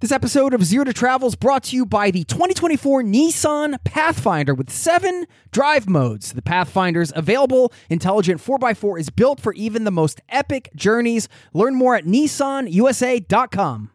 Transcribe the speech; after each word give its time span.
This 0.00 0.12
episode 0.12 0.54
of 0.54 0.64
Zero 0.64 0.84
to 0.84 0.94
Travel 0.94 1.28
is 1.28 1.34
brought 1.34 1.64
to 1.64 1.76
you 1.76 1.84
by 1.84 2.10
the 2.10 2.24
2024 2.24 3.02
Nissan 3.02 3.76
Pathfinder 3.84 4.54
with 4.54 4.70
seven 4.70 5.26
drive 5.50 5.90
modes. 5.90 6.32
The 6.32 6.40
Pathfinder's 6.40 7.12
available 7.14 7.70
intelligent 7.90 8.40
4x4 8.40 8.98
is 8.98 9.10
built 9.10 9.40
for 9.40 9.52
even 9.52 9.84
the 9.84 9.90
most 9.90 10.22
epic 10.30 10.70
journeys. 10.74 11.28
Learn 11.52 11.74
more 11.74 11.96
at 11.96 12.06
nissanusa.com. 12.06 13.90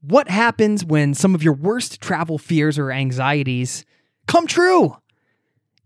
What 0.00 0.28
happens 0.28 0.84
when 0.84 1.14
some 1.14 1.36
of 1.36 1.44
your 1.44 1.54
worst 1.54 2.00
travel 2.00 2.38
fears 2.38 2.76
or 2.76 2.90
anxieties 2.90 3.84
come 4.26 4.48
true? 4.48 4.96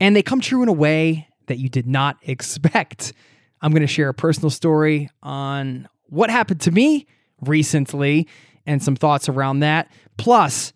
And 0.01 0.17
they 0.17 0.23
come 0.23 0.41
true 0.41 0.63
in 0.63 0.71
a 0.71 0.73
way 0.73 1.29
that 1.48 1.59
you 1.59 1.69
did 1.69 1.87
not 1.87 2.17
expect. 2.23 3.13
I'm 3.61 3.73
going 3.73 3.83
to 3.83 3.87
share 3.87 4.09
a 4.09 4.15
personal 4.15 4.48
story 4.48 5.11
on 5.23 5.91
what 6.07 6.31
happened 6.31 6.63
to 6.63 6.71
me 6.71 7.07
recently 7.43 8.29
and 8.67 8.83
some 8.83 8.97
thoughts 8.97 9.29
around 9.29 9.61
that. 9.61 9.91
Plus, 10.17 10.73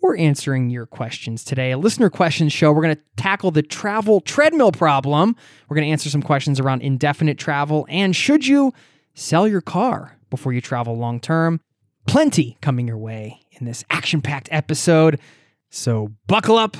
we're 0.00 0.16
answering 0.16 0.70
your 0.70 0.86
questions 0.86 1.44
today. 1.44 1.72
A 1.72 1.78
listener 1.78 2.08
questions 2.08 2.52
show. 2.52 2.72
We're 2.72 2.82
going 2.82 2.96
to 2.96 3.02
tackle 3.16 3.50
the 3.50 3.62
travel 3.62 4.20
treadmill 4.20 4.72
problem. 4.72 5.34
We're 5.68 5.74
going 5.74 5.86
to 5.86 5.92
answer 5.92 6.08
some 6.08 6.22
questions 6.22 6.60
around 6.60 6.82
indefinite 6.82 7.38
travel 7.38 7.86
and 7.88 8.14
should 8.14 8.46
you 8.46 8.72
sell 9.14 9.48
your 9.48 9.60
car 9.60 10.16
before 10.30 10.52
you 10.52 10.60
travel 10.60 10.96
long 10.96 11.20
term. 11.20 11.60
Plenty 12.06 12.56
coming 12.60 12.86
your 12.86 12.96
way 12.98 13.40
in 13.52 13.66
this 13.66 13.84
action 13.90 14.22
packed 14.22 14.48
episode. 14.52 15.20
So 15.70 16.12
buckle 16.26 16.56
up. 16.56 16.76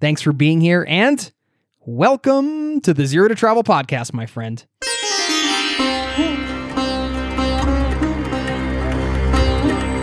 Thanks 0.00 0.22
for 0.22 0.32
being 0.32 0.60
here 0.60 0.86
and 0.88 1.30
welcome 1.84 2.80
to 2.80 2.94
the 2.94 3.04
Zero 3.06 3.28
to 3.28 3.34
Travel 3.34 3.64
podcast, 3.64 4.14
my 4.14 4.26
friend. 4.26 4.64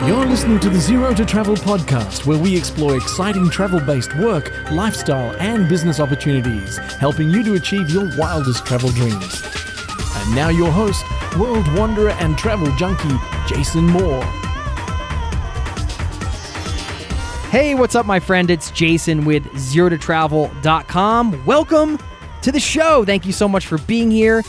You're 0.08 0.26
listening 0.26 0.62
to 0.62 0.70
the 0.70 0.80
Zero 0.80 1.14
to 1.14 1.26
Travel 1.26 1.58
podcast, 1.58 2.26
where 2.26 2.38
we 2.38 2.56
explore 2.56 2.96
exciting 2.96 3.50
travel 3.50 3.82
based 3.82 4.16
work, 4.16 4.54
lifestyle, 4.72 5.36
and 5.36 5.68
business 5.68 6.00
opportunities, 6.00 6.78
helping 6.78 7.30
you 7.30 7.44
to 7.44 7.56
achieve 7.56 7.90
your 7.90 8.10
wildest 8.18 8.66
travel 8.66 8.88
dreams. 8.92 9.44
And 10.16 10.34
now, 10.34 10.48
your 10.48 10.72
host, 10.72 11.04
world 11.38 11.68
wanderer 11.76 12.12
and 12.12 12.38
travel 12.38 12.74
junkie, 12.78 13.18
Jason 13.48 13.86
Moore. 13.86 14.24
Hey, 17.52 17.76
what's 17.76 17.94
up, 17.94 18.06
my 18.06 18.22
friend? 18.22 18.50
It's 18.50 18.72
Jason 18.72 19.26
with 19.26 19.44
ZeroToTravel.com. 19.56 21.46
Welcome 21.46 22.00
to 22.44 22.52
the 22.54 22.62
show. 22.62 23.04
Thank 23.04 23.26
you 23.26 23.34
so 23.34 23.50
much 23.50 23.68
for 23.68 23.78
being 23.80 24.10
here, 24.10 24.42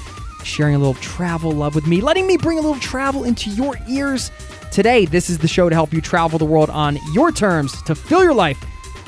sharing 0.44 0.76
a 0.76 0.78
little 0.78 0.94
travel 0.94 1.50
love 1.50 1.74
with 1.74 1.88
me, 1.88 2.00
letting 2.00 2.28
me 2.28 2.36
bring 2.36 2.58
a 2.58 2.60
little 2.60 2.78
travel 2.78 3.24
into 3.24 3.50
your 3.50 3.76
ears 3.88 4.30
Today, 4.70 5.06
this 5.06 5.30
is 5.30 5.38
the 5.38 5.48
show 5.48 5.68
to 5.68 5.74
help 5.74 5.92
you 5.92 6.00
travel 6.00 6.38
the 6.38 6.44
world 6.44 6.70
on 6.70 6.98
your 7.12 7.32
terms 7.32 7.82
to 7.82 7.94
fill 7.94 8.22
your 8.22 8.34
life 8.34 8.58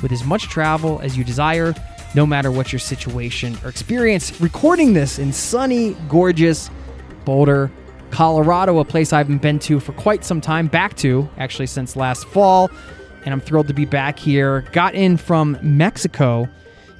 with 0.02 0.10
as 0.10 0.24
much 0.24 0.44
travel 0.44 0.98
as 1.00 1.16
you 1.16 1.22
desire, 1.22 1.74
no 2.14 2.26
matter 2.26 2.50
what 2.50 2.72
your 2.72 2.78
situation 2.78 3.56
or 3.62 3.68
experience. 3.68 4.40
Recording 4.40 4.94
this 4.94 5.18
in 5.18 5.32
sunny, 5.32 5.94
gorgeous 6.08 6.70
Boulder, 7.24 7.70
Colorado, 8.10 8.78
a 8.78 8.84
place 8.84 9.12
I 9.12 9.18
haven't 9.18 9.42
been 9.42 9.58
to 9.60 9.78
for 9.78 9.92
quite 9.92 10.24
some 10.24 10.40
time, 10.40 10.66
back 10.66 10.96
to 10.96 11.28
actually 11.36 11.66
since 11.66 11.94
last 11.94 12.26
fall. 12.26 12.70
And 13.24 13.34
I'm 13.34 13.40
thrilled 13.40 13.68
to 13.68 13.74
be 13.74 13.84
back 13.84 14.18
here. 14.18 14.62
Got 14.72 14.94
in 14.94 15.18
from 15.18 15.58
Mexico 15.62 16.48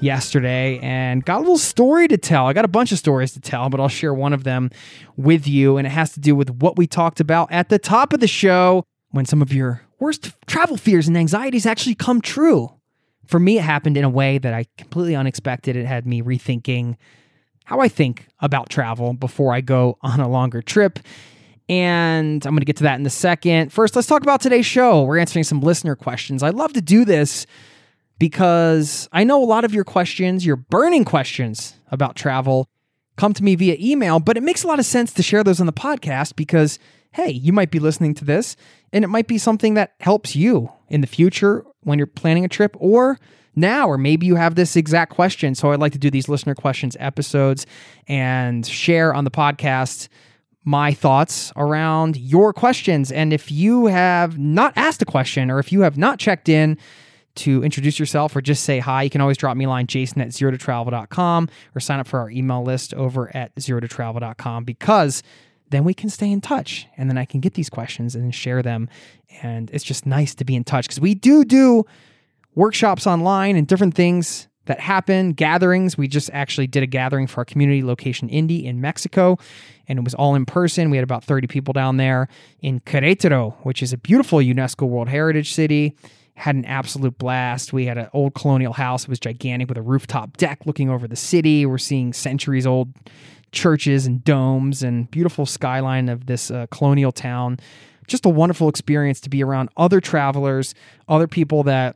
yesterday 0.01 0.79
and 0.79 1.23
got 1.23 1.37
a 1.37 1.39
little 1.39 1.57
story 1.57 2.07
to 2.07 2.17
tell. 2.17 2.47
I 2.47 2.53
got 2.53 2.65
a 2.65 2.69
bunch 2.69 2.91
of 2.91 2.97
stories 2.97 3.33
to 3.33 3.39
tell, 3.39 3.69
but 3.69 3.79
I'll 3.79 3.87
share 3.87 4.13
one 4.13 4.33
of 4.33 4.43
them 4.43 4.69
with 5.15 5.47
you. 5.47 5.77
And 5.77 5.85
it 5.85 5.91
has 5.91 6.13
to 6.13 6.19
do 6.19 6.35
with 6.35 6.49
what 6.49 6.77
we 6.77 6.87
talked 6.87 7.19
about 7.19 7.51
at 7.51 7.69
the 7.69 7.79
top 7.79 8.13
of 8.13 8.19
the 8.19 8.27
show 8.27 8.83
when 9.11 9.25
some 9.25 9.41
of 9.41 9.53
your 9.53 9.81
worst 9.99 10.31
travel 10.47 10.77
fears 10.77 11.07
and 11.07 11.17
anxieties 11.17 11.65
actually 11.65 11.95
come 11.95 12.21
true. 12.21 12.73
For 13.27 13.39
me, 13.39 13.59
it 13.59 13.63
happened 13.63 13.97
in 13.97 14.03
a 14.03 14.09
way 14.09 14.37
that 14.39 14.53
I 14.53 14.65
completely 14.77 15.15
unexpected. 15.15 15.75
It 15.75 15.85
had 15.85 16.05
me 16.05 16.21
rethinking 16.21 16.97
how 17.65 17.79
I 17.79 17.87
think 17.87 18.27
about 18.39 18.69
travel 18.69 19.13
before 19.13 19.53
I 19.53 19.61
go 19.61 19.97
on 20.01 20.19
a 20.19 20.27
longer 20.27 20.61
trip. 20.61 20.99
And 21.69 22.45
I'm 22.45 22.51
going 22.51 22.59
to 22.59 22.65
get 22.65 22.77
to 22.77 22.83
that 22.83 22.99
in 22.99 23.05
a 23.05 23.09
second. 23.09 23.71
First, 23.71 23.95
let's 23.95 24.07
talk 24.07 24.23
about 24.23 24.41
today's 24.41 24.65
show. 24.65 25.03
We're 25.03 25.19
answering 25.19 25.45
some 25.45 25.61
listener 25.61 25.95
questions. 25.95 26.43
I 26.43 26.49
love 26.49 26.73
to 26.73 26.81
do 26.81 27.05
this 27.05 27.45
because 28.21 29.09
I 29.11 29.23
know 29.23 29.43
a 29.43 29.45
lot 29.45 29.65
of 29.65 29.73
your 29.73 29.83
questions, 29.83 30.45
your 30.45 30.55
burning 30.55 31.05
questions 31.05 31.73
about 31.89 32.15
travel, 32.15 32.69
come 33.15 33.33
to 33.33 33.43
me 33.43 33.55
via 33.55 33.75
email, 33.79 34.19
but 34.19 34.37
it 34.37 34.43
makes 34.43 34.63
a 34.63 34.67
lot 34.67 34.77
of 34.77 34.85
sense 34.85 35.11
to 35.13 35.23
share 35.23 35.43
those 35.43 35.59
on 35.59 35.65
the 35.65 35.73
podcast 35.73 36.35
because, 36.35 36.77
hey, 37.13 37.31
you 37.31 37.51
might 37.51 37.71
be 37.71 37.79
listening 37.79 38.13
to 38.13 38.23
this 38.23 38.55
and 38.93 39.03
it 39.03 39.07
might 39.07 39.25
be 39.25 39.39
something 39.39 39.73
that 39.73 39.93
helps 40.01 40.35
you 40.35 40.71
in 40.87 41.01
the 41.01 41.07
future 41.07 41.65
when 41.79 41.97
you're 41.97 42.05
planning 42.05 42.45
a 42.45 42.47
trip 42.47 42.77
or 42.79 43.17
now, 43.55 43.87
or 43.87 43.97
maybe 43.97 44.27
you 44.27 44.35
have 44.35 44.53
this 44.53 44.75
exact 44.75 45.11
question. 45.11 45.55
So 45.55 45.71
I'd 45.71 45.79
like 45.79 45.93
to 45.93 45.97
do 45.97 46.11
these 46.11 46.29
listener 46.29 46.53
questions 46.53 46.95
episodes 46.99 47.65
and 48.07 48.63
share 48.67 49.15
on 49.15 49.23
the 49.23 49.31
podcast 49.31 50.09
my 50.63 50.93
thoughts 50.93 51.51
around 51.55 52.17
your 52.17 52.53
questions. 52.53 53.11
And 53.11 53.33
if 53.33 53.51
you 53.51 53.87
have 53.87 54.37
not 54.37 54.73
asked 54.75 55.01
a 55.01 55.05
question 55.05 55.49
or 55.49 55.57
if 55.57 55.71
you 55.71 55.81
have 55.81 55.97
not 55.97 56.19
checked 56.19 56.49
in, 56.49 56.77
to 57.35 57.63
introduce 57.63 57.99
yourself 57.99 58.35
or 58.35 58.41
just 58.41 58.63
say 58.63 58.79
hi, 58.79 59.03
you 59.03 59.09
can 59.09 59.21
always 59.21 59.37
drop 59.37 59.55
me 59.57 59.65
a 59.65 59.69
line, 59.69 59.87
jason 59.87 60.21
at 60.21 60.29
zerototravel.com, 60.29 61.49
or 61.75 61.79
sign 61.79 61.99
up 61.99 62.07
for 62.07 62.19
our 62.19 62.29
email 62.29 62.63
list 62.63 62.93
over 62.93 63.35
at 63.35 63.53
zerototravel.com 63.55 64.63
because 64.63 65.23
then 65.69 65.83
we 65.83 65.93
can 65.93 66.09
stay 66.09 66.29
in 66.29 66.41
touch 66.41 66.87
and 66.97 67.09
then 67.09 67.17
I 67.17 67.25
can 67.25 67.39
get 67.39 67.53
these 67.53 67.69
questions 67.69 68.15
and 68.15 68.33
share 68.35 68.61
them. 68.61 68.89
And 69.41 69.69
it's 69.71 69.83
just 69.83 70.05
nice 70.05 70.35
to 70.35 70.45
be 70.45 70.55
in 70.55 70.63
touch 70.63 70.87
because 70.87 70.99
we 70.99 71.15
do 71.15 71.45
do 71.45 71.85
workshops 72.55 73.07
online 73.07 73.55
and 73.55 73.65
different 73.65 73.95
things 73.95 74.47
that 74.65 74.79
happen, 74.79 75.33
gatherings. 75.33 75.97
We 75.97 76.07
just 76.07 76.29
actually 76.33 76.67
did 76.67 76.83
a 76.83 76.85
gathering 76.85 77.27
for 77.27 77.41
our 77.41 77.45
community 77.45 77.83
location 77.83 78.29
Indie 78.29 78.65
in 78.65 78.79
Mexico, 78.79 79.37
and 79.87 79.97
it 79.97 80.03
was 80.03 80.13
all 80.13 80.35
in 80.35 80.45
person. 80.45 80.91
We 80.91 80.97
had 80.97 81.03
about 81.03 81.23
30 81.23 81.47
people 81.47 81.73
down 81.73 81.97
there 81.97 82.27
in 82.61 82.79
Querétaro, 82.81 83.55
which 83.63 83.81
is 83.81 83.91
a 83.91 83.97
beautiful 83.97 84.39
UNESCO 84.39 84.87
World 84.87 85.09
Heritage 85.09 85.53
City 85.53 85.95
had 86.41 86.55
an 86.55 86.65
absolute 86.65 87.19
blast. 87.19 87.71
We 87.71 87.85
had 87.85 87.99
an 87.99 88.09
old 88.13 88.33
colonial 88.33 88.73
house. 88.73 89.03
It 89.03 89.09
was 89.09 89.19
gigantic 89.19 89.69
with 89.69 89.77
a 89.77 89.81
rooftop 89.83 90.37
deck 90.37 90.65
looking 90.65 90.89
over 90.89 91.07
the 91.07 91.15
city. 91.15 91.67
We're 91.67 91.77
seeing 91.77 92.13
centuries 92.13 92.65
old 92.65 92.91
churches 93.51 94.07
and 94.07 94.23
domes 94.23 94.81
and 94.81 95.09
beautiful 95.11 95.45
skyline 95.45 96.09
of 96.09 96.25
this 96.25 96.49
uh, 96.49 96.65
colonial 96.71 97.11
town. 97.11 97.59
Just 98.07 98.25
a 98.25 98.29
wonderful 98.29 98.69
experience 98.69 99.21
to 99.21 99.29
be 99.29 99.43
around 99.43 99.69
other 99.77 100.01
travelers, 100.01 100.73
other 101.07 101.27
people 101.27 101.61
that 101.63 101.95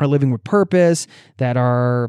are 0.00 0.06
living 0.06 0.30
with 0.30 0.42
purpose, 0.44 1.06
that 1.36 1.58
are 1.58 2.08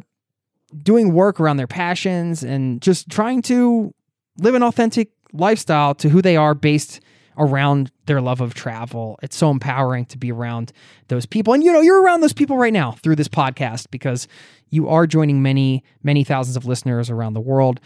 doing 0.82 1.12
work 1.14 1.42
around 1.42 1.58
their 1.58 1.68
passions 1.68 2.42
and 2.42 2.82
just 2.82 3.10
trying 3.10 3.42
to 3.42 3.94
live 4.38 4.56
an 4.56 4.64
authentic 4.64 5.10
lifestyle 5.34 5.94
to 5.96 6.08
who 6.08 6.22
they 6.22 6.38
are 6.38 6.54
based 6.54 7.02
around 7.38 7.92
their 8.10 8.20
love 8.20 8.42
of 8.42 8.54
travel. 8.56 9.20
It's 9.22 9.38
so 9.38 9.52
empowering 9.52 10.06
to 10.08 10.18
be 10.18 10.32
around 10.32 10.74
those 11.08 11.26
people. 11.28 11.54
And 11.54 11.64
you 11.64 11.72
know, 11.72 11.80
you're 11.80 12.02
around 12.02 12.22
those 12.22 12.34
people 12.34 12.58
right 12.58 12.74
now 12.74 12.94
through 12.94 13.16
this 13.16 13.28
podcast 13.28 13.92
because 13.92 14.28
you 14.70 14.90
are 14.90 15.08
joining 15.08 15.42
many, 15.42 15.84
many 16.04 16.24
thousands 16.24 16.58
of 16.58 16.66
listeners 16.66 17.10
around 17.10 17.36
the 17.36 17.40
world 17.40 17.80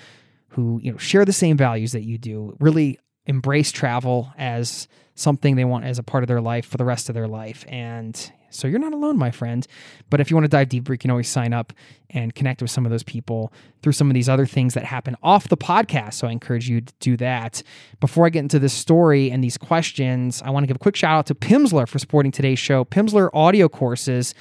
who, 0.48 0.80
you 0.82 0.92
know, 0.92 0.98
share 0.98 1.26
the 1.26 1.34
same 1.34 1.58
values 1.58 1.92
that 1.92 2.04
you 2.04 2.18
do. 2.18 2.56
Really 2.60 3.00
embrace 3.26 3.72
travel 3.72 4.32
as 4.38 4.88
something 5.16 5.58
they 5.58 5.66
want 5.66 5.86
as 5.86 6.00
a 6.00 6.04
part 6.04 6.24
of 6.24 6.30
their 6.30 6.42
life 6.42 6.66
for 6.66 6.78
the 6.78 6.86
rest 6.86 7.10
of 7.10 7.16
their 7.16 7.28
life. 7.28 7.66
And 7.68 8.32
So 8.56 8.68
you're 8.68 8.80
not 8.80 8.94
alone, 8.94 9.18
my 9.18 9.32
friend. 9.32 9.66
But 10.10 10.20
if 10.20 10.30
you 10.30 10.36
want 10.36 10.46
to 10.46 10.50
dive 10.50 10.70
deeper, 10.70 10.94
you 10.94 10.98
can 10.98 11.12
always 11.12 11.30
sign 11.30 11.54
up 11.54 11.74
and 12.10 12.34
connect 12.34 12.62
with 12.62 12.72
some 12.72 12.86
of 12.86 12.92
those 12.92 13.04
people 13.04 13.52
through 13.82 13.94
some 13.94 14.10
of 14.10 14.14
these 14.14 14.30
other 14.30 14.46
things 14.46 14.74
that 14.76 14.86
happen 14.86 15.16
off 15.24 15.50
the 15.50 15.58
podcast. 15.58 16.14
So 16.14 16.28
I 16.28 16.32
encourage 16.32 16.70
you 16.70 16.82
to 16.82 16.94
do 17.00 17.18
that. 17.18 17.64
Before 18.00 18.26
I 18.26 18.30
get 18.30 18.40
into 18.40 18.60
this 18.60 18.74
story 18.74 19.32
and 19.32 19.44
these 19.44 19.58
questions, 19.58 20.42
I 20.44 20.50
want 20.50 20.64
to 20.64 20.68
give 20.68 20.76
a 20.76 20.80
quick 20.80 20.96
shout 20.96 21.18
out 21.18 21.26
to 21.28 21.36
Pimsleur 21.36 21.88
for 21.88 22.00
supporting 22.00 22.32
today's 22.32 22.60
show. 22.60 22.86
Pimsleur 22.86 23.30
audio 23.34 23.68
courses. 23.68 24.36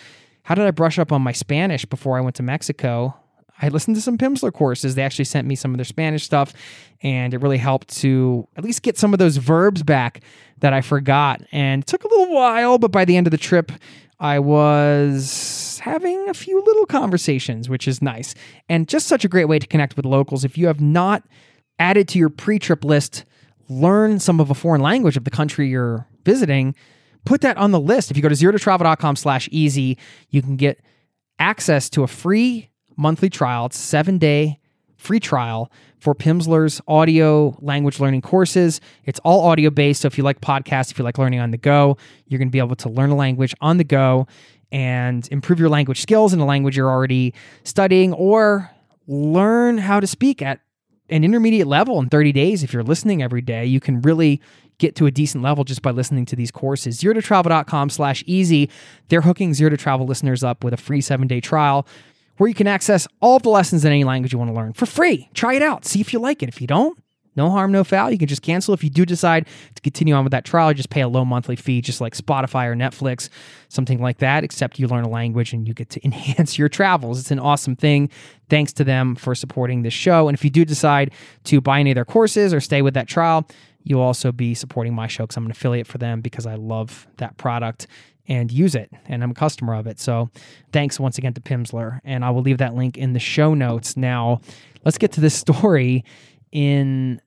How 0.45 0.55
did 0.55 0.67
I 0.67 0.71
brush 0.71 0.99
up 0.99 1.13
on 1.13 1.23
my 1.23 1.33
Spanish 1.33 1.85
before 1.85 2.19
I 2.19 2.21
went 2.21 2.37
to 2.37 2.43
Mexico? 2.43 3.15
I 3.63 3.69
listened 3.69 3.95
to 3.95 4.03
some 4.03 4.19
Pimsleur 4.19 4.53
courses. 4.53 4.97
They 4.97 5.03
actually 5.03 5.25
sent 5.25 5.47
me 5.47 5.55
some 5.55 5.71
of 5.71 5.79
their 5.79 5.85
Spanish 5.85 6.25
stuff, 6.25 6.53
and 7.01 7.33
it 7.33 7.41
really 7.41 7.59
helped 7.59 7.89
to 8.01 8.49
at 8.57 8.65
least 8.65 8.83
get 8.83 8.99
some 8.99 9.13
of 9.13 9.21
those 9.21 9.37
verbs 9.37 9.85
back 9.85 10.21
that 10.59 10.73
I 10.73 10.81
forgot. 10.81 11.43
And 11.53 11.87
took 11.87 12.03
a 12.03 12.09
little 12.09 12.35
while, 12.35 12.79
but 12.79 12.91
by 12.91 13.05
the 13.05 13.17
end 13.17 13.29
of 13.29 13.31
the 13.31 13.39
trip, 13.39 13.71
I 14.19 14.41
was 14.41 15.81
having 15.83 16.29
a 16.29 16.35
few 16.35 16.63
little 16.65 16.87
conversations, 16.87 17.69
which 17.69 17.87
is 17.87 18.03
nice. 18.03 18.35
And 18.69 18.89
just 18.89 19.07
such 19.07 19.25
a 19.25 19.29
great 19.29 19.47
way 19.47 19.61
to 19.61 19.67
connect 19.67 19.97
with 19.97 20.05
locals. 20.05 20.45
If 20.45 20.59
you 20.59 20.67
have 20.67 20.81
not 20.81 21.23
added 21.79 22.09
to 22.09 22.19
your 22.19 22.31
pre 22.31 22.59
trip 22.59 22.85
list, 22.85 23.25
learn 23.69 24.19
some 24.19 24.41
of 24.41 24.51
a 24.51 24.55
foreign 24.55 24.83
language 24.83 25.17
of 25.17 25.25
the 25.25 25.31
country 25.31 25.69
you're 25.69 26.07
visiting, 26.25 26.75
put 27.25 27.41
that 27.43 27.57
on 27.57 27.71
the 27.71 27.81
list. 27.81 28.11
If 28.11 28.17
you 28.17 28.23
go 28.23 28.29
to 28.29 28.35
zerototravel.com 28.35 29.17
slash 29.17 29.49
easy, 29.53 29.99
you 30.31 30.43
can 30.43 30.57
get 30.57 30.81
access 31.39 31.89
to 31.91 32.03
a 32.03 32.07
free 32.09 32.71
monthly 32.97 33.31
trial. 33.31 33.67
It's 33.67 33.79
seven 33.79 34.19
day 34.19 34.59
free 34.97 35.21
trial 35.21 35.71
for 35.99 36.15
Pimsleur's 36.15 36.81
audio 36.89 37.57
language 37.61 38.01
learning 38.01 38.23
courses. 38.23 38.81
It's 39.05 39.21
all 39.21 39.45
audio 39.45 39.71
based. 39.71 40.03
So 40.03 40.07
if 40.07 40.17
you 40.17 40.25
like 40.25 40.41
podcasts, 40.41 40.91
if 40.91 40.99
you 40.99 41.05
like 41.05 41.19
learning 41.19 41.41
on 41.41 41.51
the 41.51 41.59
go, 41.59 41.97
you're 42.27 42.39
going 42.39 42.49
to 42.49 42.53
be 42.53 42.59
able 42.59 42.77
to 42.77 42.89
learn 42.89 43.11
a 43.11 43.17
language 43.17 43.55
on 43.61 43.77
the 43.77 43.85
go 43.85 44.27
and 44.71 45.29
improve 45.31 45.61
your 45.61 45.69
language 45.69 46.01
skills 46.01 46.33
in 46.33 46.41
a 46.41 46.47
language 46.47 46.77
you're 46.77 46.91
already 46.91 47.35
studying 47.63 48.13
or 48.15 48.71
learn 49.07 49.79
how 49.79 50.01
to 50.01 50.07
speak 50.07 50.41
at 50.41 50.61
an 51.09 51.25
intermediate 51.25 51.67
level 51.67 52.01
in 52.01 52.09
30 52.09 52.33
days. 52.33 52.63
If 52.63 52.73
you're 52.73 52.83
listening 52.83 53.23
every 53.23 53.43
day, 53.43 53.67
you 53.67 53.81
can 53.81 54.01
really 54.01 54.41
get 54.79 54.97
to 54.97 55.07
a 55.07 55.11
decent 55.11 55.45
level 55.45 55.63
just 55.63 55.83
by 55.83 55.91
listening 55.91 56.25
to 56.27 56.35
these 56.35 56.51
courses. 56.51 56.99
Zero 56.99 57.15
to 57.15 57.23
travel.com 57.23 57.91
slash 57.91 58.25
easy. 58.27 58.71
They're 59.09 59.21
hooking 59.21 59.53
zero 59.53 59.71
to 59.71 59.77
travel 59.77 60.07
listeners 60.07 60.43
up 60.43 60.65
with 60.65 60.73
a 60.73 60.79
free 60.79 61.01
seven 61.01 61.29
day 61.29 61.41
trial 61.41 61.87
where 62.43 62.49
you 62.49 62.55
can 62.57 62.67
access 62.67 63.07
all 63.21 63.39
the 63.39 63.49
lessons 63.49 63.85
in 63.85 63.93
any 63.93 64.03
language 64.03 64.33
you 64.33 64.39
want 64.39 64.51
to 64.51 64.55
learn 64.55 64.73
for 64.73 64.85
free. 64.85 65.29
Try 65.33 65.55
it 65.55 65.63
out. 65.63 65.85
See 65.85 66.01
if 66.01 66.13
you 66.13 66.19
like 66.19 66.43
it. 66.43 66.49
If 66.49 66.61
you 66.61 66.67
don't, 66.67 66.99
no 67.37 67.49
harm, 67.51 67.71
no 67.71 67.85
foul. 67.85 68.11
You 68.11 68.19
can 68.19 68.27
just 68.27 68.43
cancel. 68.43 68.75
If 68.75 68.83
you 68.83 68.91
do 68.91 69.07
decide 69.07 69.47
to 69.77 69.81
continue 69.81 70.13
on 70.13 70.25
with 70.25 70.33
that 70.33 70.45
trial, 70.45 70.75
just 70.75 70.91
pay 70.91 71.03
a 71.03 71.09
low 71.09 71.25
monthly 71.25 71.55
fee, 71.55 71.81
just 71.81 72.01
like 72.01 72.17
Spotify 72.17 72.67
or 72.67 72.75
Netflix, 72.75 73.29
something 73.69 74.01
like 74.01 74.19
that, 74.19 74.43
except 74.43 74.81
you 74.81 74.89
learn 74.89 75.05
a 75.05 75.09
language 75.09 75.53
and 75.53 75.69
you 75.69 75.73
get 75.73 75.89
to 75.91 76.01
enhance 76.05 76.59
your 76.59 76.69
travels. 76.69 77.21
It's 77.21 77.31
an 77.31 77.39
awesome 77.39 77.77
thing. 77.77 78.11
Thanks 78.51 78.73
to 78.73 78.83
them 78.83 79.15
for 79.15 79.37
supporting 79.37 79.83
this 79.83 79.95
show. 79.95 80.27
And 80.27 80.37
if 80.37 80.43
you 80.43 80.51
do 80.51 80.65
decide 80.65 81.13
to 81.45 81.61
buy 81.61 81.79
any 81.79 81.93
of 81.93 81.95
their 81.95 82.05
courses 82.05 82.53
or 82.53 82.61
stay 82.61 82.83
with 82.83 82.95
that 82.95 83.07
trial, 83.07 83.49
you'll 83.85 84.01
also 84.01 84.33
be 84.33 84.55
supporting 84.55 84.95
my 84.97 85.07
show 85.07 85.23
because 85.25 85.37
I'm 85.37 85.45
an 85.45 85.53
affiliate 85.53 85.87
for 85.87 85.99
them 85.99 86.21
because 86.21 86.47
I 86.47 86.57
love 86.57 87.07
that 87.19 87.37
product 87.37 87.87
and 88.29 88.53
use 88.53 88.75
it 88.75 88.91
and 89.07 89.23
I'm 89.23 89.33
a 89.33 89.35
customer 89.35 89.75
of 89.75 89.87
it. 89.87 89.99
So 89.99 90.31
thanks 90.73 91.01
once 91.01 91.19
again 91.19 91.35
to 91.35 91.41
Pimsleur. 91.41 92.01
and 92.05 92.25
I 92.25 92.31
will 92.31 92.43
leave 92.43 92.59
that 92.59 92.75
link 92.75 92.97
in 92.97 93.13
the 93.13 93.19
show 93.19 93.55
notes. 93.55 93.97
Now, 93.97 94.41
let's 94.85 94.99
get 94.99 95.13
to 95.13 95.21
this 95.21 95.35
story 95.39 96.05
in 96.51 97.21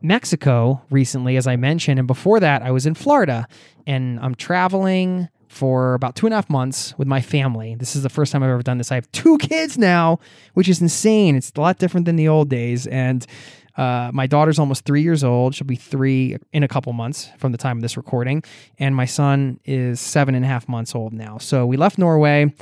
Mexico 0.00 0.80
recently 0.90 1.36
as 1.36 1.46
I 1.46 1.56
mentioned 1.56 1.98
and 1.98 2.06
before 2.06 2.40
that 2.40 2.62
I 2.62 2.70
was 2.70 2.86
in 2.86 2.94
Florida 2.94 3.46
and 3.86 4.20
I'm 4.20 4.34
traveling 4.34 5.28
for 5.48 5.94
about 5.94 6.14
two 6.14 6.26
and 6.26 6.32
a 6.32 6.36
half 6.36 6.48
months 6.50 6.96
with 6.98 7.08
my 7.08 7.20
family. 7.20 7.74
This 7.74 7.96
is 7.96 8.02
the 8.02 8.08
first 8.08 8.32
time 8.32 8.42
I've 8.42 8.50
ever 8.50 8.62
done 8.62 8.78
this. 8.78 8.92
I 8.92 8.96
have 8.96 9.10
two 9.12 9.38
kids 9.38 9.78
now, 9.78 10.20
which 10.54 10.68
is 10.68 10.80
insane. 10.80 11.36
It's 11.36 11.50
a 11.56 11.60
lot 11.60 11.78
different 11.78 12.06
than 12.06 12.16
the 12.16 12.28
old 12.28 12.48
days. 12.48 12.86
And 12.86 13.26
uh, 13.78 14.10
my 14.12 14.26
daughter's 14.26 14.58
almost 14.58 14.84
three 14.84 15.02
years 15.02 15.22
old. 15.22 15.54
She'll 15.54 15.66
be 15.66 15.76
three 15.76 16.36
in 16.52 16.64
a 16.64 16.68
couple 16.68 16.92
months 16.92 17.30
from 17.38 17.52
the 17.52 17.58
time 17.58 17.78
of 17.78 17.82
this 17.82 17.96
recording. 17.96 18.42
And 18.78 18.94
my 18.94 19.04
son 19.04 19.60
is 19.64 20.00
seven 20.00 20.34
and 20.34 20.44
a 20.44 20.48
half 20.48 20.68
months 20.68 20.96
old 20.96 21.12
now. 21.12 21.38
So 21.38 21.64
we 21.64 21.76
left 21.76 21.96
Norway 21.96 22.52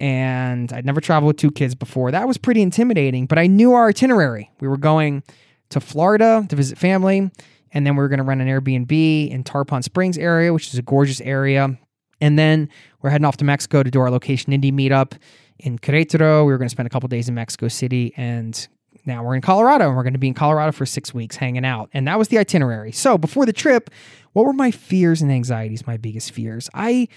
and 0.00 0.72
I'd 0.72 0.84
never 0.84 1.00
traveled 1.00 1.28
with 1.28 1.36
two 1.36 1.52
kids 1.52 1.76
before. 1.76 2.10
That 2.10 2.26
was 2.26 2.38
pretty 2.38 2.60
intimidating, 2.60 3.26
but 3.26 3.38
I 3.38 3.46
knew 3.46 3.72
our 3.72 3.88
itinerary. 3.88 4.50
We 4.60 4.68
were 4.68 4.76
going 4.76 5.22
to 5.70 5.80
Florida 5.80 6.44
to 6.48 6.56
visit 6.56 6.78
family, 6.78 7.30
and 7.72 7.86
then 7.86 7.96
we 7.96 8.02
were 8.02 8.08
going 8.08 8.18
to 8.18 8.24
rent 8.24 8.40
an 8.40 8.48
Airbnb 8.48 9.30
in 9.30 9.44
Tarpon 9.44 9.82
Springs 9.82 10.16
area, 10.16 10.52
which 10.52 10.68
is 10.68 10.78
a 10.78 10.82
gorgeous 10.82 11.20
area. 11.20 11.76
And 12.20 12.38
then 12.38 12.68
we're 13.02 13.10
heading 13.10 13.24
off 13.24 13.36
to 13.38 13.44
Mexico 13.44 13.82
to 13.82 13.90
do 13.90 14.00
our 14.00 14.10
location 14.10 14.52
indie 14.52 14.72
meetup 14.72 15.14
in 15.58 15.78
Querétaro. 15.78 16.46
We 16.46 16.52
were 16.52 16.58
going 16.58 16.68
to 16.68 16.72
spend 16.72 16.86
a 16.86 16.90
couple 16.90 17.08
days 17.08 17.28
in 17.28 17.34
Mexico 17.34 17.68
City 17.68 18.12
and 18.16 18.68
now 19.08 19.24
we're 19.24 19.34
in 19.34 19.40
Colorado 19.40 19.88
and 19.88 19.96
we're 19.96 20.04
going 20.04 20.12
to 20.12 20.18
be 20.18 20.28
in 20.28 20.34
Colorado 20.34 20.70
for 20.70 20.86
six 20.86 21.12
weeks 21.12 21.36
hanging 21.36 21.64
out. 21.64 21.90
And 21.92 22.06
that 22.06 22.18
was 22.18 22.28
the 22.28 22.38
itinerary. 22.38 22.92
So 22.92 23.18
before 23.18 23.44
the 23.46 23.52
trip, 23.52 23.90
what 24.34 24.44
were 24.44 24.52
my 24.52 24.70
fears 24.70 25.20
and 25.20 25.32
anxieties, 25.32 25.86
my 25.86 25.96
biggest 25.96 26.30
fears? 26.30 26.70
I 26.74 27.08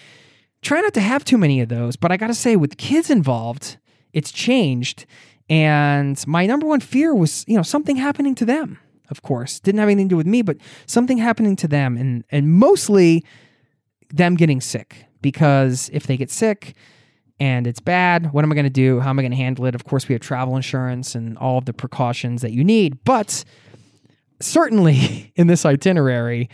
try 0.61 0.81
not 0.81 0.93
to 0.95 1.01
have 1.01 1.23
too 1.23 1.37
many 1.37 1.61
of 1.61 1.69
those, 1.69 1.95
but 1.95 2.11
I 2.11 2.17
got 2.17 2.27
to 2.27 2.33
say, 2.33 2.55
with 2.55 2.77
kids 2.77 3.09
involved, 3.09 3.77
it's 4.13 4.31
changed. 4.31 5.05
And 5.49 6.21
my 6.25 6.45
number 6.45 6.65
one 6.65 6.79
fear 6.79 7.13
was, 7.13 7.45
you 7.47 7.55
know, 7.55 7.63
something 7.63 7.97
happening 7.97 8.35
to 8.35 8.45
them, 8.45 8.79
of 9.09 9.21
course. 9.21 9.59
Didn't 9.59 9.79
have 9.79 9.89
anything 9.89 10.07
to 10.09 10.13
do 10.13 10.17
with 10.17 10.27
me, 10.27 10.41
but 10.41 10.57
something 10.85 11.17
happening 11.17 11.55
to 11.57 11.67
them. 11.67 11.97
And, 11.97 12.23
and 12.31 12.51
mostly 12.51 13.25
them 14.09 14.35
getting 14.35 14.61
sick. 14.61 15.05
Because 15.21 15.89
if 15.93 16.07
they 16.07 16.17
get 16.17 16.31
sick, 16.31 16.73
and 17.41 17.65
it's 17.65 17.79
bad. 17.79 18.33
What 18.33 18.45
am 18.45 18.51
I 18.51 18.55
going 18.55 18.65
to 18.65 18.69
do? 18.69 18.99
How 18.99 19.09
am 19.09 19.17
I 19.17 19.23
going 19.23 19.31
to 19.31 19.37
handle 19.37 19.65
it? 19.65 19.73
Of 19.73 19.83
course, 19.85 20.07
we 20.07 20.13
have 20.13 20.21
travel 20.21 20.55
insurance 20.55 21.15
and 21.15 21.35
all 21.39 21.57
of 21.57 21.65
the 21.65 21.73
precautions 21.73 22.43
that 22.43 22.51
you 22.51 22.63
need. 22.63 23.03
But 23.03 23.43
certainly 24.39 25.33
in 25.35 25.47
this 25.47 25.65
itinerary, 25.65 26.51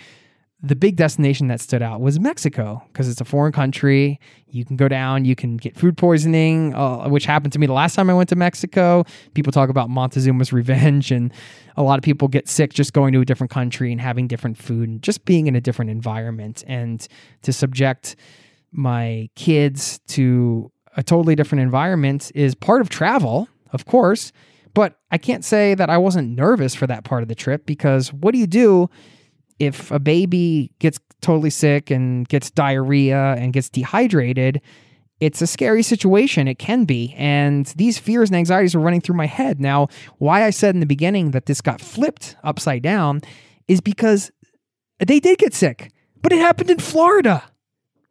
the 0.61 0.77
big 0.77 0.95
destination 0.95 1.49
that 1.49 1.59
stood 1.59 1.81
out 1.81 1.99
was 1.99 2.21
Mexico 2.21 2.81
because 2.87 3.09
it's 3.09 3.19
a 3.19 3.25
foreign 3.25 3.51
country. 3.51 4.17
You 4.47 4.63
can 4.63 4.77
go 4.77 4.87
down, 4.87 5.25
you 5.25 5.35
can 5.35 5.57
get 5.57 5.75
food 5.75 5.97
poisoning, 5.97 6.73
uh, 6.73 7.09
which 7.09 7.25
happened 7.25 7.51
to 7.51 7.59
me 7.59 7.67
the 7.67 7.73
last 7.73 7.93
time 7.93 8.09
I 8.09 8.13
went 8.13 8.29
to 8.29 8.37
Mexico. 8.37 9.03
People 9.33 9.51
talk 9.51 9.69
about 9.69 9.89
Montezuma's 9.89 10.53
revenge, 10.53 11.11
and 11.11 11.33
a 11.75 11.83
lot 11.83 11.99
of 11.99 12.03
people 12.03 12.29
get 12.29 12.47
sick 12.47 12.71
just 12.71 12.93
going 12.93 13.11
to 13.11 13.19
a 13.19 13.25
different 13.25 13.51
country 13.51 13.91
and 13.91 13.99
having 13.99 14.25
different 14.25 14.57
food 14.57 14.87
and 14.87 15.03
just 15.03 15.25
being 15.25 15.47
in 15.47 15.55
a 15.57 15.61
different 15.61 15.91
environment. 15.91 16.63
And 16.65 17.05
to 17.41 17.51
subject 17.51 18.15
my 18.71 19.29
kids 19.35 19.99
to 20.07 20.71
a 20.97 21.03
totally 21.03 21.35
different 21.35 21.61
environment 21.61 22.31
is 22.35 22.55
part 22.55 22.81
of 22.81 22.89
travel, 22.89 23.47
of 23.71 23.85
course. 23.85 24.31
But 24.73 24.99
I 25.11 25.17
can't 25.17 25.45
say 25.45 25.75
that 25.75 25.89
I 25.89 25.97
wasn't 25.97 26.35
nervous 26.35 26.75
for 26.75 26.87
that 26.87 27.03
part 27.03 27.21
of 27.21 27.29
the 27.29 27.35
trip 27.35 27.65
because 27.65 28.11
what 28.11 28.33
do 28.33 28.39
you 28.39 28.47
do 28.47 28.89
if 29.59 29.91
a 29.91 29.99
baby 29.99 30.71
gets 30.79 30.99
totally 31.21 31.49
sick 31.49 31.89
and 31.89 32.27
gets 32.27 32.51
diarrhea 32.51 33.35
and 33.37 33.53
gets 33.53 33.69
dehydrated? 33.69 34.61
It's 35.19 35.41
a 35.41 35.47
scary 35.47 35.81
situation. 35.81 36.47
It 36.47 36.59
can 36.59 36.85
be. 36.85 37.15
And 37.17 37.65
these 37.75 37.97
fears 37.97 38.29
and 38.29 38.35
anxieties 38.35 38.75
are 38.75 38.79
running 38.79 39.01
through 39.01 39.15
my 39.15 39.25
head. 39.25 39.59
Now, 39.59 39.87
why 40.17 40.43
I 40.43 40.51
said 40.51 40.75
in 40.75 40.79
the 40.79 40.85
beginning 40.85 41.31
that 41.31 41.47
this 41.47 41.61
got 41.61 41.81
flipped 41.81 42.35
upside 42.43 42.83
down 42.83 43.21
is 43.67 43.81
because 43.81 44.31
they 44.99 45.19
did 45.19 45.39
get 45.39 45.53
sick, 45.53 45.91
but 46.21 46.31
it 46.31 46.39
happened 46.39 46.69
in 46.69 46.79
Florida. 46.79 47.43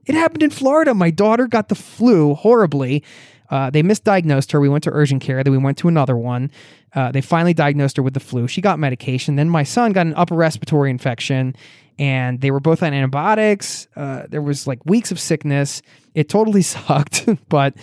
It 0.07 0.15
happened 0.15 0.43
in 0.43 0.51
Florida. 0.51 0.95
My 0.95 1.11
daughter 1.11 1.47
got 1.47 1.69
the 1.69 1.75
flu 1.75 2.35
horribly. 2.35 3.03
Uh, 3.51 3.71
they 3.71 3.83
misdiagnosed 3.83 4.53
her. 4.53 4.61
We 4.61 4.69
went 4.69 4.85
to 4.85 4.91
urgent 4.91 5.23
care. 5.23 5.43
Then 5.43 5.53
we 5.53 5.59
went 5.59 5.79
to 5.79 5.89
another 5.89 6.17
one. 6.17 6.51
Uh, 6.95 7.13
they 7.13 7.21
finally 7.21 7.55
diagnosed 7.55 7.97
her 7.97 8.03
with 8.03 8.15
the 8.15 8.21
flu. 8.21 8.49
She 8.49 8.61
got 8.61 8.79
medication. 8.79 9.37
Then 9.37 9.49
my 9.49 9.63
son 9.63 9.93
got 9.93 10.07
an 10.07 10.15
upper 10.15 10.35
respiratory 10.35 10.91
infection, 10.91 11.55
and 11.99 12.41
they 12.41 12.51
were 12.51 12.61
both 12.61 12.83
on 12.83 12.93
antibiotics. 12.93 13.87
Uh, 13.95 14.25
there 14.29 14.43
was 14.43 14.67
like 14.67 14.85
weeks 14.85 15.13
of 15.13 15.21
sickness. 15.21 15.83
It 16.15 16.29
totally 16.29 16.63
sucked, 16.63 17.29
but 17.49 17.75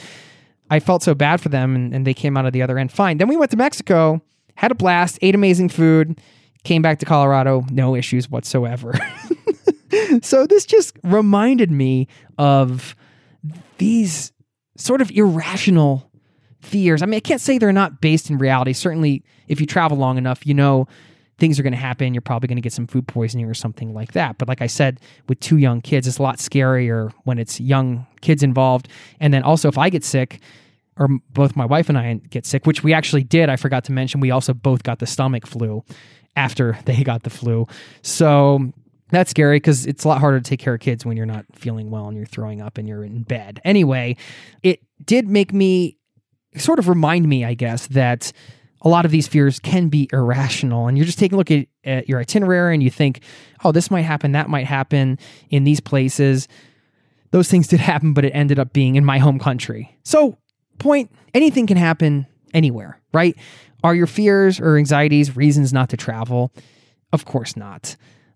I 0.69 0.79
felt 0.79 1.03
so 1.03 1.13
bad 1.13 1.39
for 1.39 1.49
them, 1.49 1.75
and, 1.75 1.93
and 1.93 2.07
they 2.07 2.13
came 2.13 2.35
out 2.35 2.45
of 2.45 2.53
the 2.53 2.61
other 2.61 2.77
end 2.77 2.91
fine. 2.91 3.17
Then 3.17 3.27
we 3.27 3.37
went 3.37 3.51
to 3.51 3.57
Mexico, 3.57 4.21
had 4.55 4.71
a 4.71 4.75
blast, 4.75 5.19
ate 5.21 5.35
amazing 5.35 5.69
food, 5.69 6.19
came 6.63 6.81
back 6.81 6.99
to 6.99 7.05
Colorado, 7.05 7.65
no 7.71 7.95
issues 7.95 8.29
whatsoever. 8.29 8.93
so 10.21 10.45
this 10.47 10.65
just 10.65 10.97
reminded 11.03 11.71
me 11.71 12.07
of 12.37 12.95
these 13.77 14.31
sort 14.77 15.01
of 15.01 15.11
irrational 15.11 16.09
fears. 16.61 17.01
I 17.01 17.05
mean, 17.05 17.17
I 17.17 17.19
can't 17.19 17.41
say 17.41 17.57
they're 17.57 17.73
not 17.73 18.01
based 18.01 18.29
in 18.29 18.37
reality. 18.37 18.73
Certainly, 18.73 19.23
if 19.47 19.59
you 19.59 19.65
travel 19.65 19.97
long 19.97 20.17
enough, 20.17 20.45
you 20.47 20.53
know 20.53 20.87
things 21.37 21.59
are 21.59 21.63
going 21.63 21.73
to 21.73 21.79
happen. 21.79 22.13
You're 22.13 22.21
probably 22.21 22.47
going 22.47 22.57
to 22.57 22.61
get 22.61 22.73
some 22.73 22.87
food 22.87 23.07
poisoning 23.07 23.47
or 23.47 23.53
something 23.53 23.93
like 23.93 24.13
that. 24.13 24.37
But 24.37 24.47
like 24.47 24.61
I 24.61 24.67
said, 24.67 24.99
with 25.27 25.39
two 25.39 25.57
young 25.57 25.81
kids, 25.81 26.07
it's 26.07 26.19
a 26.19 26.23
lot 26.23 26.37
scarier 26.37 27.11
when 27.23 27.39
it's 27.39 27.59
young 27.59 28.07
kids 28.21 28.43
involved. 28.43 28.87
And 29.19 29.33
then 29.33 29.43
also, 29.43 29.67
if 29.67 29.77
I 29.77 29.89
get 29.89 30.03
sick, 30.03 30.39
or 30.95 31.09
both 31.31 31.55
my 31.55 31.65
wife 31.65 31.89
and 31.89 31.97
I 31.97 32.13
get 32.29 32.45
sick, 32.45 32.67
which 32.67 32.83
we 32.83 32.93
actually 32.93 33.23
did, 33.23 33.49
I 33.49 33.55
forgot 33.55 33.83
to 33.85 33.91
mention, 33.91 34.21
we 34.21 34.31
also 34.31 34.53
both 34.53 34.83
got 34.83 34.99
the 34.99 35.07
stomach 35.07 35.47
flu 35.47 35.83
after 36.35 36.77
they 36.85 37.03
got 37.03 37.23
the 37.23 37.29
flu. 37.29 37.67
So 38.01 38.71
That's 39.09 39.29
scary 39.29 39.57
because 39.57 39.85
it's 39.85 40.03
a 40.03 40.07
lot 40.07 40.19
harder 40.19 40.39
to 40.39 40.43
take 40.43 40.59
care 40.59 40.73
of 40.73 40.79
kids 40.79 41.05
when 41.05 41.17
you're 41.17 41.25
not 41.27 41.45
feeling 41.53 41.91
well 41.91 42.07
and 42.07 42.17
you're 42.17 42.25
throwing 42.25 42.61
up 42.61 42.77
and 42.77 42.87
you're 42.87 43.03
in 43.03 43.21
bed. 43.23 43.61
Anyway, 43.63 44.17
it 44.63 44.79
did 45.05 45.27
make 45.27 45.53
me 45.53 45.97
sort 46.57 46.79
of 46.79 46.87
remind 46.87 47.27
me, 47.27 47.45
I 47.45 47.53
guess, 47.53 47.87
that 47.87 48.31
a 48.81 48.89
lot 48.89 49.05
of 49.05 49.11
these 49.11 49.27
fears 49.27 49.59
can 49.59 49.87
be 49.89 50.09
irrational. 50.11 50.87
And 50.87 50.97
you're 50.97 51.05
just 51.05 51.19
taking 51.19 51.35
a 51.35 51.37
look 51.37 51.51
at, 51.51 51.67
at 51.83 52.09
your 52.09 52.19
itinerary 52.19 52.73
and 52.73 52.83
you 52.83 52.89
think, 52.89 53.21
oh, 53.63 53.71
this 53.71 53.89
might 53.89 54.01
happen, 54.01 54.33
that 54.33 54.49
might 54.49 54.65
happen 54.65 55.19
in 55.49 55.63
these 55.63 55.79
places. 55.79 56.47
Those 57.31 57.49
things 57.49 57.67
did 57.67 57.79
happen, 57.91 58.13
but 58.13 58.25
it 58.25 58.31
ended 58.31 58.59
up 58.59 58.73
being 58.73 58.95
in 58.95 59.05
my 59.05 59.19
home 59.19 59.39
country. 59.39 59.97
So, 60.03 60.37
point 60.79 61.11
anything 61.33 61.67
can 61.67 61.77
happen 61.77 62.25
anywhere, 62.53 62.99
right? 63.13 63.35
Are 63.83 63.95
your 63.95 64.07
fears 64.07 64.59
or 64.59 64.77
anxieties 64.77 65.35
reasons 65.35 65.73
not 65.73 65.89
to 65.89 65.97
travel? 65.97 66.51
Of 67.11 67.25
course 67.25 67.55
not 67.55 67.95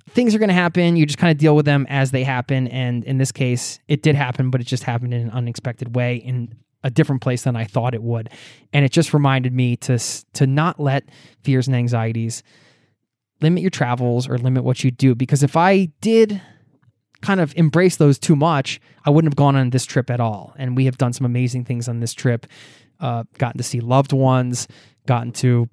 things 0.10 0.34
are 0.34 0.39
going 0.39 0.50
to 0.50 0.55
happen. 0.55 0.96
You 0.96 1.05
just 1.05 1.17
kind 1.17 1.31
of 1.31 1.38
deal 1.38 1.55
with 1.55 1.65
them 1.65 1.86
as 1.89 2.12
they 2.12 2.24
happen. 2.24 2.67
And 2.69 3.03
in 3.03 3.17
this 3.17 3.31
case, 3.31 3.79
it 3.88 4.01
did 4.01 4.15
happen, 4.15 4.50
but 4.50 4.62
it 4.62 4.65
just 4.65 4.84
happened 4.84 5.13
in 5.13 5.22
an 5.22 5.31
unexpected 5.31 5.96
way 5.96 6.15
in 6.15 6.55
a 6.84 6.89
different 6.89 7.22
place 7.22 7.43
than 7.43 7.55
I 7.55 7.65
thought 7.65 7.93
it 7.93 8.03
would. 8.03 8.29
And 8.74 8.86
it 8.86 8.91
just 8.91 9.13
reminded 9.13 9.53
me 9.53 9.75
to 9.77 10.00
to 10.34 10.48
not 10.48 10.79
let 10.79 11.03
fears 11.43 11.67
and 11.67 11.75
anxieties 11.75 12.43
limit 13.41 13.62
your 13.62 13.69
travels 13.69 14.27
or 14.27 14.38
limit 14.38 14.63
what 14.63 14.84
you 14.84 14.91
do. 14.91 15.13
Because 15.13 15.43
if 15.43 15.57
I 15.57 15.91
did 16.01 16.41
kind 17.22 17.39
of 17.39 17.53
embrace 17.57 17.98
those 17.98 18.17
too 18.17 18.36
much, 18.36 18.79
I 19.05 19.10
wouldn't 19.10 19.31
have 19.31 19.38
gone 19.38 19.55
on 19.55 19.72
this 19.72 19.86
trip 19.86 20.10
at 20.10 20.19
all. 20.19 20.53
And 20.57 20.77
we 20.77 20.86
have 20.86 20.98
done 20.98 21.13
some 21.13 21.25
amazing 21.25 21.65
things 21.65 21.88
on 21.88 22.00
this 22.00 22.13
trip. 22.13 22.46
Uh, 23.00 23.24
gotten 23.38 23.58
to 23.58 23.63
see 23.63 23.80
loved 23.80 24.13
ones, 24.13 24.68
gotten 25.06 25.32
to 25.32 25.70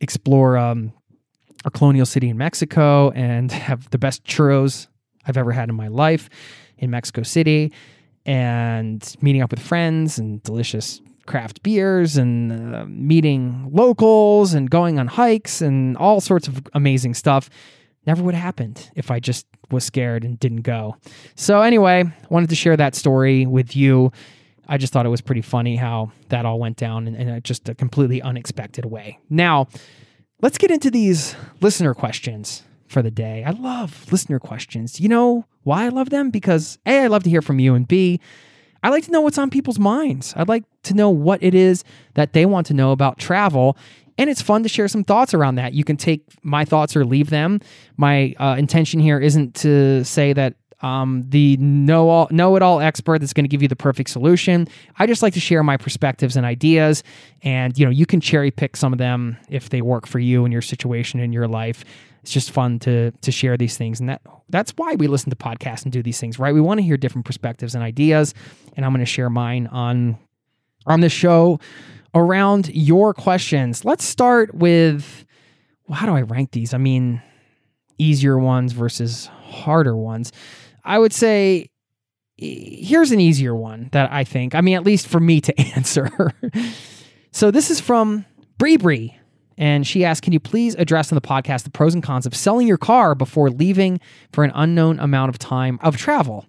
explore 0.00 0.56
um, 0.58 0.92
a 1.64 1.70
colonial 1.70 2.06
city 2.06 2.28
in 2.28 2.36
Mexico 2.36 3.10
and 3.10 3.50
have 3.52 3.88
the 3.90 3.98
best 3.98 4.24
churros 4.24 4.86
I've 5.26 5.36
ever 5.36 5.52
had 5.52 5.68
in 5.68 5.74
my 5.74 5.88
life 5.88 6.28
in 6.78 6.90
Mexico 6.90 7.22
City 7.22 7.72
and 8.24 9.16
meeting 9.20 9.42
up 9.42 9.50
with 9.50 9.60
friends 9.60 10.18
and 10.18 10.42
delicious 10.42 11.00
craft 11.26 11.62
beers 11.62 12.16
and 12.16 12.74
uh, 12.74 12.84
meeting 12.86 13.68
locals 13.72 14.54
and 14.54 14.70
going 14.70 14.98
on 14.98 15.06
hikes 15.06 15.60
and 15.60 15.96
all 15.96 16.20
sorts 16.20 16.48
of 16.48 16.60
amazing 16.74 17.14
stuff 17.14 17.50
never 18.06 18.22
would 18.22 18.34
have 18.34 18.42
happened 18.42 18.90
if 18.94 19.10
I 19.10 19.18
just 19.18 19.46
was 19.70 19.84
scared 19.84 20.24
and 20.24 20.38
didn't 20.38 20.62
go. 20.62 20.96
So 21.34 21.62
anyway, 21.62 22.04
wanted 22.30 22.48
to 22.50 22.54
share 22.54 22.76
that 22.76 22.94
story 22.94 23.46
with 23.46 23.74
you. 23.74 24.12
I 24.68 24.78
just 24.78 24.92
thought 24.92 25.06
it 25.06 25.10
was 25.10 25.20
pretty 25.20 25.42
funny 25.42 25.76
how 25.76 26.12
that 26.28 26.44
all 26.44 26.58
went 26.58 26.76
down 26.76 27.06
in, 27.06 27.14
in 27.14 27.28
a, 27.28 27.40
just 27.40 27.68
a 27.68 27.74
completely 27.74 28.20
unexpected 28.20 28.84
way. 28.84 29.18
Now, 29.30 29.68
Let's 30.42 30.58
get 30.58 30.70
into 30.70 30.90
these 30.90 31.34
listener 31.62 31.94
questions 31.94 32.62
for 32.88 33.00
the 33.00 33.10
day. 33.10 33.42
I 33.42 33.52
love 33.52 34.12
listener 34.12 34.38
questions. 34.38 35.00
You 35.00 35.08
know 35.08 35.46
why 35.62 35.86
I 35.86 35.88
love 35.88 36.10
them? 36.10 36.28
Because 36.28 36.78
A, 36.84 37.00
I 37.00 37.06
love 37.06 37.22
to 37.22 37.30
hear 37.30 37.40
from 37.40 37.58
you, 37.58 37.74
and 37.74 37.88
B, 37.88 38.20
I 38.82 38.90
like 38.90 39.04
to 39.06 39.10
know 39.10 39.22
what's 39.22 39.38
on 39.38 39.48
people's 39.48 39.78
minds. 39.78 40.34
I'd 40.36 40.48
like 40.48 40.64
to 40.84 40.94
know 40.94 41.08
what 41.08 41.42
it 41.42 41.54
is 41.54 41.84
that 42.14 42.34
they 42.34 42.44
want 42.44 42.66
to 42.66 42.74
know 42.74 42.92
about 42.92 43.16
travel. 43.18 43.78
And 44.18 44.28
it's 44.28 44.42
fun 44.42 44.62
to 44.62 44.68
share 44.68 44.88
some 44.88 45.04
thoughts 45.04 45.32
around 45.32 45.54
that. 45.54 45.72
You 45.72 45.84
can 45.84 45.96
take 45.96 46.22
my 46.42 46.66
thoughts 46.66 46.94
or 46.94 47.06
leave 47.06 47.30
them. 47.30 47.60
My 47.96 48.34
uh, 48.38 48.56
intention 48.58 49.00
here 49.00 49.18
isn't 49.18 49.54
to 49.56 50.04
say 50.04 50.34
that 50.34 50.54
um, 50.86 51.24
the 51.28 51.56
know 51.56 52.08
all 52.08 52.28
know 52.30 52.54
it 52.54 52.62
all 52.62 52.80
expert 52.80 53.18
that's 53.18 53.32
going 53.32 53.44
to 53.44 53.48
give 53.48 53.60
you 53.60 53.68
the 53.68 53.76
perfect 53.76 54.10
solution. 54.10 54.68
I 54.98 55.06
just 55.06 55.22
like 55.22 55.34
to 55.34 55.40
share 55.40 55.62
my 55.62 55.76
perspectives 55.76 56.36
and 56.36 56.46
ideas, 56.46 57.02
and 57.42 57.76
you 57.76 57.84
know 57.84 57.90
you 57.90 58.06
can 58.06 58.20
cherry 58.20 58.50
pick 58.50 58.76
some 58.76 58.92
of 58.92 58.98
them 58.98 59.36
if 59.48 59.70
they 59.70 59.82
work 59.82 60.06
for 60.06 60.20
you 60.20 60.44
and 60.44 60.52
your 60.52 60.62
situation 60.62 61.18
in 61.18 61.32
your 61.32 61.48
life. 61.48 61.84
It's 62.22 62.30
just 62.30 62.52
fun 62.52 62.78
to 62.80 63.10
to 63.10 63.32
share 63.32 63.56
these 63.56 63.76
things, 63.76 63.98
and 63.98 64.08
that 64.08 64.22
that's 64.48 64.72
why 64.76 64.94
we 64.94 65.08
listen 65.08 65.30
to 65.30 65.36
podcasts 65.36 65.82
and 65.82 65.92
do 65.92 66.02
these 66.02 66.20
things, 66.20 66.38
right? 66.38 66.54
We 66.54 66.60
want 66.60 66.78
to 66.78 66.84
hear 66.84 66.96
different 66.96 67.26
perspectives 67.26 67.74
and 67.74 67.82
ideas, 67.82 68.32
and 68.76 68.86
I'm 68.86 68.92
going 68.92 69.04
to 69.04 69.10
share 69.10 69.28
mine 69.28 69.66
on 69.66 70.16
on 70.86 71.00
this 71.00 71.12
show 71.12 71.58
around 72.14 72.68
your 72.72 73.12
questions. 73.12 73.84
Let's 73.84 74.04
start 74.04 74.54
with 74.54 75.24
well, 75.88 75.98
how 75.98 76.06
do 76.06 76.14
I 76.14 76.22
rank 76.22 76.52
these? 76.52 76.74
I 76.74 76.78
mean, 76.78 77.22
easier 77.98 78.38
ones 78.38 78.72
versus 78.72 79.26
harder 79.26 79.96
ones. 79.96 80.32
I 80.86 80.98
would 80.98 81.12
say 81.12 81.70
here's 82.36 83.12
an 83.12 83.20
easier 83.20 83.54
one 83.54 83.88
that 83.92 84.12
I 84.12 84.24
think, 84.24 84.54
I 84.54 84.60
mean, 84.60 84.76
at 84.76 84.84
least 84.84 85.06
for 85.06 85.20
me 85.20 85.40
to 85.40 85.60
answer. 85.74 86.32
so 87.32 87.50
this 87.50 87.70
is 87.70 87.80
from 87.80 88.24
Bree 88.58 88.76
Bree. 88.76 89.16
And 89.58 89.86
she 89.86 90.04
asked, 90.04 90.22
Can 90.22 90.34
you 90.34 90.40
please 90.40 90.74
address 90.74 91.10
on 91.10 91.16
the 91.16 91.22
podcast 91.22 91.64
the 91.64 91.70
pros 91.70 91.94
and 91.94 92.02
cons 92.02 92.26
of 92.26 92.34
selling 92.34 92.66
your 92.66 92.76
car 92.76 93.14
before 93.14 93.48
leaving 93.48 94.00
for 94.32 94.44
an 94.44 94.52
unknown 94.54 94.98
amount 94.98 95.30
of 95.30 95.38
time 95.38 95.78
of 95.82 95.96
travel? 95.96 96.46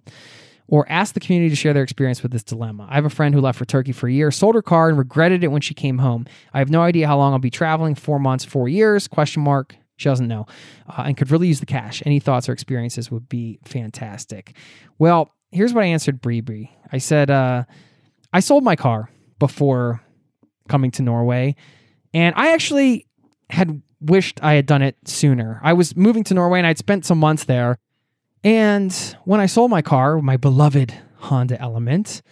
Or 0.70 0.86
ask 0.90 1.14
the 1.14 1.20
community 1.20 1.48
to 1.48 1.56
share 1.56 1.72
their 1.72 1.82
experience 1.82 2.22
with 2.22 2.30
this 2.32 2.42
dilemma. 2.42 2.86
I 2.90 2.96
have 2.96 3.06
a 3.06 3.10
friend 3.10 3.34
who 3.34 3.40
left 3.40 3.58
for 3.58 3.64
Turkey 3.64 3.92
for 3.92 4.06
a 4.06 4.12
year, 4.12 4.30
sold 4.30 4.54
her 4.54 4.60
car, 4.60 4.90
and 4.90 4.98
regretted 4.98 5.42
it 5.42 5.48
when 5.48 5.62
she 5.62 5.72
came 5.72 5.96
home. 5.96 6.26
I 6.52 6.58
have 6.58 6.68
no 6.68 6.82
idea 6.82 7.06
how 7.06 7.16
long 7.16 7.32
I'll 7.32 7.38
be 7.38 7.48
traveling. 7.48 7.94
Four 7.94 8.18
months, 8.18 8.44
four 8.44 8.68
years? 8.68 9.08
Question 9.08 9.42
mark. 9.42 9.76
She 9.98 10.08
doesn't 10.08 10.28
know 10.28 10.46
uh, 10.88 11.02
and 11.04 11.16
could 11.16 11.30
really 11.30 11.48
use 11.48 11.60
the 11.60 11.66
cash. 11.66 12.02
Any 12.06 12.20
thoughts 12.20 12.48
or 12.48 12.52
experiences 12.52 13.10
would 13.10 13.28
be 13.28 13.58
fantastic. 13.64 14.56
Well, 14.98 15.34
here's 15.50 15.74
what 15.74 15.84
I 15.84 15.88
answered 15.88 16.22
Bree 16.22 16.40
Bree. 16.40 16.70
I 16.90 16.98
said, 16.98 17.30
uh, 17.30 17.64
I 18.32 18.40
sold 18.40 18.64
my 18.64 18.76
car 18.76 19.10
before 19.38 20.00
coming 20.68 20.90
to 20.92 21.02
Norway, 21.02 21.56
and 22.14 22.34
I 22.36 22.52
actually 22.52 23.06
had 23.50 23.82
wished 24.00 24.38
I 24.42 24.54
had 24.54 24.66
done 24.66 24.82
it 24.82 24.96
sooner. 25.04 25.60
I 25.62 25.72
was 25.72 25.96
moving 25.96 26.24
to 26.24 26.34
Norway 26.34 26.58
and 26.58 26.66
I'd 26.66 26.78
spent 26.78 27.04
some 27.04 27.18
months 27.18 27.44
there. 27.44 27.76
And 28.44 28.92
when 29.24 29.40
I 29.40 29.46
sold 29.46 29.70
my 29.70 29.82
car, 29.82 30.20
my 30.22 30.36
beloved 30.36 30.94
Honda 31.16 31.60
Element, 31.60 32.22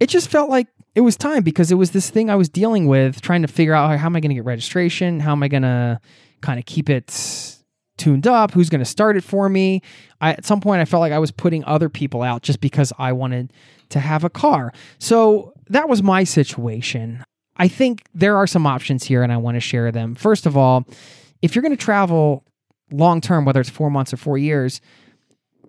it 0.00 0.08
just 0.08 0.28
felt 0.28 0.48
like 0.48 0.68
it 0.94 1.02
was 1.02 1.16
time 1.16 1.42
because 1.42 1.70
it 1.70 1.74
was 1.74 1.90
this 1.90 2.10
thing 2.10 2.30
I 2.30 2.36
was 2.36 2.48
dealing 2.48 2.86
with, 2.86 3.20
trying 3.20 3.42
to 3.42 3.48
figure 3.48 3.74
out 3.74 3.98
how 3.98 4.06
am 4.06 4.16
I 4.16 4.20
going 4.20 4.30
to 4.30 4.34
get 4.34 4.44
registration? 4.44 5.20
How 5.20 5.32
am 5.32 5.42
I 5.42 5.48
going 5.48 5.62
to 5.62 6.00
kind 6.42 6.58
of 6.58 6.66
keep 6.66 6.90
it 6.90 7.56
tuned 7.98 8.26
up, 8.26 8.52
who's 8.52 8.68
going 8.68 8.80
to 8.80 8.84
start 8.84 9.16
it 9.16 9.24
for 9.24 9.48
me. 9.48 9.80
I, 10.20 10.32
at 10.32 10.44
some 10.44 10.60
point, 10.60 10.80
I 10.80 10.84
felt 10.84 11.00
like 11.00 11.12
I 11.12 11.18
was 11.18 11.30
putting 11.30 11.64
other 11.64 11.88
people 11.88 12.22
out 12.22 12.42
just 12.42 12.60
because 12.60 12.92
I 12.98 13.12
wanted 13.12 13.52
to 13.90 14.00
have 14.00 14.24
a 14.24 14.30
car. 14.30 14.72
So 14.98 15.52
that 15.68 15.88
was 15.88 16.02
my 16.02 16.24
situation. 16.24 17.24
I 17.56 17.68
think 17.68 18.02
there 18.14 18.36
are 18.36 18.46
some 18.46 18.66
options 18.66 19.04
here, 19.04 19.22
and 19.22 19.32
I 19.32 19.36
want 19.36 19.56
to 19.56 19.60
share 19.60 19.92
them. 19.92 20.14
First 20.14 20.46
of 20.46 20.56
all, 20.56 20.86
if 21.42 21.54
you're 21.54 21.62
going 21.62 21.76
to 21.76 21.82
travel 21.82 22.44
long 22.90 23.20
term, 23.20 23.44
whether 23.44 23.60
it's 23.60 23.70
four 23.70 23.90
months 23.90 24.12
or 24.12 24.16
four 24.16 24.38
years, 24.38 24.80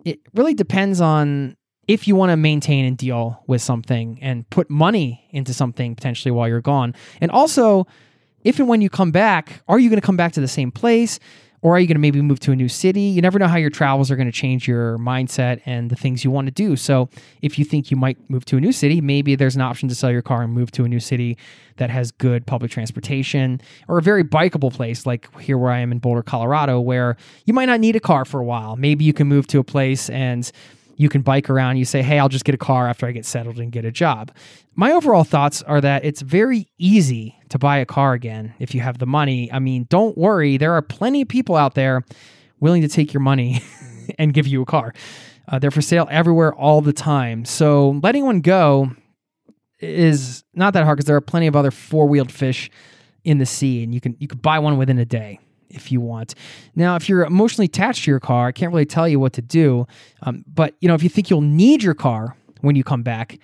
it 0.06 0.20
really 0.34 0.54
depends 0.54 1.02
on 1.02 1.56
if 1.88 2.08
you 2.08 2.16
want 2.16 2.32
to 2.32 2.38
maintain 2.38 2.86
and 2.86 2.98
deal 2.98 3.44
with 3.48 3.62
something 3.62 4.18
and 4.22 4.50
put 4.50 4.70
money 4.70 5.28
into 5.32 5.54
something 5.54 5.96
potentially 5.96 6.32
while 6.32 6.48
you're 6.48 6.62
gone. 6.62 6.96
And 7.20 7.30
also, 7.32 7.86
if 8.44 8.60
and 8.60 8.68
when 8.68 8.82
you 8.82 8.90
come 8.90 9.12
back, 9.12 9.64
are 9.68 9.80
you 9.80 9.90
going 9.90 10.00
to 10.00 10.06
come 10.06 10.18
back 10.18 10.34
to 10.34 10.42
the 10.42 10.48
same 10.48 10.72
place? 10.72 11.20
Or 11.64 11.78
are 11.78 11.80
you 11.80 11.88
going 11.88 11.96
to 11.96 12.02
maybe 12.02 12.22
move 12.22 12.42
to 12.42 12.52
a 12.52 12.58
new 12.58 12.68
city? 12.68 13.04
You 13.04 13.22
never 13.22 13.40
know 13.40 13.48
how 13.48 13.56
your 13.56 13.70
travels 13.70 14.12
are 14.12 14.18
going 14.18 14.28
to 14.28 14.34
change 14.34 14.68
your 14.68 14.98
mindset 14.98 15.62
and 15.66 15.90
the 15.90 15.96
things 15.96 16.22
you 16.22 16.30
want 16.30 16.48
to 16.48 16.52
do. 16.52 16.76
So, 16.76 17.08
if 17.42 17.58
you 17.58 17.64
think 17.64 17.90
you 17.90 17.96
might 17.96 18.18
move 18.30 18.44
to 18.46 18.58
a 18.58 18.60
new 18.60 18.74
city, 18.74 19.00
maybe 19.00 19.36
there's 19.36 19.56
an 19.56 19.62
option 19.62 19.88
to 19.88 19.96
sell 19.96 20.12
your 20.12 20.22
car 20.22 20.42
and 20.42 20.52
move 20.52 20.72
to 20.72 20.84
a 20.84 20.90
new 20.90 21.00
city 21.00 21.38
that 21.78 21.90
has 21.90 22.12
good 22.12 22.46
public 22.46 22.70
transportation 22.70 23.62
or 23.88 23.98
a 23.98 24.02
very 24.02 24.26
bikeable 24.26 24.74
place 24.74 25.06
like 25.06 25.34
here 25.40 25.58
where 25.58 25.72
I 25.72 25.80
am 25.80 25.94
in 25.94 26.00
Boulder, 26.00 26.22
Colorado, 26.22 26.82
where 26.82 27.16
you 27.46 27.54
might 27.54 27.66
not 27.66 27.80
need 27.80 27.96
a 27.96 28.02
car 28.02 28.26
for 28.26 28.42
a 28.42 28.46
while. 28.46 28.76
Maybe 28.76 29.06
you 29.06 29.14
can 29.14 29.28
move 29.28 29.48
to 29.48 29.60
a 29.60 29.64
place 29.64 30.10
and 30.10 30.52
you 30.96 31.10
can 31.10 31.22
bike 31.22 31.50
around. 31.50 31.78
You 31.78 31.86
say, 31.86 32.02
hey, 32.02 32.20
I'll 32.20 32.30
just 32.30 32.46
get 32.46 32.56
a 32.56 32.58
car 32.58 32.88
after 32.88 33.06
I 33.06 33.12
get 33.12 33.26
settled 33.26 33.60
and 33.60 33.72
get 33.72 33.86
a 33.86 33.92
job. 33.92 34.32
My 34.76 34.92
overall 34.92 35.24
thoughts 35.24 35.62
are 35.64 35.82
that 35.82 36.06
it's 36.06 36.22
very 36.22 36.68
easy 36.78 37.38
to 37.50 37.60
buy 37.60 37.78
a 37.78 37.86
car 37.86 38.14
again 38.14 38.54
if 38.60 38.74
you 38.74 38.82
have 38.82 39.00
the 39.00 39.06
money. 39.06 39.52
I 39.52 39.60
mean, 39.60 39.86
don't 39.90 40.18
worry, 40.18 40.58
there 40.58 40.74
are 40.74 40.82
plenty 40.82 41.22
of 41.22 41.28
people 41.28 41.56
out 41.56 41.76
there 41.76 42.04
willing 42.60 42.82
to 42.82 42.88
take 42.88 43.14
your 43.14 43.22
money 43.22 43.62
and 44.18 44.34
give 44.34 44.48
you 44.48 44.62
a 44.62 44.66
car. 44.66 44.94
Uh, 45.48 45.60
they're 45.60 45.72
for 45.72 45.82
sale 45.82 46.08
everywhere 46.10 46.54
all 46.54 46.82
the 46.82 46.94
time. 46.94 47.46
So 47.46 48.00
letting 48.02 48.26
one 48.26 48.42
go 48.42 48.92
is 49.80 50.44
not 50.54 50.74
that 50.74 50.86
hard 50.86 50.98
because 50.98 51.08
there 51.08 51.18
are 51.18 51.22
plenty 51.22 51.48
of 51.48 51.56
other 51.56 51.72
four 51.72 52.08
wheeled 52.08 52.32
fish 52.32 52.70
in 53.26 53.38
the 53.38 53.46
sea, 53.46 53.84
and 53.84 53.94
you 53.94 54.02
can 54.02 54.16
you 54.20 54.28
can 54.28 54.40
buy 54.40 54.60
one 54.60 54.78
within 54.78 55.00
a 55.00 55.06
day 55.06 55.40
if 55.74 55.92
you 55.92 56.00
want. 56.02 56.36
Now, 56.76 56.96
if 56.96 57.10
you're 57.10 57.26
emotionally 57.26 57.66
attached 57.66 58.06
to 58.06 58.12
your 58.12 58.20
car, 58.20 58.48
I 58.48 58.52
can't 58.52 58.72
really 58.72 58.86
tell 58.86 59.08
you 59.08 59.20
what 59.20 59.34
to 59.34 59.42
do. 59.42 59.86
Um, 60.22 60.44
but 60.48 60.76
you 60.80 60.88
know, 60.88 60.96
if 60.96 61.04
you 61.04 61.10
think 61.10 61.30
you'll 61.30 61.42
need 61.42 61.84
your 61.84 61.94
car 61.94 62.36
when 62.62 62.76
you 62.76 62.84
come 62.84 63.04
back 63.04 63.40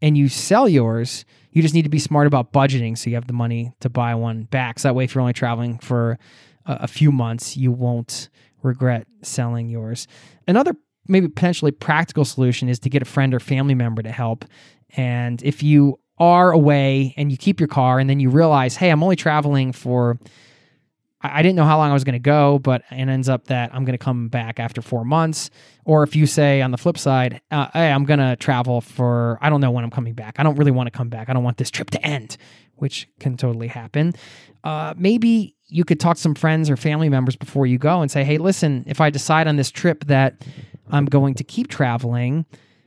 and 0.00 0.16
you 0.16 0.28
sell 0.28 0.68
yours, 0.68 1.24
you 1.52 1.62
just 1.62 1.74
need 1.74 1.82
to 1.82 1.88
be 1.88 1.98
smart 1.98 2.26
about 2.26 2.52
budgeting 2.52 2.98
so 2.98 3.08
you 3.10 3.16
have 3.16 3.26
the 3.26 3.32
money 3.32 3.72
to 3.80 3.88
buy 3.88 4.14
one 4.14 4.44
back. 4.44 4.78
So 4.78 4.88
that 4.88 4.94
way, 4.94 5.04
if 5.04 5.14
you're 5.14 5.22
only 5.22 5.32
traveling 5.32 5.78
for 5.78 6.18
a, 6.66 6.78
a 6.82 6.86
few 6.86 7.12
months, 7.12 7.56
you 7.56 7.70
won't 7.70 8.28
regret 8.62 9.06
selling 9.22 9.68
yours. 9.68 10.08
Another 10.48 10.74
maybe 11.06 11.28
potentially 11.28 11.70
practical 11.70 12.24
solution 12.24 12.68
is 12.68 12.78
to 12.80 12.90
get 12.90 13.02
a 13.02 13.04
friend 13.04 13.34
or 13.34 13.40
family 13.40 13.74
member 13.74 14.02
to 14.02 14.10
help. 14.10 14.44
And 14.96 15.42
if 15.42 15.62
you 15.62 15.98
are 16.18 16.52
away 16.52 17.14
and 17.16 17.30
you 17.30 17.36
keep 17.36 17.60
your 17.60 17.68
car 17.68 17.98
and 17.98 18.08
then 18.08 18.20
you 18.20 18.30
realize, 18.30 18.76
hey, 18.76 18.90
I'm 18.90 19.02
only 19.02 19.16
traveling 19.16 19.72
for 19.72 20.18
I, 21.24 21.42
didn't 21.42 21.56
know 21.56 21.64
how 21.64 21.78
long 21.78 21.90
I 21.90 21.94
was 21.94 22.04
going 22.04 22.14
to 22.14 22.18
go, 22.18 22.58
but 22.58 22.82
it 22.90 23.08
ends 23.08 23.28
up 23.28 23.46
that 23.46 23.74
I'm 23.74 23.84
going 23.84 23.96
to 23.96 24.04
come 24.04 24.28
back 24.28 24.60
after 24.60 24.82
four 24.82 25.04
months. 25.04 25.50
Or 25.84 26.02
if 26.02 26.14
you 26.14 26.26
say 26.26 26.60
on 26.60 26.70
the 26.70 26.76
flip 26.76 26.98
side, 26.98 27.40
uh, 27.50 27.68
hey, 27.72 27.90
I'm 27.90 28.04
going 28.04 28.20
to 28.20 28.36
travel 28.36 28.80
for, 28.80 29.38
I 29.40 29.48
don't 29.48 29.60
know 29.60 29.70
when 29.70 29.84
I'm 29.84 29.90
coming 29.90 30.14
back. 30.14 30.38
I 30.38 30.42
don't 30.42 30.56
really 30.56 30.70
want 30.70 30.86
to 30.86 30.90
come 30.90 31.08
back. 31.08 31.28
I 31.28 31.32
don't 31.32 31.42
want 31.42 31.56
this 31.56 31.70
trip 31.70 31.90
to 31.90 32.06
end, 32.06 32.36
which 32.74 33.08
can 33.20 33.36
totally 33.36 33.68
happen. 33.68 34.12
Uh, 34.62 34.92
maybe 34.96 35.56
you 35.68 35.84
could 35.84 35.98
talk 35.98 36.16
to 36.16 36.22
some 36.22 36.34
friends 36.34 36.68
or 36.68 36.76
family 36.76 37.08
members 37.08 37.36
before 37.36 37.66
you 37.66 37.78
go 37.78 38.02
and 38.02 38.10
say, 38.10 38.22
hey, 38.22 38.38
listen, 38.38 38.84
if 38.86 39.00
I 39.00 39.10
decide 39.10 39.48
on 39.48 39.56
this 39.56 39.70
trip 39.70 40.04
that 40.06 40.44
I'm 40.90 41.06
going 41.06 41.34
to 41.34 41.44
keep 41.44 41.68
traveling, 41.68 42.44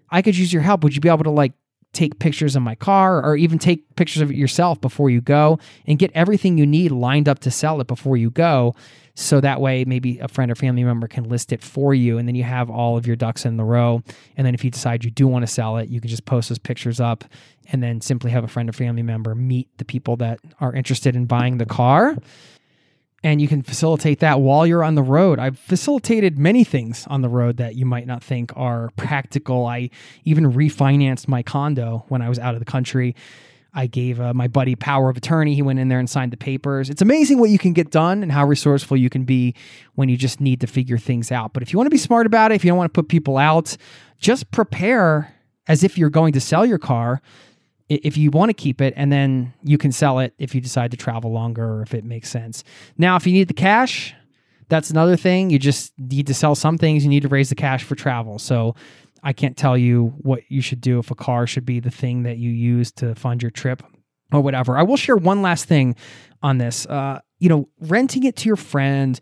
I 0.10 0.22
could 0.22 0.38
use 0.38 0.54
your 0.54 0.62
help. 0.62 0.84
Would 0.84 0.96
you 0.96 1.02
be 1.02 1.10
able 1.10 1.24
to 1.24 1.32
like 1.32 1.54
take 1.98 2.20
pictures 2.20 2.56
of 2.56 2.62
my 2.62 2.76
car 2.76 3.24
or 3.24 3.36
even 3.36 3.58
take 3.58 3.96
pictures 3.96 4.22
of 4.22 4.30
it 4.30 4.38
yourself 4.38 4.80
before 4.80 5.10
you 5.10 5.20
go 5.20 5.60
and 5.88 5.98
get 5.98 6.12
everything 6.14 6.58
you 6.58 6.66
need 6.66 6.92
lined 6.92 7.28
up 7.28 7.40
to 7.40 7.52
sell 7.52 7.82
it 7.82 7.88
before 7.88 8.16
you 8.16 8.30
go? 8.30 8.76
So 9.16 9.42
that 9.42 9.60
way, 9.60 9.84
maybe 9.84 10.20
a 10.20 10.28
friend 10.28 10.52
or 10.52 10.56
family 10.56 10.84
member 10.84 11.08
can 11.08 11.24
list 11.24 11.52
it 11.52 11.64
for 11.64 11.96
you, 11.96 12.20
and 12.20 12.28
then 12.28 12.36
you 12.36 12.44
have 12.44 12.70
all 12.70 12.98
of 12.98 13.08
your 13.08 13.16
ducks 13.16 13.46
in 13.46 13.58
the 13.58 13.64
row. 13.64 14.04
And 14.38 14.46
then 14.46 14.54
if 14.54 14.64
you 14.64 14.70
decide 14.70 15.04
you 15.04 15.10
do 15.10 15.28
want 15.28 15.42
to 15.42 15.52
sell 15.52 15.78
it, 15.78 15.90
you 15.90 16.00
can 16.00 16.08
just 16.08 16.26
post 16.26 16.50
those 16.50 16.60
pictures 16.60 17.00
up 17.00 17.26
and 17.72 17.82
then 17.82 18.00
simply 18.00 18.30
have 18.30 18.44
a 18.44 18.48
friend 18.48 18.70
or 18.70 18.74
family 18.74 19.02
member 19.02 19.34
meet 19.34 19.68
the 19.78 19.86
people 19.86 20.18
that 20.18 20.40
are 20.62 20.72
interested 20.72 21.16
in 21.16 21.26
buying 21.26 21.58
the 21.58 21.66
car 21.66 22.16
and 23.24 23.42
you 23.42 23.48
can 23.48 23.64
facilitate 23.64 24.20
that 24.20 24.40
while 24.42 24.68
you're 24.68 24.84
on 24.84 24.96
the 24.96 25.04
road. 25.04 25.40
I've 25.40 25.58
facilitated 25.58 26.38
many 26.38 26.64
things 26.64 27.06
on 27.08 27.22
the 27.22 27.30
road 27.30 27.58
that 27.58 27.76
you 27.76 27.86
might 27.86 28.06
not 28.06 28.24
think 28.24 28.52
are 28.56 28.92
practical. 28.96 29.66
I 29.66 29.90
even 30.24 30.52
refinanced 30.52 31.28
my 31.28 31.42
condo 31.42 32.06
when 32.10 32.22
I 32.22 32.30
was 32.30 32.38
out 32.38 32.54
of 32.54 32.60
the 32.60 32.66
country. 32.66 33.16
I 33.74 33.88
gave 33.88 34.20
uh, 34.20 34.34
my 34.34 34.48
buddy 34.48 34.76
power 34.76 35.10
of 35.10 35.18
attorney. 35.18 35.56
He 35.56 35.62
went 35.62 35.80
in 35.80 35.88
there 35.88 36.00
and 36.00 36.10
signed 36.10 36.32
the 36.32 36.38
papers. 36.38 36.90
It's 36.90 37.02
amazing 37.02 37.40
what 37.40 37.50
you 37.50 37.60
can 37.60 37.74
get 37.74 37.92
done 37.92 38.24
and 38.24 38.32
how 38.32 38.46
resourceful 38.46 38.98
you 38.98 39.10
can 39.10 39.24
be 39.24 39.56
when 39.96 40.10
you 40.10 40.18
just 40.18 40.40
need 40.40 40.62
to 40.62 40.68
figure 40.68 40.98
things 40.98 41.32
out. 41.32 41.54
But 41.54 41.64
if 41.64 41.74
you 41.74 41.78
want 41.78 41.88
to 41.88 41.92
be 41.92 41.98
smart 41.98 42.26
about 42.26 42.52
it, 42.52 42.56
if 42.56 42.66
you 42.66 42.72
don't 42.72 42.78
want 42.78 42.94
to 42.94 42.98
put 43.02 43.10
people 43.10 43.38
out, 43.38 43.78
just 44.20 44.50
prepare 44.52 45.34
as 45.68 45.84
if 45.84 45.98
you're 45.98 46.10
going 46.10 46.34
to 46.34 46.40
sell 46.40 46.66
your 46.66 46.80
car 46.80 47.22
if 47.90 48.18
you 48.18 48.32
want 48.32 48.50
to 48.50 48.54
keep 48.54 48.82
it 48.82 48.94
and 48.98 49.12
then 49.12 49.54
you 49.64 49.78
can 49.78 49.92
sell 49.92 50.20
it 50.20 50.34
if 50.38 50.54
you 50.54 50.62
decide 50.62 50.92
to 50.92 50.98
travel 50.98 51.32
longer 51.32 51.64
or 51.64 51.82
if 51.82 51.94
it 51.94 52.04
makes 52.04 52.30
sense. 52.30 52.64
Now, 52.98 53.16
if 53.16 53.26
you 53.26 53.34
need 53.34 53.48
the 53.48 53.54
cash, 53.54 54.14
that's 54.70 54.90
another 54.90 55.16
thing. 55.16 55.50
You 55.50 55.60
just 55.60 55.94
need 55.98 56.28
to 56.28 56.34
sell 56.34 56.56
some 56.56 56.78
things. 56.78 57.04
You 57.04 57.10
need 57.10 57.22
to 57.22 57.30
raise 57.30 57.50
the 57.50 57.56
cash 57.56 57.84
for 57.84 57.96
travel. 57.96 58.40
So 58.40 58.76
I 59.24 59.34
can't 59.34 59.56
tell 59.56 59.78
you 59.78 60.14
what 60.18 60.42
you 60.50 60.62
should 60.62 60.82
do 60.82 61.00
if 61.00 61.12
a 61.12 61.16
car 61.16 61.48
should 61.48 61.66
be 61.66 61.80
the 61.80 61.92
thing 61.92 62.24
that 62.24 62.38
you 62.38 62.52
use 62.52 62.92
to 62.94 63.16
fund 63.16 63.42
your 63.42 63.52
trip 63.52 63.84
or 64.32 64.42
whatever. 64.42 64.78
I 64.78 64.84
will 64.84 64.98
share 64.98 65.16
one 65.16 65.42
last 65.42 65.66
thing 65.66 65.96
on 66.44 66.58
this. 66.58 66.86
Uh, 66.86 67.22
you 67.40 67.50
know, 67.50 67.70
renting 67.80 68.24
it 68.24 68.36
to 68.38 68.50
your 68.50 68.56
friend 68.58 69.20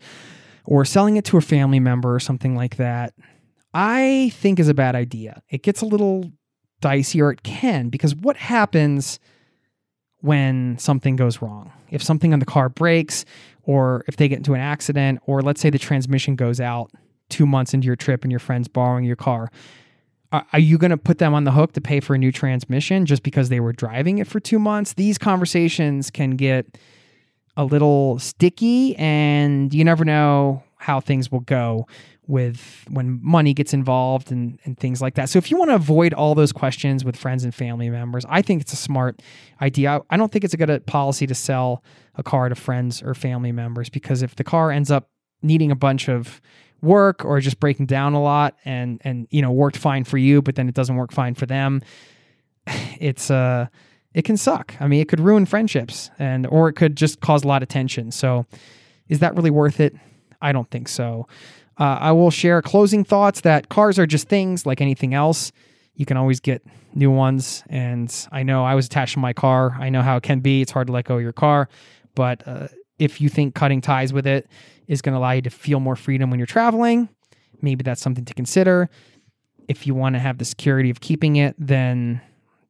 or 0.64 0.84
selling 0.84 1.16
it 1.16 1.24
to 1.26 1.36
a 1.36 1.40
family 1.40 1.80
member 1.80 2.14
or 2.14 2.20
something 2.20 2.56
like 2.56 2.76
that. 2.76 3.14
I 3.72 4.32
think 4.34 4.58
is 4.58 4.68
a 4.68 4.74
bad 4.74 4.96
idea. 4.96 5.42
It 5.50 5.62
gets 5.62 5.82
a 5.82 5.86
little 5.86 6.32
dicey, 6.80 7.20
or 7.20 7.30
it 7.30 7.42
can, 7.42 7.88
because 7.88 8.14
what 8.14 8.36
happens 8.36 9.18
when 10.20 10.76
something 10.78 11.16
goes 11.16 11.40
wrong? 11.40 11.72
If 11.90 12.02
something 12.02 12.32
on 12.32 12.38
the 12.38 12.46
car 12.46 12.68
breaks, 12.68 13.24
or 13.62 14.04
if 14.08 14.16
they 14.16 14.28
get 14.28 14.38
into 14.38 14.54
an 14.54 14.60
accident, 14.60 15.20
or 15.26 15.42
let's 15.42 15.60
say 15.60 15.70
the 15.70 15.78
transmission 15.78 16.36
goes 16.36 16.60
out 16.60 16.90
two 17.28 17.46
months 17.46 17.74
into 17.74 17.86
your 17.86 17.96
trip 17.96 18.22
and 18.22 18.30
your 18.30 18.38
friend's 18.38 18.68
borrowing 18.68 19.04
your 19.04 19.16
car, 19.16 19.50
are 20.32 20.58
you 20.58 20.76
going 20.76 20.90
to 20.90 20.96
put 20.96 21.18
them 21.18 21.34
on 21.34 21.44
the 21.44 21.52
hook 21.52 21.72
to 21.72 21.80
pay 21.80 22.00
for 22.00 22.14
a 22.14 22.18
new 22.18 22.32
transmission 22.32 23.06
just 23.06 23.22
because 23.22 23.48
they 23.48 23.60
were 23.60 23.72
driving 23.72 24.18
it 24.18 24.26
for 24.26 24.40
two 24.40 24.58
months? 24.58 24.94
These 24.94 25.18
conversations 25.18 26.10
can 26.10 26.32
get 26.32 26.78
a 27.56 27.64
little 27.64 28.18
sticky, 28.18 28.96
and 28.96 29.72
you 29.72 29.84
never 29.84 30.04
know 30.04 30.62
how 30.76 31.00
things 31.00 31.32
will 31.32 31.40
go 31.40 31.86
with 32.26 32.84
when 32.88 33.20
money 33.22 33.54
gets 33.54 33.72
involved 33.72 34.32
and, 34.32 34.58
and 34.64 34.78
things 34.78 35.00
like 35.00 35.14
that. 35.14 35.28
So 35.28 35.38
if 35.38 35.50
you 35.50 35.56
want 35.56 35.70
to 35.70 35.74
avoid 35.76 36.12
all 36.12 36.34
those 36.34 36.52
questions 36.52 37.04
with 37.04 37.16
friends 37.16 37.44
and 37.44 37.54
family 37.54 37.88
members, 37.90 38.24
I 38.28 38.42
think 38.42 38.62
it's 38.62 38.72
a 38.72 38.76
smart 38.76 39.22
idea. 39.60 40.00
I 40.10 40.16
don't 40.16 40.32
think 40.32 40.44
it's 40.44 40.54
a 40.54 40.56
good 40.56 40.86
policy 40.86 41.26
to 41.26 41.34
sell 41.34 41.82
a 42.16 42.22
car 42.22 42.48
to 42.48 42.54
friends 42.54 43.02
or 43.02 43.14
family 43.14 43.52
members 43.52 43.88
because 43.88 44.22
if 44.22 44.36
the 44.36 44.44
car 44.44 44.70
ends 44.70 44.90
up 44.90 45.10
needing 45.42 45.70
a 45.70 45.76
bunch 45.76 46.08
of 46.08 46.40
work 46.82 47.24
or 47.24 47.40
just 47.40 47.60
breaking 47.60 47.86
down 47.86 48.12
a 48.12 48.22
lot 48.22 48.54
and 48.64 49.00
and 49.02 49.26
you 49.30 49.40
know 49.40 49.50
worked 49.50 49.78
fine 49.78 50.04
for 50.04 50.18
you 50.18 50.42
but 50.42 50.56
then 50.56 50.68
it 50.68 50.74
doesn't 50.74 50.96
work 50.96 51.10
fine 51.10 51.34
for 51.34 51.46
them 51.46 51.80
it's 53.00 53.30
uh 53.30 53.66
it 54.16 54.24
can 54.24 54.38
suck. 54.38 54.74
I 54.80 54.88
mean, 54.88 55.02
it 55.02 55.08
could 55.10 55.20
ruin 55.20 55.44
friendships 55.44 56.10
and 56.18 56.46
or 56.46 56.70
it 56.70 56.72
could 56.72 56.96
just 56.96 57.20
cause 57.20 57.44
a 57.44 57.46
lot 57.46 57.62
of 57.62 57.68
tension. 57.68 58.10
So 58.10 58.46
is 59.08 59.18
that 59.18 59.36
really 59.36 59.50
worth 59.50 59.78
it? 59.78 59.94
I 60.40 60.52
don't 60.52 60.70
think 60.70 60.88
so. 60.88 61.28
Uh, 61.78 61.98
I 62.00 62.12
will 62.12 62.30
share 62.30 62.62
closing 62.62 63.04
thoughts 63.04 63.42
that 63.42 63.68
cars 63.68 63.98
are 63.98 64.06
just 64.06 64.28
things 64.28 64.64
like 64.64 64.80
anything 64.80 65.14
else. 65.14 65.52
You 65.94 66.06
can 66.06 66.16
always 66.16 66.40
get 66.40 66.62
new 66.94 67.10
ones. 67.10 67.62
And 67.68 68.14
I 68.32 68.42
know 68.42 68.64
I 68.64 68.74
was 68.74 68.86
attached 68.86 69.14
to 69.14 69.18
my 69.18 69.32
car. 69.32 69.76
I 69.78 69.90
know 69.90 70.02
how 70.02 70.16
it 70.16 70.22
can 70.22 70.40
be. 70.40 70.62
It's 70.62 70.72
hard 70.72 70.86
to 70.86 70.92
let 70.92 71.04
go 71.04 71.16
of 71.16 71.22
your 71.22 71.32
car. 71.32 71.68
But 72.14 72.46
uh, 72.46 72.68
if 72.98 73.20
you 73.20 73.28
think 73.28 73.54
cutting 73.54 73.80
ties 73.80 74.12
with 74.12 74.26
it 74.26 74.48
is 74.86 75.02
going 75.02 75.12
to 75.12 75.18
allow 75.18 75.32
you 75.32 75.42
to 75.42 75.50
feel 75.50 75.80
more 75.80 75.96
freedom 75.96 76.30
when 76.30 76.38
you're 76.38 76.46
traveling, 76.46 77.08
maybe 77.60 77.82
that's 77.82 78.00
something 78.00 78.24
to 78.24 78.34
consider. 78.34 78.88
If 79.68 79.86
you 79.86 79.94
want 79.94 80.14
to 80.14 80.20
have 80.20 80.38
the 80.38 80.44
security 80.44 80.90
of 80.90 81.00
keeping 81.00 81.36
it, 81.36 81.54
then 81.58 82.20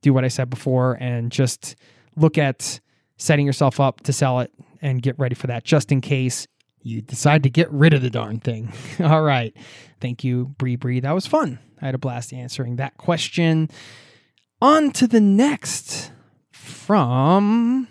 do 0.03 0.13
what 0.13 0.25
I 0.25 0.29
said 0.29 0.51
before 0.51 0.97
and 1.01 1.31
just 1.31 1.77
look 2.17 2.39
at 2.39 2.81
setting 3.19 3.47
yourself 3.47 3.81
up 3.81 4.01
to 4.03 4.13
sell 4.13 4.41
it 4.41 4.53
and 4.83 5.03
get 5.03 5.19
ready 5.19 5.35
for 5.35 5.47
that 5.47 5.65
just 5.65 5.93
in 5.93 6.01
case 6.01 6.47
you 6.87 7.03
decide 7.03 7.43
to 7.43 7.51
get 7.51 7.71
rid 7.71 7.93
of 7.93 8.03
the 8.03 8.11
darn 8.11 8.39
thing. 8.39 8.73
All 9.01 9.23
right. 9.23 9.55
Thank 10.01 10.23
you, 10.25 10.55
Bree 10.59 10.77
Bree. 10.77 11.01
That 11.01 11.15
was 11.15 11.27
fun. 11.27 11.59
I 11.83 11.87
had 11.87 11.95
a 11.95 11.99
blast 11.99 12.33
answering 12.33 12.77
that 12.77 12.97
question. 12.97 13.69
On 14.63 14.91
to 14.93 15.07
the 15.07 15.21
next 15.21 16.13
from 16.51 17.89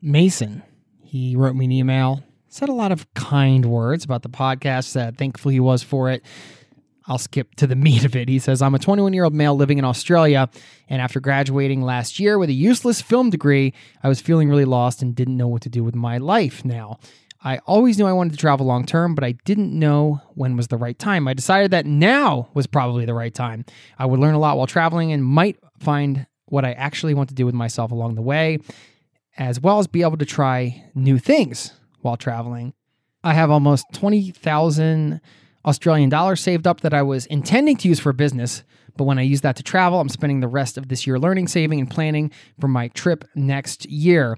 Mason. 0.00 0.62
He 1.04 1.36
wrote 1.36 1.54
me 1.54 1.66
an 1.66 1.72
email, 1.72 2.24
said 2.48 2.68
a 2.68 2.74
lot 2.74 2.90
of 2.90 3.12
kind 3.14 3.66
words 3.66 4.04
about 4.04 4.22
the 4.22 4.30
podcast, 4.30 4.84
said 4.84 5.18
thankful 5.18 5.50
he 5.50 5.60
was 5.60 5.82
for 5.82 6.10
it. 6.10 6.24
I'll 7.06 7.18
skip 7.18 7.54
to 7.56 7.66
the 7.66 7.76
meat 7.76 8.04
of 8.04 8.16
it. 8.16 8.28
He 8.28 8.38
says, 8.38 8.62
I'm 8.62 8.74
a 8.74 8.78
21 8.78 9.12
year 9.12 9.24
old 9.24 9.34
male 9.34 9.54
living 9.54 9.78
in 9.78 9.84
Australia, 9.84 10.48
and 10.88 11.02
after 11.02 11.20
graduating 11.20 11.82
last 11.82 12.18
year 12.18 12.38
with 12.38 12.48
a 12.48 12.54
useless 12.54 13.02
film 13.02 13.30
degree, 13.30 13.74
I 14.02 14.08
was 14.08 14.20
feeling 14.20 14.48
really 14.48 14.64
lost 14.64 15.02
and 15.02 15.14
didn't 15.14 15.36
know 15.36 15.48
what 15.48 15.62
to 15.62 15.68
do 15.68 15.84
with 15.84 15.94
my 15.94 16.18
life 16.18 16.64
now. 16.64 16.98
I 17.44 17.58
always 17.66 17.98
knew 17.98 18.06
I 18.06 18.12
wanted 18.12 18.32
to 18.32 18.38
travel 18.38 18.66
long 18.66 18.84
term, 18.86 19.14
but 19.14 19.24
I 19.24 19.32
didn't 19.44 19.76
know 19.76 20.20
when 20.34 20.56
was 20.56 20.68
the 20.68 20.76
right 20.76 20.98
time. 20.98 21.26
I 21.26 21.34
decided 21.34 21.72
that 21.72 21.86
now 21.86 22.48
was 22.54 22.66
probably 22.66 23.04
the 23.04 23.14
right 23.14 23.34
time. 23.34 23.64
I 23.98 24.06
would 24.06 24.20
learn 24.20 24.34
a 24.34 24.38
lot 24.38 24.56
while 24.56 24.66
traveling 24.66 25.12
and 25.12 25.24
might 25.24 25.58
find 25.80 26.26
what 26.46 26.64
I 26.64 26.72
actually 26.72 27.14
want 27.14 27.30
to 27.30 27.34
do 27.34 27.46
with 27.46 27.54
myself 27.54 27.90
along 27.90 28.14
the 28.14 28.22
way, 28.22 28.58
as 29.36 29.60
well 29.60 29.78
as 29.78 29.86
be 29.86 30.02
able 30.02 30.18
to 30.18 30.26
try 30.26 30.84
new 30.94 31.18
things 31.18 31.72
while 32.00 32.16
traveling. 32.16 32.74
I 33.24 33.34
have 33.34 33.50
almost 33.50 33.86
20,000 33.92 35.20
Australian 35.64 36.10
dollars 36.10 36.40
saved 36.40 36.66
up 36.66 36.80
that 36.80 36.94
I 36.94 37.02
was 37.02 37.26
intending 37.26 37.76
to 37.78 37.88
use 37.88 38.00
for 38.00 38.12
business, 38.12 38.62
but 38.96 39.04
when 39.04 39.18
I 39.18 39.22
use 39.22 39.40
that 39.40 39.56
to 39.56 39.62
travel, 39.62 40.00
I'm 40.00 40.08
spending 40.08 40.40
the 40.40 40.48
rest 40.48 40.76
of 40.76 40.88
this 40.88 41.06
year 41.06 41.18
learning, 41.18 41.48
saving, 41.48 41.80
and 41.80 41.90
planning 41.90 42.30
for 42.60 42.68
my 42.68 42.88
trip 42.88 43.24
next 43.34 43.86
year. 43.86 44.36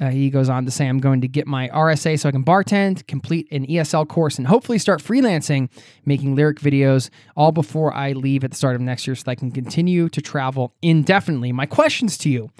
Uh, 0.00 0.08
he 0.08 0.30
goes 0.30 0.48
on 0.48 0.64
to 0.64 0.70
say, 0.70 0.88
I'm 0.88 0.98
going 0.98 1.20
to 1.20 1.28
get 1.28 1.46
my 1.46 1.68
RSA 1.68 2.18
so 2.18 2.28
I 2.28 2.32
can 2.32 2.44
bartend, 2.44 3.06
complete 3.06 3.46
an 3.52 3.66
ESL 3.66 4.08
course, 4.08 4.38
and 4.38 4.46
hopefully 4.46 4.78
start 4.78 5.02
freelancing, 5.02 5.68
making 6.04 6.34
lyric 6.34 6.60
videos 6.60 7.10
all 7.36 7.52
before 7.52 7.92
I 7.92 8.12
leave 8.12 8.42
at 8.42 8.50
the 8.50 8.56
start 8.56 8.74
of 8.74 8.80
next 8.80 9.06
year 9.06 9.14
so 9.14 9.24
that 9.24 9.32
I 9.32 9.34
can 9.34 9.50
continue 9.50 10.08
to 10.08 10.20
travel 10.20 10.74
indefinitely. 10.82 11.52
My 11.52 11.66
questions 11.66 12.16
to 12.18 12.30
you 12.30 12.50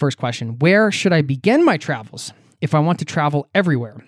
first 0.00 0.18
question 0.18 0.58
Where 0.58 0.90
should 0.90 1.12
I 1.12 1.22
begin 1.22 1.64
my 1.64 1.76
travels 1.76 2.32
if 2.60 2.74
I 2.74 2.80
want 2.80 2.98
to 2.98 3.04
travel 3.04 3.48
everywhere? 3.54 4.04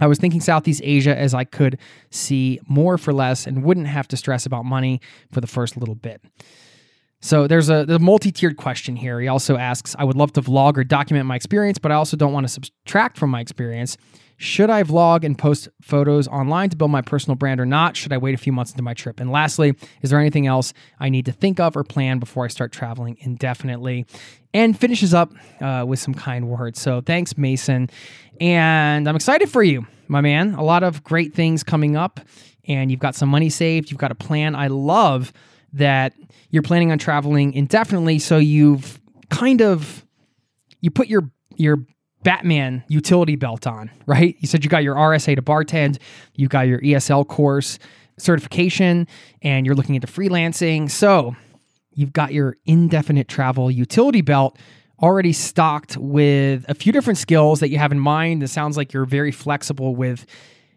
I 0.00 0.06
was 0.06 0.18
thinking 0.18 0.40
Southeast 0.40 0.80
Asia 0.82 1.16
as 1.16 1.34
I 1.34 1.44
could 1.44 1.78
see 2.10 2.58
more 2.66 2.96
for 2.96 3.12
less 3.12 3.46
and 3.46 3.62
wouldn't 3.62 3.86
have 3.86 4.08
to 4.08 4.16
stress 4.16 4.46
about 4.46 4.64
money 4.64 5.00
for 5.30 5.42
the 5.42 5.46
first 5.46 5.76
little 5.76 5.94
bit. 5.94 6.22
So 7.22 7.46
there's 7.46 7.68
a, 7.68 7.98
multi-tiered 7.98 8.56
question 8.56 8.96
here. 8.96 9.20
He 9.20 9.28
also 9.28 9.56
asks, 9.56 9.94
I 9.98 10.04
would 10.04 10.16
love 10.16 10.32
to 10.34 10.42
vlog 10.42 10.78
or 10.78 10.84
document 10.84 11.26
my 11.26 11.36
experience, 11.36 11.78
but 11.78 11.92
I 11.92 11.94
also 11.94 12.16
don't 12.16 12.32
want 12.32 12.44
to 12.44 12.48
subtract 12.48 13.18
from 13.18 13.28
my 13.28 13.40
experience. 13.40 13.98
Should 14.38 14.70
I 14.70 14.84
vlog 14.84 15.22
and 15.22 15.36
post 15.36 15.68
photos 15.82 16.26
online 16.26 16.70
to 16.70 16.76
build 16.76 16.90
my 16.90 17.02
personal 17.02 17.36
brand 17.36 17.60
or 17.60 17.66
not? 17.66 17.94
Should 17.94 18.14
I 18.14 18.16
wait 18.16 18.34
a 18.34 18.38
few 18.38 18.54
months 18.54 18.70
into 18.70 18.82
my 18.82 18.94
trip? 18.94 19.20
And 19.20 19.30
lastly, 19.30 19.74
is 20.00 20.08
there 20.08 20.18
anything 20.18 20.46
else 20.46 20.72
I 20.98 21.10
need 21.10 21.26
to 21.26 21.32
think 21.32 21.60
of 21.60 21.76
or 21.76 21.84
plan 21.84 22.20
before 22.20 22.46
I 22.46 22.48
start 22.48 22.72
traveling 22.72 23.18
indefinitely? 23.20 24.06
And 24.54 24.78
finishes 24.78 25.12
up 25.12 25.34
uh, 25.60 25.84
with 25.86 25.98
some 25.98 26.14
kind 26.14 26.48
words. 26.48 26.80
So 26.80 27.02
thanks, 27.02 27.36
Mason. 27.36 27.90
And 28.40 29.06
I'm 29.06 29.14
excited 29.14 29.50
for 29.50 29.62
you, 29.62 29.86
my 30.08 30.22
man. 30.22 30.54
A 30.54 30.64
lot 30.64 30.82
of 30.82 31.04
great 31.04 31.34
things 31.34 31.62
coming 31.62 31.94
up, 31.94 32.18
and 32.66 32.90
you've 32.90 32.98
got 32.98 33.14
some 33.14 33.28
money 33.28 33.50
saved. 33.50 33.90
You've 33.90 34.00
got 34.00 34.10
a 34.10 34.14
plan. 34.14 34.54
I 34.54 34.68
love 34.68 35.34
that 35.72 36.14
you're 36.50 36.62
planning 36.62 36.90
on 36.92 36.98
traveling 36.98 37.52
indefinitely 37.54 38.18
so 38.18 38.38
you've 38.38 39.00
kind 39.30 39.62
of 39.62 40.04
you 40.80 40.90
put 40.90 41.08
your 41.08 41.30
your 41.56 41.78
Batman 42.22 42.84
utility 42.88 43.36
belt 43.36 43.66
on, 43.66 43.90
right? 44.06 44.36
You 44.40 44.48
said 44.48 44.64
you 44.64 44.70
got 44.70 44.82
your 44.82 44.94
RSA 44.94 45.36
to 45.36 45.42
bartend, 45.42 45.98
you 46.34 46.48
got 46.48 46.66
your 46.66 46.80
ESL 46.80 47.26
course 47.26 47.78
certification, 48.18 49.06
and 49.42 49.64
you're 49.64 49.74
looking 49.74 49.94
into 49.94 50.06
freelancing. 50.06 50.90
So 50.90 51.34
you've 51.94 52.12
got 52.12 52.32
your 52.32 52.56
indefinite 52.66 53.28
travel 53.28 53.70
utility 53.70 54.20
belt 54.20 54.58
already 55.02 55.32
stocked 55.32 55.96
with 55.96 56.66
a 56.68 56.74
few 56.74 56.92
different 56.92 57.18
skills 57.18 57.60
that 57.60 57.70
you 57.70 57.78
have 57.78 57.92
in 57.92 57.98
mind. 57.98 58.42
It 58.42 58.48
sounds 58.48 58.76
like 58.76 58.92
you're 58.92 59.06
very 59.06 59.32
flexible 59.32 59.96
with 59.96 60.26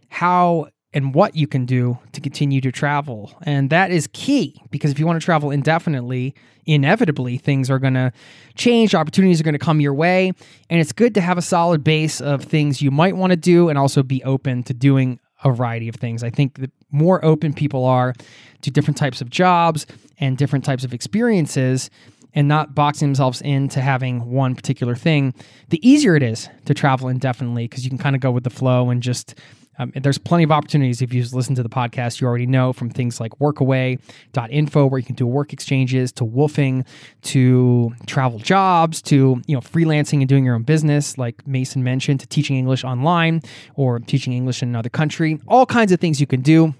how 0.08 0.67
and 0.93 1.13
what 1.13 1.36
you 1.36 1.47
can 1.47 1.65
do 1.65 1.97
to 2.12 2.21
continue 2.21 2.62
to 2.62 2.71
travel. 2.71 3.32
And 3.43 3.69
that 3.69 3.91
is 3.91 4.08
key 4.13 4.62
because 4.69 4.91
if 4.91 4.99
you 4.99 5.06
want 5.06 5.19
to 5.19 5.25
travel 5.25 5.51
indefinitely, 5.51 6.36
inevitably 6.65 7.38
things 7.38 7.69
are 7.69 7.79
going 7.79 7.95
to 7.95 8.12
change, 8.56 8.93
opportunities 8.93 9.41
are 9.41 9.43
going 9.43 9.53
to 9.53 9.60
come 9.60 9.82
your 9.82 9.93
way. 9.93 10.32
And 10.69 10.79
it's 10.79 10.91
good 10.91 11.13
to 11.15 11.21
have 11.21 11.38
a 11.38 11.41
solid 11.41 11.84
base 11.84 12.21
of 12.21 12.43
things 12.43 12.82
you 12.82 12.91
might 12.91 13.17
want 13.17 13.32
to 13.32 13.38
do 13.38 13.69
and 13.69 13.77
also 13.77 14.03
be 14.03 14.23
open 14.23 14.63
to 14.63 14.73
doing 14.73 15.19
a 15.43 15.51
variety 15.51 15.89
of 15.89 15.95
things. 15.95 16.23
I 16.23 16.29
think 16.29 16.60
the 16.60 16.71
more 16.91 17.23
open 17.25 17.53
people 17.53 17.86
are 17.86 18.13
to 18.62 18.71
different 18.71 18.97
types 18.97 19.19
of 19.19 19.29
jobs 19.29 19.86
and 20.19 20.38
different 20.38 20.63
types 20.63 20.84
of 20.84 20.93
experiences, 20.93 21.89
and 22.36 22.47
not 22.47 22.73
boxing 22.73 23.10
themselves 23.10 23.41
into 23.41 23.79
having 23.79 24.32
one 24.32 24.56
particular 24.56 24.95
thing, 24.95 25.34
the 25.69 25.88
easier 25.88 26.15
it 26.15 26.23
is 26.23 26.49
to 26.65 26.73
travel 26.73 27.08
indefinitely 27.08 27.67
because 27.67 27.84
you 27.84 27.89
can 27.89 27.99
kind 27.99 28.15
of 28.15 28.21
go 28.21 28.32
with 28.32 28.43
the 28.43 28.49
flow 28.49 28.89
and 28.89 29.03
just. 29.03 29.36
Um, 29.79 29.91
there's 29.95 30.17
plenty 30.17 30.43
of 30.43 30.51
opportunities 30.51 31.01
if 31.01 31.13
you 31.13 31.23
listen 31.31 31.55
to 31.55 31.63
the 31.63 31.69
podcast. 31.69 32.21
You 32.21 32.27
already 32.27 32.45
know 32.45 32.73
from 32.73 32.89
things 32.89 33.19
like 33.19 33.31
Workaway.info, 33.39 34.86
where 34.86 34.99
you 34.99 35.05
can 35.05 35.15
do 35.15 35.25
work 35.25 35.53
exchanges, 35.53 36.12
to 36.13 36.25
WWOOFing, 36.25 36.86
to 37.23 37.93
travel 38.05 38.39
jobs, 38.39 39.01
to 39.03 39.41
you 39.47 39.55
know 39.55 39.62
freelancing 39.62 40.19
and 40.19 40.27
doing 40.27 40.45
your 40.45 40.55
own 40.55 40.63
business, 40.63 41.17
like 41.17 41.45
Mason 41.47 41.83
mentioned, 41.83 42.19
to 42.19 42.27
teaching 42.27 42.57
English 42.57 42.83
online 42.83 43.41
or 43.75 43.99
teaching 43.99 44.33
English 44.33 44.62
in 44.62 44.69
another 44.69 44.89
country. 44.89 45.39
All 45.47 45.65
kinds 45.65 45.91
of 45.91 45.99
things 45.99 46.21
you 46.21 46.27
can 46.27 46.41
do, 46.41 46.73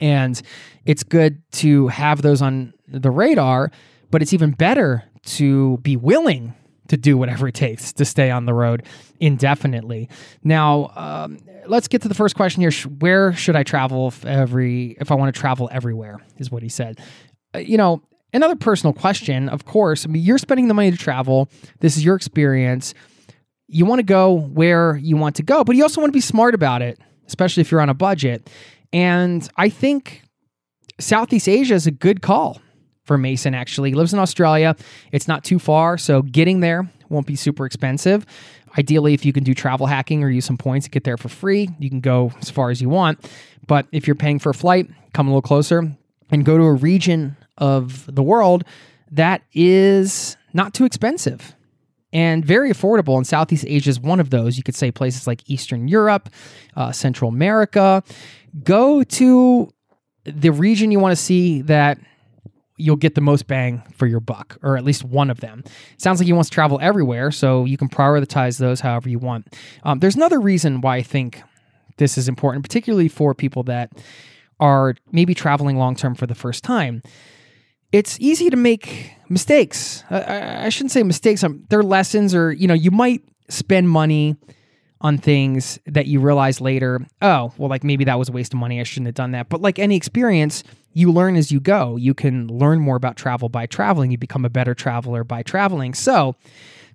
and 0.00 0.40
it's 0.84 1.02
good 1.02 1.42
to 1.52 1.88
have 1.88 2.22
those 2.22 2.42
on 2.42 2.74
the 2.88 3.10
radar 3.10 3.70
but 4.10 4.22
it's 4.22 4.32
even 4.32 4.50
better 4.50 5.04
to 5.24 5.78
be 5.78 5.96
willing 5.96 6.54
to 6.90 6.96
do 6.96 7.16
whatever 7.16 7.48
it 7.48 7.54
takes 7.54 7.92
to 7.94 8.04
stay 8.04 8.30
on 8.30 8.44
the 8.44 8.54
road 8.54 8.82
indefinitely. 9.20 10.08
Now, 10.44 10.92
um, 10.96 11.38
let's 11.66 11.88
get 11.88 12.02
to 12.02 12.08
the 12.08 12.14
first 12.14 12.34
question 12.34 12.60
here. 12.60 12.72
Where 12.98 13.32
should 13.32 13.56
I 13.56 13.62
travel 13.62 14.08
if 14.08 14.24
every 14.26 14.96
if 15.00 15.10
I 15.10 15.14
want 15.14 15.34
to 15.34 15.40
travel 15.40 15.68
everywhere? 15.72 16.20
Is 16.38 16.50
what 16.50 16.62
he 16.62 16.68
said. 16.68 17.00
Uh, 17.54 17.58
you 17.58 17.76
know, 17.76 18.02
another 18.32 18.56
personal 18.56 18.92
question. 18.92 19.48
Of 19.48 19.64
course, 19.64 20.04
I 20.04 20.08
mean, 20.08 20.22
you're 20.22 20.38
spending 20.38 20.68
the 20.68 20.74
money 20.74 20.90
to 20.90 20.96
travel. 20.96 21.48
This 21.78 21.96
is 21.96 22.04
your 22.04 22.16
experience. 22.16 22.92
You 23.68 23.84
want 23.84 24.00
to 24.00 24.04
go 24.04 24.32
where 24.32 24.96
you 24.96 25.16
want 25.16 25.36
to 25.36 25.42
go, 25.44 25.62
but 25.62 25.76
you 25.76 25.82
also 25.84 26.00
want 26.00 26.12
to 26.12 26.16
be 26.16 26.20
smart 26.20 26.54
about 26.54 26.82
it, 26.82 26.98
especially 27.26 27.60
if 27.60 27.70
you're 27.70 27.80
on 27.80 27.88
a 27.88 27.94
budget. 27.94 28.50
And 28.92 29.48
I 29.56 29.68
think 29.68 30.22
Southeast 30.98 31.48
Asia 31.48 31.74
is 31.74 31.86
a 31.86 31.92
good 31.92 32.20
call 32.20 32.60
for 33.10 33.18
Mason, 33.18 33.56
actually. 33.56 33.90
He 33.90 33.96
lives 33.96 34.12
in 34.12 34.20
Australia. 34.20 34.76
It's 35.10 35.26
not 35.26 35.42
too 35.42 35.58
far, 35.58 35.98
so 35.98 36.22
getting 36.22 36.60
there 36.60 36.88
won't 37.08 37.26
be 37.26 37.34
super 37.34 37.66
expensive. 37.66 38.24
Ideally, 38.78 39.14
if 39.14 39.24
you 39.24 39.32
can 39.32 39.42
do 39.42 39.52
travel 39.52 39.88
hacking 39.88 40.22
or 40.22 40.30
use 40.30 40.44
some 40.44 40.56
points 40.56 40.86
to 40.86 40.90
get 40.90 41.02
there 41.02 41.16
for 41.16 41.28
free, 41.28 41.68
you 41.80 41.90
can 41.90 41.98
go 41.98 42.30
as 42.40 42.50
far 42.50 42.70
as 42.70 42.80
you 42.80 42.88
want. 42.88 43.28
But 43.66 43.88
if 43.90 44.06
you're 44.06 44.14
paying 44.14 44.38
for 44.38 44.50
a 44.50 44.54
flight, 44.54 44.88
come 45.12 45.26
a 45.26 45.30
little 45.30 45.42
closer 45.42 45.90
and 46.30 46.44
go 46.44 46.56
to 46.56 46.62
a 46.62 46.72
region 46.72 47.36
of 47.58 48.06
the 48.14 48.22
world 48.22 48.62
that 49.10 49.42
is 49.54 50.36
not 50.52 50.72
too 50.72 50.84
expensive 50.84 51.56
and 52.12 52.44
very 52.44 52.70
affordable. 52.70 53.16
And 53.16 53.26
Southeast 53.26 53.64
Asia 53.66 53.90
is 53.90 53.98
one 53.98 54.20
of 54.20 54.30
those. 54.30 54.56
You 54.56 54.62
could 54.62 54.76
say 54.76 54.92
places 54.92 55.26
like 55.26 55.50
Eastern 55.50 55.88
Europe, 55.88 56.28
uh, 56.76 56.92
Central 56.92 57.28
America. 57.28 58.04
Go 58.62 59.02
to 59.02 59.68
the 60.24 60.50
region 60.50 60.90
you 60.90 61.00
want 61.00 61.12
to 61.12 61.22
see 61.22 61.62
that 61.62 61.98
you'll 62.80 62.96
get 62.96 63.14
the 63.14 63.20
most 63.20 63.46
bang 63.46 63.82
for 63.96 64.06
your 64.06 64.20
buck, 64.20 64.58
or 64.62 64.76
at 64.76 64.84
least 64.84 65.04
one 65.04 65.30
of 65.30 65.40
them. 65.40 65.62
sounds 65.98 66.20
like 66.20 66.26
he 66.26 66.32
wants 66.32 66.50
to 66.50 66.54
travel 66.54 66.78
everywhere, 66.80 67.30
so 67.30 67.64
you 67.64 67.76
can 67.76 67.88
prioritize 67.88 68.58
those 68.58 68.80
however 68.80 69.08
you 69.08 69.18
want. 69.18 69.54
Um, 69.84 69.98
there's 69.98 70.16
another 70.16 70.40
reason 70.40 70.80
why 70.80 70.96
I 70.96 71.02
think 71.02 71.42
this 71.98 72.18
is 72.18 72.28
important, 72.28 72.64
particularly 72.64 73.08
for 73.08 73.34
people 73.34 73.62
that 73.64 73.92
are 74.58 74.94
maybe 75.12 75.34
traveling 75.34 75.76
long 75.76 75.94
term 75.94 76.14
for 76.14 76.26
the 76.26 76.34
first 76.34 76.64
time. 76.64 77.02
It's 77.92 78.18
easy 78.20 78.50
to 78.50 78.56
make 78.56 79.12
mistakes. 79.28 80.04
I, 80.10 80.66
I 80.66 80.68
shouldn't 80.68 80.92
say 80.92 81.02
mistakes. 81.02 81.42
Um, 81.42 81.64
they're 81.70 81.82
lessons, 81.82 82.34
or 82.34 82.52
you 82.52 82.68
know, 82.68 82.74
you 82.74 82.90
might 82.90 83.22
spend 83.48 83.88
money 83.88 84.36
on 85.00 85.18
things 85.18 85.78
that 85.86 86.06
you 86.06 86.20
realize 86.20 86.60
later, 86.60 87.00
oh, 87.22 87.52
well, 87.56 87.70
like 87.70 87.84
maybe 87.84 88.04
that 88.04 88.18
was 88.18 88.28
a 88.28 88.32
waste 88.32 88.52
of 88.52 88.60
money. 88.60 88.80
I 88.80 88.82
shouldn't 88.82 89.06
have 89.06 89.14
done 89.14 89.32
that. 89.32 89.48
But 89.48 89.62
like 89.62 89.78
any 89.78 89.96
experience, 89.96 90.62
you 90.92 91.10
learn 91.12 91.36
as 91.36 91.50
you 91.50 91.60
go. 91.60 91.96
You 91.96 92.14
can 92.14 92.48
learn 92.48 92.80
more 92.80 92.96
about 92.96 93.16
travel 93.16 93.48
by 93.48 93.66
traveling. 93.66 94.10
You 94.10 94.18
become 94.18 94.44
a 94.44 94.50
better 94.50 94.74
traveler 94.74 95.24
by 95.24 95.42
traveling. 95.42 95.94
So, 95.94 96.36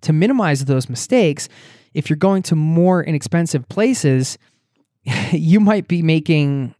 to 0.01 0.13
minimize 0.13 0.65
those 0.65 0.87
mistakes, 0.87 1.49
if 1.93 2.09
you're 2.09 2.17
going 2.17 2.43
to 2.43 2.55
more 2.55 3.03
inexpensive 3.03 3.67
places, 3.69 4.37
you 5.31 5.59
might 5.59 5.87
be 5.87 6.01
making 6.01 6.75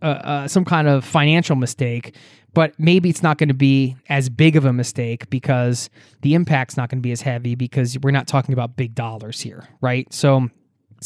uh, 0.00 0.06
uh, 0.06 0.48
some 0.48 0.64
kind 0.64 0.88
of 0.88 1.04
financial 1.04 1.56
mistake 1.56 2.14
but 2.56 2.72
maybe 2.80 3.10
it's 3.10 3.22
not 3.22 3.36
going 3.36 3.50
to 3.50 3.54
be 3.54 3.94
as 4.08 4.30
big 4.30 4.56
of 4.56 4.64
a 4.64 4.72
mistake 4.72 5.28
because 5.28 5.90
the 6.22 6.32
impact's 6.32 6.74
not 6.74 6.88
going 6.88 6.96
to 6.96 7.02
be 7.02 7.12
as 7.12 7.20
heavy 7.20 7.54
because 7.54 7.98
we're 7.98 8.10
not 8.10 8.26
talking 8.26 8.54
about 8.54 8.76
big 8.76 8.94
dollars 8.94 9.42
here, 9.42 9.68
right? 9.82 10.10
So 10.10 10.48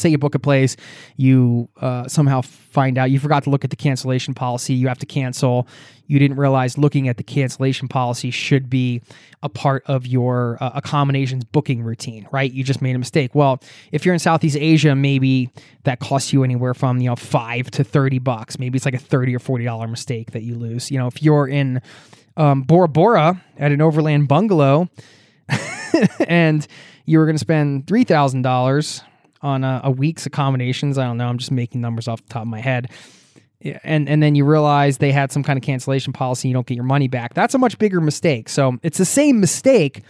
say 0.01 0.09
you 0.09 0.17
book 0.17 0.35
a 0.35 0.39
place, 0.39 0.75
you 1.17 1.69
uh, 1.79 2.07
somehow 2.07 2.41
find 2.41 2.97
out 2.97 3.11
you 3.11 3.19
forgot 3.19 3.43
to 3.43 3.49
look 3.49 3.63
at 3.63 3.69
the 3.69 3.75
cancellation 3.75 4.33
policy, 4.33 4.73
you 4.73 4.87
have 4.87 4.99
to 4.99 5.05
cancel. 5.05 5.67
You 6.07 6.19
didn't 6.19 6.37
realize 6.37 6.77
looking 6.77 7.07
at 7.07 7.15
the 7.15 7.23
cancellation 7.23 7.87
policy 7.87 8.31
should 8.31 8.69
be 8.69 9.01
a 9.43 9.49
part 9.49 9.83
of 9.85 10.05
your 10.05 10.57
uh, 10.59 10.71
accommodations 10.75 11.45
booking 11.45 11.83
routine, 11.83 12.27
right? 12.31 12.51
You 12.51 12.65
just 12.65 12.81
made 12.81 12.95
a 12.95 12.99
mistake. 12.99 13.33
Well, 13.33 13.61
if 13.93 14.05
you're 14.05 14.13
in 14.13 14.19
Southeast 14.19 14.57
Asia, 14.57 14.93
maybe 14.93 15.49
that 15.83 15.99
costs 15.99 16.33
you 16.33 16.43
anywhere 16.43 16.73
from 16.73 16.99
you 16.99 17.09
know 17.09 17.15
five 17.15 17.71
to 17.71 17.83
thirty 17.83 18.19
bucks. 18.19 18.59
Maybe 18.59 18.75
it's 18.75 18.85
like 18.85 18.93
a 18.93 18.99
thirty 18.99 19.33
or 19.33 19.39
forty 19.39 19.63
dollar 19.63 19.87
mistake 19.87 20.31
that 20.31 20.43
you 20.43 20.55
lose. 20.55 20.91
You 20.91 20.97
know, 20.97 21.07
if 21.07 21.23
you're 21.23 21.47
in 21.47 21.81
um, 22.37 22.63
Bora 22.63 22.87
Bora 22.87 23.41
at 23.57 23.71
an 23.71 23.81
overland 23.81 24.27
bungalow 24.27 24.89
and 26.27 26.67
you 27.05 27.19
were 27.19 27.25
going 27.25 27.35
to 27.35 27.39
spend 27.39 27.87
three 27.87 28.03
thousand 28.03 28.41
dollars 28.41 29.01
on 29.41 29.63
a, 29.63 29.81
a 29.83 29.91
week's 29.91 30.25
accommodations. 30.25 30.97
I 30.97 31.05
don't 31.05 31.17
know. 31.17 31.27
I'm 31.27 31.37
just 31.37 31.51
making 31.51 31.81
numbers 31.81 32.07
off 32.07 32.21
the 32.23 32.33
top 32.33 32.43
of 32.43 32.47
my 32.47 32.59
head. 32.59 32.89
And 33.83 34.09
and 34.09 34.23
then 34.23 34.33
you 34.33 34.43
realize 34.43 34.97
they 34.97 35.11
had 35.11 35.31
some 35.31 35.43
kind 35.43 35.57
of 35.57 35.63
cancellation 35.63 36.13
policy. 36.13 36.47
You 36.47 36.53
don't 36.53 36.65
get 36.65 36.75
your 36.75 36.83
money 36.83 37.07
back. 37.07 37.35
That's 37.35 37.53
a 37.53 37.59
much 37.59 37.77
bigger 37.77 38.01
mistake. 38.01 38.49
So 38.49 38.77
it's 38.81 38.97
the 38.97 39.05
same 39.05 39.39
mistake. 39.39 40.01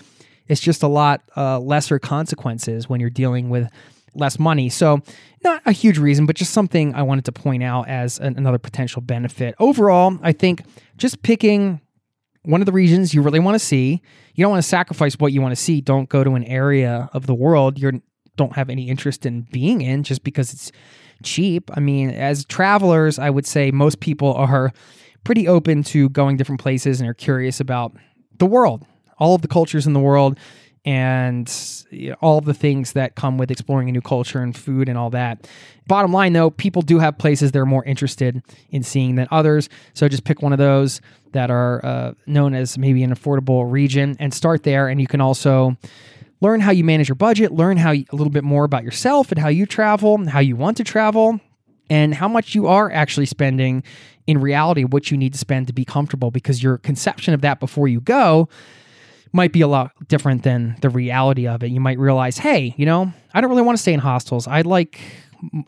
It's 0.47 0.61
just 0.61 0.83
a 0.83 0.87
lot 0.87 1.21
uh, 1.35 1.59
lesser 1.59 1.99
consequences 1.99 2.87
when 2.87 2.99
you're 2.99 3.09
dealing 3.09 3.49
with 3.49 3.69
less 4.15 4.39
money. 4.39 4.69
So, 4.69 5.01
not 5.43 5.61
a 5.65 5.71
huge 5.71 5.97
reason, 5.97 6.25
but 6.25 6.35
just 6.35 6.51
something 6.51 6.93
I 6.93 7.01
wanted 7.03 7.25
to 7.25 7.31
point 7.31 7.63
out 7.63 7.87
as 7.87 8.19
an, 8.19 8.37
another 8.37 8.57
potential 8.57 9.01
benefit. 9.01 9.55
Overall, 9.59 10.17
I 10.21 10.33
think 10.33 10.63
just 10.97 11.23
picking 11.23 11.81
one 12.43 12.61
of 12.61 12.65
the 12.65 12.71
regions 12.71 13.13
you 13.13 13.21
really 13.21 13.39
want 13.39 13.55
to 13.55 13.59
see, 13.59 14.01
you 14.35 14.43
don't 14.43 14.51
want 14.51 14.63
to 14.63 14.67
sacrifice 14.67 15.13
what 15.15 15.31
you 15.31 15.41
want 15.41 15.53
to 15.53 15.61
see. 15.61 15.81
Don't 15.81 16.09
go 16.09 16.23
to 16.23 16.31
an 16.31 16.43
area 16.43 17.09
of 17.13 17.27
the 17.27 17.35
world 17.35 17.77
you're 17.77 17.93
don't 18.37 18.53
have 18.55 18.69
any 18.69 18.89
interest 18.89 19.25
in 19.25 19.41
being 19.51 19.81
in 19.81 20.03
just 20.03 20.23
because 20.23 20.53
it's 20.53 20.71
cheap. 21.23 21.69
I 21.73 21.79
mean, 21.79 22.09
as 22.09 22.45
travelers, 22.45 23.19
I 23.19 23.29
would 23.29 23.45
say 23.45 23.71
most 23.71 23.99
people 23.99 24.33
are 24.33 24.71
pretty 25.23 25.47
open 25.47 25.83
to 25.83 26.09
going 26.09 26.37
different 26.37 26.61
places 26.61 26.99
and 26.99 27.09
are 27.09 27.13
curious 27.13 27.59
about 27.59 27.93
the 28.39 28.45
world, 28.45 28.85
all 29.19 29.35
of 29.35 29.41
the 29.41 29.47
cultures 29.47 29.85
in 29.85 29.93
the 29.93 29.99
world, 29.99 30.39
and 30.83 31.85
all 32.21 32.41
the 32.41 32.55
things 32.55 32.93
that 32.93 33.15
come 33.15 33.37
with 33.37 33.51
exploring 33.51 33.87
a 33.87 33.91
new 33.91 34.01
culture 34.01 34.39
and 34.39 34.57
food 34.57 34.89
and 34.89 34.97
all 34.97 35.11
that. 35.11 35.47
Bottom 35.85 36.11
line, 36.11 36.33
though, 36.33 36.49
people 36.49 36.81
do 36.81 36.97
have 36.97 37.19
places 37.19 37.51
they're 37.51 37.67
more 37.67 37.83
interested 37.85 38.41
in 38.71 38.81
seeing 38.81 39.15
than 39.15 39.27
others. 39.29 39.69
So 39.93 40.07
just 40.07 40.23
pick 40.23 40.41
one 40.41 40.53
of 40.53 40.57
those 40.57 40.99
that 41.33 41.51
are 41.51 41.85
uh, 41.85 42.13
known 42.25 42.55
as 42.55 42.79
maybe 42.79 43.03
an 43.03 43.13
affordable 43.13 43.71
region 43.71 44.15
and 44.19 44.33
start 44.33 44.63
there. 44.63 44.87
And 44.87 44.99
you 44.99 45.05
can 45.05 45.21
also 45.21 45.77
learn 46.41 46.59
how 46.59 46.71
you 46.71 46.83
manage 46.83 47.07
your 47.07 47.15
budget, 47.15 47.51
learn 47.51 47.77
how 47.77 47.91
you, 47.91 48.05
a 48.11 48.15
little 48.15 48.31
bit 48.31 48.43
more 48.43 48.65
about 48.65 48.83
yourself 48.83 49.31
and 49.31 49.39
how 49.39 49.47
you 49.47 49.65
travel, 49.65 50.27
how 50.27 50.39
you 50.39 50.55
want 50.55 50.77
to 50.77 50.83
travel, 50.83 51.39
and 51.89 52.13
how 52.13 52.27
much 52.27 52.55
you 52.55 52.67
are 52.67 52.91
actually 52.91 53.25
spending 53.25 53.83
in 54.27 54.39
reality, 54.39 54.83
what 54.83 55.11
you 55.11 55.17
need 55.17 55.33
to 55.33 55.39
spend 55.39 55.67
to 55.67 55.73
be 55.73 55.85
comfortable 55.85 56.31
because 56.31 56.61
your 56.61 56.77
conception 56.77 57.33
of 57.33 57.41
that 57.41 57.59
before 57.59 57.87
you 57.87 57.99
go 58.01 58.49
might 59.33 59.51
be 59.51 59.61
a 59.61 59.67
lot 59.67 59.91
different 60.07 60.43
than 60.43 60.75
the 60.81 60.89
reality 60.89 61.47
of 61.47 61.63
it. 61.63 61.71
You 61.71 61.79
might 61.79 61.97
realize, 61.97 62.37
hey, 62.37 62.73
you 62.77 62.85
know, 62.85 63.11
I 63.33 63.41
don't 63.41 63.49
really 63.49 63.61
want 63.61 63.77
to 63.77 63.81
stay 63.81 63.93
in 63.93 63.99
hostels. 63.99 64.47
I 64.47 64.61
like 64.61 64.99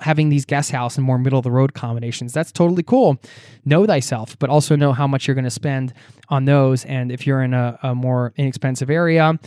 having 0.02 0.30
these 0.30 0.46
guest 0.46 0.72
house 0.72 0.98
and 0.98 1.06
more 1.06 1.18
middle 1.18 1.40
of 1.40 1.44
the 1.44 1.52
road 1.52 1.72
accommodations. 1.72 2.34
That's 2.34 2.52
totally 2.52 2.84
cool. 2.84 3.20
Know 3.66 3.86
thyself, 3.86 4.38
but 4.38 4.50
also 4.50 4.76
know 4.76 4.94
how 4.94 5.08
much 5.08 5.28
you're 5.28 5.36
going 5.36 5.46
to 5.46 5.50
spend 5.50 5.94
on 6.30 6.46
those. 6.46 6.86
And 6.86 7.12
if 7.12 7.26
you're 7.26 7.42
in 7.42 7.54
a, 7.54 7.80
a 7.82 7.96
more 7.96 8.34
inexpensive 8.38 8.90
area, 8.90 9.40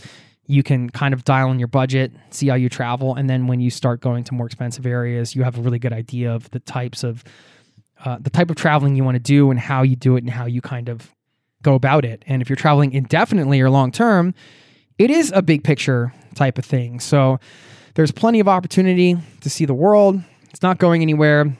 you 0.47 0.63
can 0.63 0.89
kind 0.89 1.13
of 1.13 1.23
dial 1.25 1.51
in 1.51 1.59
your 1.59 1.67
budget, 1.67 2.11
see 2.29 2.47
how 2.47 2.55
you 2.55 2.69
travel, 2.69 3.15
and 3.15 3.29
then 3.29 3.47
when 3.47 3.59
you 3.59 3.69
start 3.69 4.01
going 4.01 4.23
to 4.23 4.33
more 4.33 4.45
expensive 4.45 4.85
areas, 4.85 5.35
you 5.35 5.43
have 5.43 5.57
a 5.57 5.61
really 5.61 5.79
good 5.79 5.93
idea 5.93 6.33
of 6.33 6.49
the 6.51 6.59
types 6.59 7.03
of 7.03 7.23
uh, 8.05 8.17
the 8.21 8.29
type 8.29 8.49
of 8.49 8.55
traveling 8.55 8.95
you 8.95 9.03
want 9.03 9.15
to 9.15 9.19
do 9.19 9.49
and 9.49 9.59
how 9.59 9.81
you 9.81 9.95
do 9.95 10.15
it 10.15 10.23
and 10.23 10.29
how 10.29 10.45
you 10.45 10.61
kind 10.61 10.87
of 10.87 11.11
go 11.63 11.73
about 11.73 12.05
it. 12.05 12.23
And 12.27 12.41
if 12.41 12.49
you're 12.49 12.55
traveling 12.55 12.93
indefinitely 12.93 13.59
or 13.59 13.69
long 13.69 13.91
term, 13.91 14.33
it 14.97 15.09
is 15.09 15.31
a 15.35 15.41
big 15.41 15.63
picture 15.63 16.13
type 16.35 16.57
of 16.57 16.65
thing. 16.65 16.99
So 16.99 17.39
there's 17.95 18.11
plenty 18.11 18.39
of 18.39 18.47
opportunity 18.47 19.17
to 19.41 19.49
see 19.49 19.65
the 19.65 19.73
world. 19.73 20.21
It's 20.51 20.61
not 20.61 20.77
going 20.77 21.01
anywhere. 21.01 21.57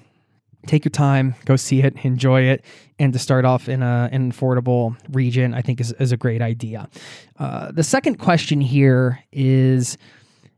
Take 0.67 0.85
your 0.85 0.91
time, 0.91 1.33
go 1.45 1.55
see 1.55 1.81
it, 1.81 1.95
enjoy 2.03 2.41
it, 2.41 2.63
and 2.99 3.13
to 3.13 3.19
start 3.19 3.45
off 3.45 3.67
in 3.67 3.81
a, 3.81 4.09
an 4.11 4.31
affordable 4.31 4.95
region, 5.09 5.53
I 5.53 5.61
think 5.61 5.81
is, 5.81 5.93
is 5.93 6.11
a 6.11 6.17
great 6.17 6.41
idea. 6.41 6.89
Uh, 7.39 7.71
the 7.71 7.83
second 7.83 8.15
question 8.19 8.61
here 8.61 9.23
is 9.31 9.97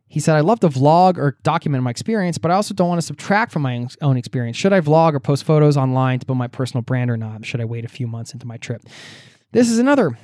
he 0.08 0.19
said, 0.19 0.36
I 0.36 0.39
love 0.39 0.60
to 0.62 0.69
vlog 0.69 1.17
or 1.17 1.38
document 1.43 1.84
my 1.84 1.91
experience, 1.91 2.39
but 2.39 2.50
I 2.50 2.56
also 2.56 2.74
don't 2.74 2.89
want 2.89 3.00
to 3.00 3.06
subtract 3.06 3.52
from 3.52 3.62
my 3.62 3.88
own 4.02 4.17
experience. 4.17 4.58
Should 4.58 4.74
I 4.74 4.82
vlog 4.82 5.13
or 5.13 5.19
post 5.19 5.43
photos 5.43 5.78
online 5.78 6.19
to 6.19 6.26
build 6.26 6.39
my 6.39 6.48
personal 6.48 6.82
brand 6.82 7.12
or 7.12 7.17
not? 7.17 7.45
Should 7.45 7.62
I 7.62 7.65
wait 7.65 7.86
a 7.86 7.88
few 7.88 8.08
months 8.08 8.34
into 8.34 8.48
my 8.48 8.58
trip? 8.58 8.82
This 9.52 9.69
is 9.69 9.78
another 9.78 10.17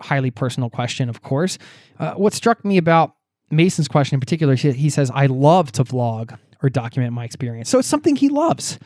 highly 0.00 0.30
personal 0.30 0.68
question, 0.68 1.08
of 1.08 1.22
course. 1.22 1.56
Uh, 1.98 2.12
what 2.12 2.34
struck 2.34 2.62
me 2.62 2.76
about 2.76 3.14
Mason's 3.50 3.88
question 3.88 4.16
in 4.16 4.20
particular, 4.20 4.54
he 4.54 4.90
says, 4.90 5.10
I 5.14 5.26
love 5.26 5.72
to 5.72 5.84
vlog 5.84 6.38
or 6.62 6.70
document 6.70 7.12
my 7.12 7.24
experience. 7.24 7.68
So 7.68 7.78
it's 7.78 7.88
something 7.88 8.16
he 8.16 8.28
loves, 8.28 8.78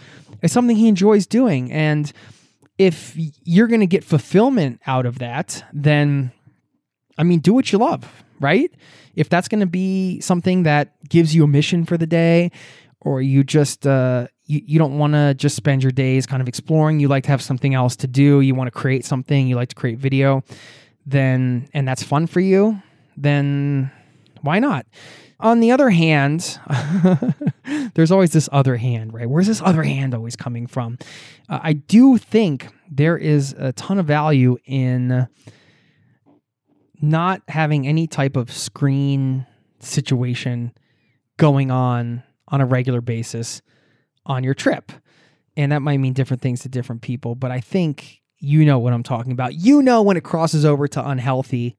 it's 0.43 0.53
something 0.53 0.77
he 0.77 0.89
enjoys 0.89 1.27
doing. 1.27 1.73
And 1.73 2.13
if 2.79 3.15
you're 3.17 3.69
going 3.69 3.81
to 3.81 3.87
get 3.87 4.05
fulfillment 4.05 4.81
out 4.87 5.07
of 5.07 5.19
that, 5.19 5.65
then 5.73 6.33
I 7.19 7.23
mean, 7.23 7.41
do 7.41 7.55
what 7.55 7.73
you 7.73 7.79
love, 7.79 8.25
right? 8.41 8.71
If 9.15 9.29
that's 9.29 9.49
going 9.49 9.61
to 9.61 9.67
be 9.67 10.21
something 10.21 10.65
that 10.65 10.93
gives 11.09 11.35
you 11.35 11.45
a 11.45 11.47
mission 11.47 11.87
for 11.87 11.97
the 11.97 12.07
day, 12.07 12.51
or 13.01 13.23
you 13.23 13.45
just 13.45 13.87
uh, 13.87 14.27
you, 14.47 14.61
you 14.67 14.79
don't 14.79 14.99
want 14.99 15.15
to 15.15 15.35
just 15.35 15.57
spend 15.57 15.83
your 15.83 15.93
days 15.93 16.27
kind 16.27 16.43
of 16.43 16.49
exploring, 16.49 17.01
you 17.01 17.09
like 17.09 17.25
to 17.25 17.31
have 17.31 17.41
something 17.41 17.75
else 17.75 17.97
to 17.97 18.07
do, 18.07 18.41
you 18.41 18.55
want 18.55 18.67
to 18.69 18.73
create 18.73 19.05
something, 19.05 19.47
you 19.47 19.57
like 19.57 19.71
to 19.71 19.75
create 19.75 19.99
video, 19.99 20.43
then 21.07 21.69
and 21.73 21.87
that's 21.87 22.03
fun 22.03 22.27
for 22.27 22.41
you, 22.41 22.81
then 23.17 23.91
why 24.43 24.59
not? 24.59 24.87
On 25.39 25.61
the 25.61 25.71
other 25.71 25.91
hand, 25.91 26.59
there's 27.95 28.11
always 28.11 28.33
this 28.33 28.49
other 28.53 28.77
hand, 28.77 29.13
right? 29.13 29.29
Where's 29.29 29.47
this 29.47 29.61
other 29.63 29.83
hand 29.83 30.15
always 30.15 30.35
coming 30.35 30.67
from? 30.67 30.99
Uh, 31.49 31.61
I 31.63 31.75
do 31.75 32.17
think 32.17 32.69
there 32.91 33.19
is 33.19 33.55
a 33.59 33.73
ton 33.73 33.99
of 33.99 34.07
value 34.07 34.57
in 34.65 35.29
not 37.01 37.43
having 37.49 37.87
any 37.87 38.07
type 38.07 38.37
of 38.37 38.51
screen 38.51 39.47
situation 39.79 40.73
going 41.37 41.71
on 41.71 42.23
on 42.49 42.61
a 42.61 42.67
regular 42.67 43.01
basis 43.01 43.61
on 44.25 44.43
your 44.43 44.55
trip. 44.55 44.93
And 45.57 45.73
that 45.73 45.81
might 45.81 45.99
mean 45.99 46.13
different 46.13 46.43
things 46.43 46.61
to 46.61 46.69
different 46.69 47.03
people, 47.03 47.35
but 47.35 47.51
I 47.51 47.61
think 47.61 48.21
you 48.39 48.65
know 48.65 48.79
what 48.79 48.93
I'm 48.93 49.03
talking 49.03 49.33
about. 49.33 49.55
You 49.55 49.83
know 49.83 50.03
when 50.03 50.17
it 50.17 50.25
crosses 50.25 50.65
over 50.65 50.87
to 50.89 51.09
unhealthy. 51.09 51.77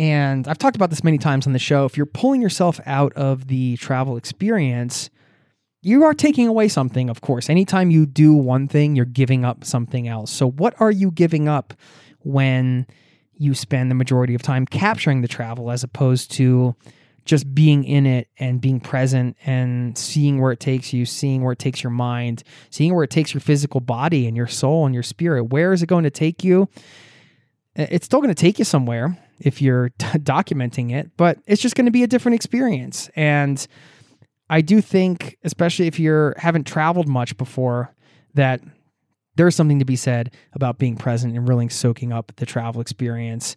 And 0.00 0.48
I've 0.48 0.56
talked 0.56 0.76
about 0.76 0.88
this 0.88 1.04
many 1.04 1.18
times 1.18 1.46
on 1.46 1.52
the 1.52 1.58
show. 1.58 1.84
If 1.84 1.98
you're 1.98 2.06
pulling 2.06 2.40
yourself 2.40 2.80
out 2.86 3.12
of 3.12 3.48
the 3.48 3.76
travel 3.76 4.16
experience, 4.16 5.10
you 5.82 6.04
are 6.04 6.14
taking 6.14 6.48
away 6.48 6.68
something, 6.68 7.10
of 7.10 7.20
course. 7.20 7.50
Anytime 7.50 7.90
you 7.90 8.06
do 8.06 8.32
one 8.32 8.66
thing, 8.66 8.96
you're 8.96 9.04
giving 9.04 9.44
up 9.44 9.62
something 9.62 10.08
else. 10.08 10.30
So, 10.30 10.50
what 10.52 10.74
are 10.80 10.90
you 10.90 11.10
giving 11.10 11.48
up 11.48 11.74
when 12.20 12.86
you 13.34 13.52
spend 13.52 13.90
the 13.90 13.94
majority 13.94 14.34
of 14.34 14.40
time 14.40 14.64
capturing 14.64 15.20
the 15.20 15.28
travel 15.28 15.70
as 15.70 15.84
opposed 15.84 16.30
to 16.32 16.74
just 17.26 17.54
being 17.54 17.84
in 17.84 18.06
it 18.06 18.28
and 18.38 18.58
being 18.58 18.80
present 18.80 19.36
and 19.44 19.98
seeing 19.98 20.40
where 20.40 20.50
it 20.50 20.60
takes 20.60 20.94
you, 20.94 21.04
seeing 21.04 21.42
where 21.42 21.52
it 21.52 21.58
takes 21.58 21.82
your 21.82 21.90
mind, 21.90 22.42
seeing 22.70 22.94
where 22.94 23.04
it 23.04 23.10
takes 23.10 23.34
your 23.34 23.42
physical 23.42 23.82
body 23.82 24.26
and 24.26 24.34
your 24.34 24.46
soul 24.46 24.86
and 24.86 24.94
your 24.94 25.02
spirit. 25.02 25.44
Where 25.44 25.74
is 25.74 25.82
it 25.82 25.88
going 25.88 26.04
to 26.04 26.10
take 26.10 26.42
you? 26.42 26.70
It's 27.76 28.06
still 28.06 28.20
going 28.20 28.34
to 28.34 28.34
take 28.34 28.58
you 28.58 28.64
somewhere 28.64 29.18
if 29.40 29.60
you're 29.60 29.90
documenting 29.98 30.92
it, 30.92 31.10
but 31.16 31.38
it's 31.46 31.62
just 31.62 31.74
going 31.74 31.86
to 31.86 31.90
be 31.90 32.02
a 32.02 32.06
different 32.06 32.36
experience. 32.36 33.10
And 33.16 33.66
I 34.48 34.60
do 34.60 34.80
think, 34.80 35.38
especially 35.44 35.86
if 35.86 35.98
you 35.98 36.32
haven't 36.36 36.66
traveled 36.66 37.08
much 37.08 37.36
before, 37.36 37.94
that 38.34 38.60
there 39.36 39.48
is 39.48 39.56
something 39.56 39.78
to 39.78 39.84
be 39.84 39.96
said 39.96 40.34
about 40.52 40.78
being 40.78 40.96
present 40.96 41.36
and 41.36 41.48
really 41.48 41.68
soaking 41.68 42.12
up 42.12 42.32
the 42.36 42.46
travel 42.46 42.80
experience 42.80 43.56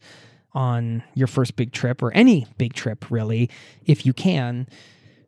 on 0.54 1.04
your 1.16 1.28
first 1.28 1.56
big 1.56 1.72
trip 1.72 2.04
or 2.04 2.12
any 2.14 2.46
big 2.58 2.74
trip 2.74 3.10
really 3.10 3.50
if 3.86 4.06
you 4.06 4.14
can. 4.14 4.68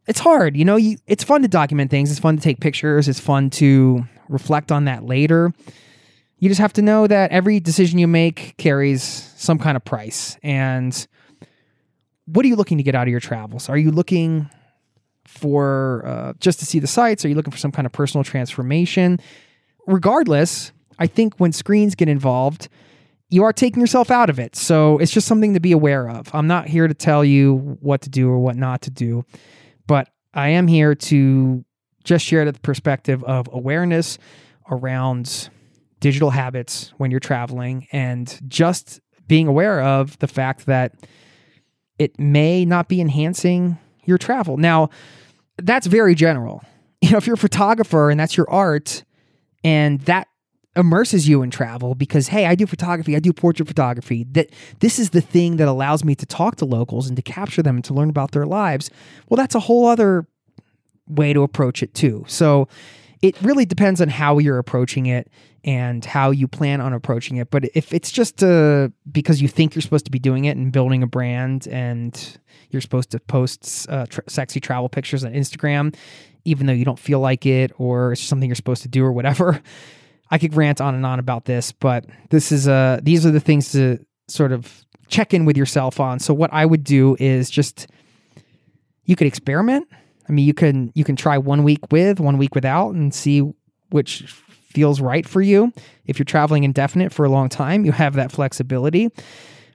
It's 0.07 0.19
hard 0.19 0.55
you 0.55 0.63
know 0.63 0.75
you, 0.75 0.97
it's 1.07 1.23
fun 1.23 1.41
to 1.41 1.47
document 1.47 1.89
things. 1.89 2.11
It's 2.11 2.19
fun 2.19 2.37
to 2.37 2.41
take 2.43 2.59
pictures. 2.59 3.07
It's 3.07 3.19
fun 3.19 3.49
to 3.51 4.05
reflect 4.29 4.71
on 4.71 4.85
that 4.85 5.03
later 5.03 5.51
you 6.39 6.49
just 6.49 6.61
have 6.61 6.73
to 6.73 6.81
know 6.81 7.07
that 7.07 7.31
every 7.31 7.59
decision 7.59 7.97
you 7.97 8.07
make 8.07 8.55
carries 8.57 9.03
some 9.03 9.57
kind 9.57 9.75
of 9.77 9.85
price 9.85 10.37
and 10.43 11.07
what 12.25 12.43
are 12.43 12.47
you 12.47 12.55
looking 12.55 12.77
to 12.77 12.83
get 12.83 12.95
out 12.95 13.03
of 13.07 13.11
your 13.11 13.19
travels 13.19 13.69
are 13.69 13.77
you 13.77 13.91
looking 13.91 14.49
for 15.25 16.03
uh, 16.05 16.33
just 16.39 16.59
to 16.59 16.65
see 16.65 16.79
the 16.79 16.87
sights 16.87 17.25
are 17.25 17.29
you 17.29 17.35
looking 17.35 17.51
for 17.51 17.57
some 17.57 17.71
kind 17.71 17.85
of 17.85 17.91
personal 17.91 18.23
transformation 18.23 19.19
regardless, 19.87 20.71
I 20.99 21.07
think 21.07 21.35
when 21.37 21.51
screens 21.51 21.95
get 21.95 22.09
involved, 22.09 22.69
you 23.29 23.43
are 23.43 23.53
taking 23.53 23.81
yourself 23.81 24.11
out 24.11 24.29
of 24.29 24.39
it. 24.39 24.55
So 24.55 24.97
it's 24.99 25.11
just 25.11 25.27
something 25.27 25.53
to 25.53 25.59
be 25.59 25.71
aware 25.71 26.09
of. 26.09 26.29
I'm 26.33 26.47
not 26.47 26.67
here 26.67 26.87
to 26.87 26.93
tell 26.93 27.25
you 27.25 27.77
what 27.81 28.01
to 28.01 28.09
do 28.09 28.29
or 28.29 28.39
what 28.39 28.55
not 28.55 28.81
to 28.83 28.91
do, 28.91 29.25
but 29.87 30.09
I 30.33 30.49
am 30.49 30.67
here 30.67 30.95
to 30.95 31.65
just 32.03 32.25
share 32.25 32.49
the 32.49 32.57
perspective 32.59 33.23
of 33.23 33.49
awareness 33.51 34.17
around 34.69 35.49
digital 35.99 36.29
habits 36.29 36.93
when 36.97 37.11
you're 37.11 37.19
traveling 37.19 37.87
and 37.91 38.39
just 38.47 38.99
being 39.27 39.47
aware 39.47 39.81
of 39.81 40.17
the 40.19 40.27
fact 40.27 40.65
that 40.65 40.93
it 41.97 42.19
may 42.19 42.65
not 42.65 42.87
be 42.87 43.01
enhancing 43.01 43.77
your 44.05 44.17
travel. 44.17 44.57
Now, 44.57 44.89
that's 45.57 45.87
very 45.87 46.15
general. 46.15 46.63
You 47.01 47.11
know, 47.11 47.17
if 47.17 47.27
you're 47.27 47.35
a 47.35 47.37
photographer 47.37 48.09
and 48.09 48.19
that's 48.19 48.35
your 48.35 48.49
art, 48.49 49.03
and 49.63 49.99
that 50.01 50.27
immerses 50.75 51.27
you 51.27 51.41
in 51.41 51.49
travel 51.49 51.95
because 51.95 52.27
hey 52.27 52.45
i 52.45 52.55
do 52.55 52.65
photography 52.65 53.15
i 53.15 53.19
do 53.19 53.31
portrait 53.31 53.65
photography 53.65 54.25
that 54.31 54.49
this 54.79 54.99
is 54.99 55.11
the 55.11 55.21
thing 55.21 55.55
that 55.55 55.67
allows 55.67 56.03
me 56.03 56.15
to 56.15 56.25
talk 56.25 56.57
to 56.57 56.65
locals 56.65 57.07
and 57.07 57.15
to 57.15 57.21
capture 57.21 57.63
them 57.63 57.75
and 57.75 57.85
to 57.85 57.93
learn 57.93 58.09
about 58.09 58.31
their 58.31 58.45
lives 58.45 58.89
well 59.29 59.37
that's 59.37 59.55
a 59.55 59.59
whole 59.59 59.87
other 59.87 60.27
way 61.07 61.31
to 61.31 61.43
approach 61.43 61.81
it 61.81 61.93
too 61.93 62.25
so 62.27 62.67
it 63.21 63.39
really 63.41 63.65
depends 63.65 64.01
on 64.01 64.09
how 64.09 64.37
you're 64.37 64.57
approaching 64.57 65.05
it 65.05 65.29
and 65.63 66.05
how 66.05 66.31
you 66.31 66.47
plan 66.47 66.81
on 66.81 66.93
approaching 66.93 67.37
it 67.37 67.49
but 67.49 67.65
if 67.73 67.93
it's 67.93 68.11
just 68.11 68.43
uh, 68.43 68.89
because 69.11 69.41
you 69.41 69.47
think 69.47 69.75
you're 69.75 69.81
supposed 69.81 70.05
to 70.05 70.11
be 70.11 70.19
doing 70.19 70.45
it 70.45 70.57
and 70.57 70.71
building 70.71 71.01
a 71.03 71.07
brand 71.07 71.67
and 71.67 72.37
you're 72.69 72.81
supposed 72.81 73.11
to 73.11 73.19
post 73.19 73.87
uh, 73.89 74.05
tr- 74.07 74.21
sexy 74.27 74.59
travel 74.59 74.89
pictures 74.89 75.23
on 75.23 75.33
instagram 75.33 75.93
even 76.45 76.67
though 76.67 76.73
you 76.73 76.85
don't 76.85 76.99
feel 76.99 77.19
like 77.19 77.45
it 77.45 77.71
or 77.77 78.13
it's 78.13 78.21
something 78.21 78.47
you're 78.47 78.55
supposed 78.55 78.83
to 78.83 78.87
do 78.87 79.03
or 79.03 79.11
whatever. 79.11 79.61
I 80.31 80.37
could 80.37 80.55
rant 80.55 80.81
on 80.81 80.95
and 80.95 81.05
on 81.05 81.19
about 81.19 81.45
this, 81.45 81.71
but 81.71 82.05
this 82.29 82.51
is 82.51 82.67
uh 82.67 82.99
these 83.03 83.25
are 83.25 83.31
the 83.31 83.39
things 83.39 83.71
to 83.73 83.99
sort 84.27 84.51
of 84.51 84.85
check 85.07 85.33
in 85.33 85.45
with 85.45 85.57
yourself 85.57 85.99
on. 85.99 86.19
So 86.19 86.33
what 86.33 86.51
I 86.53 86.65
would 86.65 86.83
do 86.83 87.15
is 87.19 87.49
just 87.49 87.87
you 89.03 89.15
could 89.15 89.27
experiment. 89.27 89.87
I 90.27 90.31
mean, 90.31 90.45
you 90.45 90.53
can 90.53 90.91
you 90.95 91.03
can 91.03 91.15
try 91.15 91.37
one 91.37 91.63
week 91.63 91.91
with, 91.91 92.19
one 92.19 92.37
week 92.37 92.55
without 92.55 92.93
and 92.95 93.13
see 93.13 93.41
which 93.89 94.23
feels 94.69 94.99
right 94.99 95.27
for 95.27 95.41
you. 95.41 95.71
If 96.05 96.19
you're 96.19 96.25
traveling 96.25 96.63
indefinite 96.63 97.13
for 97.13 97.25
a 97.25 97.29
long 97.29 97.49
time, 97.49 97.85
you 97.85 97.91
have 97.91 98.15
that 98.15 98.31
flexibility. 98.31 99.09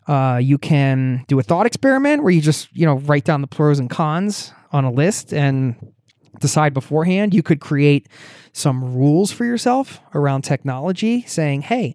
Uh, 0.06 0.40
you 0.42 0.58
can 0.58 1.24
do 1.28 1.38
a 1.38 1.42
thought 1.42 1.66
experiment 1.66 2.22
where 2.22 2.32
you 2.32 2.40
just 2.40 2.68
you 2.76 2.86
know 2.86 2.98
write 2.98 3.24
down 3.24 3.40
the 3.40 3.46
pros 3.46 3.78
and 3.78 3.88
cons 3.88 4.52
on 4.72 4.84
a 4.84 4.90
list 4.90 5.32
and 5.32 5.76
decide 6.40 6.74
beforehand. 6.74 7.34
You 7.34 7.42
could 7.42 7.60
create 7.60 8.08
some 8.52 8.94
rules 8.94 9.30
for 9.30 9.44
yourself 9.44 10.00
around 10.14 10.42
technology, 10.42 11.22
saying, 11.22 11.62
hey, 11.62 11.94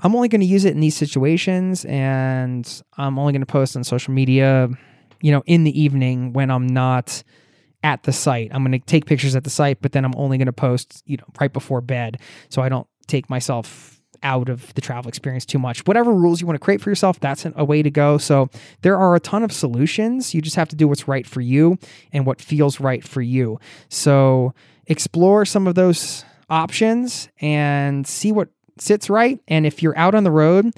I'm 0.00 0.14
only 0.14 0.28
going 0.28 0.40
to 0.40 0.46
use 0.46 0.64
it 0.64 0.74
in 0.74 0.80
these 0.80 0.96
situations 0.96 1.84
and 1.84 2.82
I'm 2.96 3.18
only 3.18 3.32
going 3.32 3.42
to 3.42 3.46
post 3.46 3.76
on 3.76 3.84
social 3.84 4.14
media, 4.14 4.68
you 5.20 5.32
know, 5.32 5.42
in 5.46 5.64
the 5.64 5.80
evening 5.80 6.32
when 6.32 6.50
I'm 6.50 6.66
not 6.66 7.22
at 7.82 8.02
the 8.02 8.12
site. 8.12 8.50
I'm 8.52 8.64
going 8.64 8.78
to 8.78 8.86
take 8.86 9.06
pictures 9.06 9.34
at 9.34 9.44
the 9.44 9.50
site, 9.50 9.80
but 9.80 9.92
then 9.92 10.04
I'm 10.04 10.14
only 10.16 10.38
going 10.38 10.46
to 10.46 10.52
post, 10.52 11.02
you 11.06 11.16
know, 11.16 11.24
right 11.40 11.52
before 11.52 11.80
bed 11.80 12.20
so 12.48 12.62
I 12.62 12.68
don't 12.68 12.86
take 13.06 13.30
myself 13.30 14.00
out 14.22 14.48
of 14.48 14.74
the 14.74 14.80
travel 14.80 15.08
experience 15.08 15.46
too 15.46 15.58
much. 15.58 15.86
Whatever 15.86 16.12
rules 16.12 16.40
you 16.40 16.46
want 16.46 16.56
to 16.56 16.64
create 16.64 16.80
for 16.80 16.90
yourself, 16.90 17.18
that's 17.20 17.46
a 17.54 17.64
way 17.64 17.82
to 17.82 17.90
go. 17.90 18.18
So 18.18 18.48
there 18.82 18.98
are 18.98 19.14
a 19.14 19.20
ton 19.20 19.42
of 19.42 19.52
solutions. 19.52 20.34
You 20.34 20.42
just 20.42 20.56
have 20.56 20.68
to 20.68 20.76
do 20.76 20.86
what's 20.86 21.08
right 21.08 21.26
for 21.26 21.40
you 21.40 21.78
and 22.12 22.26
what 22.26 22.40
feels 22.40 22.80
right 22.80 23.06
for 23.06 23.22
you. 23.22 23.58
So 23.88 24.54
explore 24.86 25.44
some 25.44 25.66
of 25.66 25.74
those 25.74 26.24
options 26.50 27.28
and 27.40 28.06
see 28.06 28.32
what 28.32 28.48
sits 28.78 29.08
right. 29.08 29.40
And 29.48 29.66
if 29.66 29.82
you're 29.82 29.96
out 29.96 30.14
on 30.14 30.24
the 30.24 30.30
road 30.30 30.72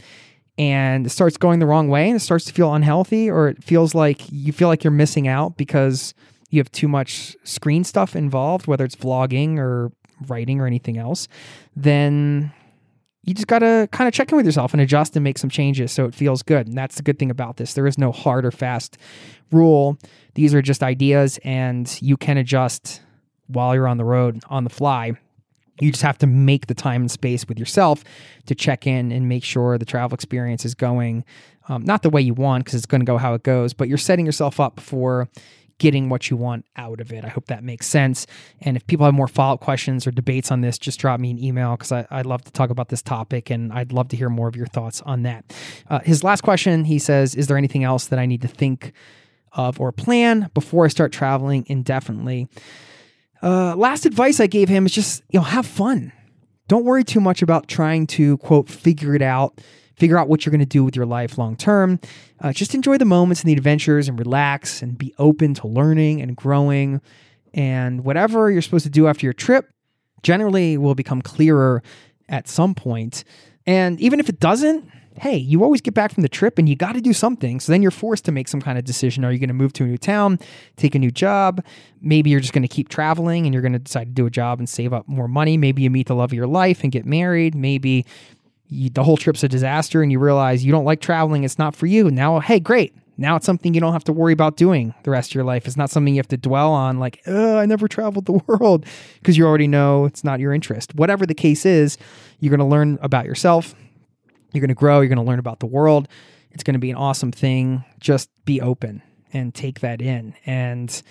and 0.59 1.07
it 1.07 1.11
starts 1.11 1.37
going 1.37 1.59
the 1.59 1.67
wrong 1.67 1.89
way 1.89 2.09
and 2.09 2.17
it 2.17 2.21
starts 2.21 2.45
to 2.45 2.53
feel 2.53 2.75
unhealthy 2.75 3.31
or 3.31 3.49
it 3.49 3.65
feels 3.65 3.95
like 3.95 4.21
you 4.31 4.53
feel 4.53 4.69
like 4.69 4.85
you're 4.85 4.91
missing 4.91 5.27
out 5.27 5.57
because 5.57 6.15
you 6.53 6.61
have 6.61 6.71
too 6.71 6.87
much 6.87 7.35
screen 7.45 7.83
stuff 7.83 8.15
involved, 8.15 8.67
whether 8.67 8.85
it's 8.85 8.95
vlogging 8.95 9.59
or 9.59 9.91
writing 10.29 10.61
or 10.61 10.67
anything 10.67 10.99
else, 10.99 11.27
then 11.75 12.53
you 13.25 13.33
just 13.33 13.47
got 13.47 13.61
to 13.61 13.89
kind 13.91 14.07
of 14.07 14.13
check 14.13 14.31
in 14.31 14.37
with 14.37 14.45
yourself 14.45 14.75
and 14.75 14.81
adjust 14.81 15.17
and 15.17 15.25
make 15.25 15.39
some 15.39 15.49
changes 15.49 15.91
so 15.93 16.05
it 16.05 16.15
feels 16.15 16.43
good. 16.43 16.69
And 16.69 16.77
that's 16.77 16.97
the 16.97 17.03
good 17.03 17.19
thing 17.19 17.31
about 17.31 17.57
this. 17.57 17.73
There 17.73 17.87
is 17.87 17.97
no 17.97 18.13
hard 18.13 18.45
or 18.45 18.51
fast 18.51 18.99
rule. 19.51 19.97
These 20.35 20.55
are 20.55 20.61
just 20.61 20.83
ideas 20.83 21.39
and 21.43 21.99
you 22.03 22.19
can 22.19 22.37
adjust 22.37 23.01
while 23.47 23.75
you're 23.75 23.89
on 23.89 23.97
the 23.97 24.05
road 24.05 24.43
on 24.51 24.65
the 24.65 24.71
fly. 24.71 25.13
You 25.81 25.91
just 25.91 26.03
have 26.03 26.19
to 26.19 26.27
make 26.27 26.67
the 26.67 26.75
time 26.75 27.01
and 27.01 27.11
space 27.11 27.49
with 27.49 27.59
yourself 27.59 28.05
to 28.45 28.55
check 28.55 28.87
in 28.87 29.11
and 29.11 29.27
make 29.27 29.43
sure 29.43 29.79
the 29.79 29.87
travel 29.87 30.15
experience 30.15 30.67
is 30.67 30.75
going 30.75 31.25
um, 31.69 31.85
not 31.85 32.03
the 32.03 32.11
way 32.11 32.21
you 32.21 32.35
want 32.35 32.65
because 32.65 32.75
it's 32.75 32.87
going 32.87 33.01
to 33.01 33.07
go 33.07 33.19
how 33.19 33.35
it 33.35 33.43
goes, 33.43 33.73
but 33.73 33.89
you're 33.89 33.99
setting 33.99 34.27
yourself 34.27 34.59
up 34.59 34.81
for 34.81 35.29
getting 35.83 36.09
what 36.09 36.31
you 36.31 36.37
want 36.37 36.65
out 36.77 37.01
of 37.01 37.13
it. 37.13 37.25
I 37.25 37.29
hope 37.29 37.47
that 37.47 37.65
makes 37.65 37.89
sense. 37.89 38.25
And 38.61 38.77
if 38.77 38.87
people 38.87 39.05
have 39.05 39.15
more 39.15 39.27
follow 39.27 39.55
up 39.55 39.61
questions 39.61 40.07
or 40.07 40.13
debates 40.13 40.53
on 40.53 40.61
this, 40.61 40.79
just 40.79 41.01
drop 41.01 41.19
me 41.19 41.33
an 41.33 41.43
email 41.43 41.73
because 41.73 41.91
I'd 41.91 42.25
love 42.25 42.45
to 42.45 42.53
talk 42.53 42.71
about 42.71 42.89
this 42.89 43.03
topic 43.03 43.51
and 43.51 43.73
I'd 43.73 43.91
love 43.91 44.07
to 44.11 44.17
hear 44.17 44.31
more 44.31 44.47
of 44.47 44.55
your 44.55 44.69
thoughts 44.69 45.03
on 45.03 45.25
that. 45.25 45.53
Uh, 45.91 45.99
his 45.99 46.23
last 46.23 46.43
question 46.43 46.85
he 46.85 47.01
says, 47.01 47.35
Is 47.35 47.49
there 47.49 47.57
anything 47.57 47.83
else 47.83 48.07
that 48.07 48.21
I 48.21 48.27
need 48.27 48.43
to 48.43 48.49
think 48.49 48.93
of 49.55 49.81
or 49.81 49.91
plan 49.91 50.49
before 50.55 50.85
I 50.85 50.89
start 50.89 51.11
traveling 51.11 51.65
indefinitely? 51.67 52.49
Uh, 53.43 53.75
last 53.75 54.07
advice 54.07 54.39
I 54.39 54.47
gave 54.47 54.69
him 54.69 54.87
is 54.87 54.93
just, 54.93 55.25
you 55.31 55.41
know, 55.41 55.45
have 55.45 55.67
fun. 55.67 56.13
Don't 56.69 56.85
worry 56.85 57.03
too 57.03 57.21
much 57.21 57.43
about 57.43 57.67
trying 57.67 58.07
to, 58.07 58.39
quote, 58.39 58.69
figure 58.69 59.17
it 59.17 59.23
out 59.23 59.61
figure 59.97 60.19
out 60.19 60.29
what 60.29 60.45
you're 60.45 60.51
going 60.51 60.61
to 60.61 60.67
do 60.67 60.85
with 60.85 60.97
your 60.97 61.07
life 61.07 61.39
long 61.39 61.57
term. 61.57 62.01
Uh, 62.41 62.53
just 62.53 62.75
enjoy 62.75 62.99
the 62.99 63.05
moments 63.05 63.43
and 63.43 63.49
the 63.49 63.53
adventures 63.55 64.09
and 64.09 64.19
relax 64.19 64.83
and 64.83 64.99
be 64.99 65.15
open 65.19 65.55
to 65.55 65.67
learning 65.67 66.21
and 66.21 66.37
growing. 66.37 67.01
And 67.55 68.05
whatever 68.05 68.51
you're 68.51 68.63
supposed 68.63 68.85
to 68.85 68.91
do 68.91 69.09
after 69.09 69.27
your 69.27 69.33
trip 69.33 69.71
generally 70.23 70.79
will 70.79 70.95
become 70.95 71.23
clearer 71.23 71.83
at 72.29 72.49
some 72.49 72.75
point. 72.75 73.25
And 73.67 74.01
even 74.01 74.21
if 74.21 74.29
it 74.29 74.41
doesn't, 74.41 74.89
hey, 75.19 75.37
you 75.37 75.63
always 75.63 75.81
get 75.81 75.95
back 75.95 76.13
from 76.13 76.23
the 76.23 76.29
trip 76.29 76.59
and 76.59 76.69
you 76.69 76.75
got 76.75 76.93
to 76.93 77.01
do 77.01 77.13
something. 77.13 77.61
So 77.61 77.71
then 77.71 77.83
you're 77.83 77.91
forced 77.91 78.25
to 78.25 78.33
make 78.33 78.49
some 78.49 78.63
kind 78.63 78.79
of 78.79 78.85
decision. 78.85 79.25
Are 79.25 79.33
you 79.33 79.39
going 79.39 79.49
to 79.49 79.55
move 79.55 79.73
to 79.75 79.85
a 79.85 79.87
new 79.87 79.99
town, 79.99 80.39
take 80.77 80.95
a 80.95 80.99
new 80.99 81.11
job? 81.11 81.65
Maybe 82.01 82.31
you're 82.31 82.41
just 82.41 82.53
going 82.53 82.63
to 82.63 82.69
keep 82.69 82.89
traveling 82.89 83.45
and 83.45 83.53
you're 83.53 83.63
going 83.63 83.75
to 83.75 83.79
decide 83.79 84.05
to 84.05 84.13
do 84.13 84.27
a 84.27 84.31
job 84.31 84.59
and 84.59 84.69
save 84.69 84.93
up 84.93 85.07
more 85.07 85.29
money. 85.29 85.57
Maybe 85.57 85.83
you 85.83 85.91
meet 85.91 86.07
the 86.07 86.15
love 86.15 86.31
of 86.31 86.35
your 86.35 86.47
life 86.47 86.83
and 86.83 86.91
get 86.91 87.05
married. 87.05 87.55
Maybe 87.55 88.07
you, 88.73 88.91
the 88.91 89.05
whole 89.05 89.17
trip's 89.17 89.43
a 89.45 89.49
disaster 89.49 90.03
and 90.03 90.11
you 90.11 90.19
realize 90.19 90.65
you 90.65 90.73
don't 90.73 90.85
like 90.85 91.01
traveling, 91.01 91.45
it's 91.45 91.59
not 91.59 91.77
for 91.77 91.87
you. 91.87 92.11
Now, 92.11 92.41
hey, 92.41 92.61
great. 92.61 92.95
Now 93.19 93.37
it's 93.37 93.47
something 93.47 93.75
you 93.75 93.81
don't 93.81 93.93
have 93.93 94.05
to 94.05 94.13
worry 94.13 94.33
about 94.33 94.57
doing 94.57 94.95
the 95.05 95.11
rest 95.11 95.31
of 95.31 95.35
your 95.35 95.45
life. 95.45 95.67
It's 95.67 95.77
not 95.77 95.91
something 95.91 96.15
you 96.15 96.19
have 96.19 96.29
to 96.29 96.37
dwell 96.37 96.73
on, 96.73 96.99
like, 96.99 97.27
I 97.29 97.67
never 97.67 97.87
traveled 97.87 98.27
the 98.27 98.33
world, 98.47 98.87
because 99.19 99.37
you 99.37 99.47
already 99.47 99.69
know 99.69 100.07
it's 100.07 100.25
not 100.25 100.41
your 100.41 100.53
interest. 100.53 100.95
Whatever 100.95 101.27
the 101.27 101.35
case 101.35 101.67
is, 101.67 101.99
you're 102.41 102.51
going 102.51 102.59
to 102.59 102.65
learn 102.65 102.99
about 103.03 103.27
yourself. 103.27 103.75
You're 104.53 104.61
going 104.61 104.69
to 104.69 104.75
grow. 104.75 105.01
You're 105.01 105.09
going 105.09 105.25
to 105.25 105.25
learn 105.25 105.39
about 105.39 105.61
the 105.61 105.67
world. 105.67 106.09
It's 106.51 106.63
going 106.63 106.75
to 106.75 106.81
be 106.81 106.91
an 106.91 106.97
awesome 106.97 107.33
thing. 107.33 107.85
Just 108.01 108.31
be 108.45 108.61
open 108.61 109.03
and 109.33 109.55
take 109.55 109.81
that 109.81 110.03
in. 110.03 110.35
And 110.45 111.03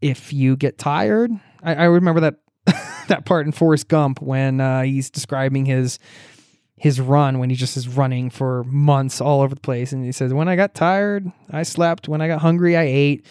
if 0.00 0.32
you 0.32 0.56
get 0.56 0.78
tired, 0.78 1.30
I, 1.62 1.74
I 1.74 1.84
remember 1.84 2.20
that 2.20 2.34
that 3.08 3.24
part 3.26 3.46
in 3.46 3.52
Forrest 3.52 3.88
Gump 3.88 4.22
when 4.22 4.60
uh, 4.60 4.82
he's 4.82 5.10
describing 5.10 5.66
his 5.66 5.98
his 6.76 7.00
run 7.00 7.38
when 7.38 7.50
he 7.50 7.56
just 7.56 7.76
is 7.76 7.88
running 7.88 8.30
for 8.30 8.64
months 8.64 9.20
all 9.20 9.42
over 9.42 9.54
the 9.54 9.60
place. 9.60 9.92
And 9.92 10.04
he 10.04 10.12
says, 10.12 10.34
when 10.34 10.48
I 10.48 10.56
got 10.56 10.74
tired, 10.74 11.30
I 11.50 11.62
slept. 11.62 12.08
When 12.08 12.20
I 12.20 12.28
got 12.28 12.40
hungry, 12.40 12.76
I 12.76 12.82
ate. 12.82 13.26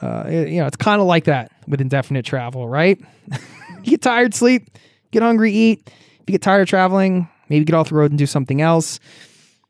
Uh, 0.00 0.24
you 0.28 0.60
know, 0.60 0.66
it's 0.66 0.76
kind 0.76 1.00
of 1.00 1.06
like 1.06 1.24
that 1.24 1.52
with 1.68 1.80
indefinite 1.80 2.24
travel, 2.24 2.68
right? 2.68 2.98
you 3.82 3.90
get 3.90 4.02
tired, 4.02 4.34
sleep. 4.34 4.70
Get 5.10 5.22
hungry, 5.22 5.52
eat. 5.52 5.82
If 5.86 6.24
you 6.26 6.32
get 6.32 6.42
tired 6.42 6.62
of 6.62 6.68
traveling, 6.68 7.28
maybe 7.48 7.64
get 7.64 7.74
off 7.74 7.90
the 7.90 7.96
road 7.96 8.12
and 8.12 8.18
do 8.18 8.26
something 8.26 8.62
else. 8.62 8.98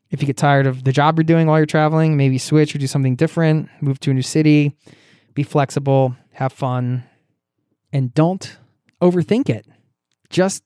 If 0.09 0.21
you 0.21 0.25
get 0.25 0.37
tired 0.37 0.67
of 0.67 0.83
the 0.83 0.91
job 0.91 1.17
you're 1.17 1.23
doing 1.23 1.47
while 1.47 1.57
you're 1.57 1.65
traveling, 1.65 2.15
maybe 2.15 2.37
switch 2.37 2.75
or 2.75 2.77
do 2.77 2.87
something 2.87 3.15
different. 3.15 3.69
Move 3.81 3.99
to 4.01 4.11
a 4.11 4.13
new 4.13 4.21
city. 4.21 4.75
Be 5.33 5.43
flexible. 5.43 6.15
Have 6.33 6.53
fun. 6.53 7.03
And 7.91 8.13
don't 8.13 8.57
overthink 9.01 9.49
it. 9.49 9.65
Just 10.29 10.63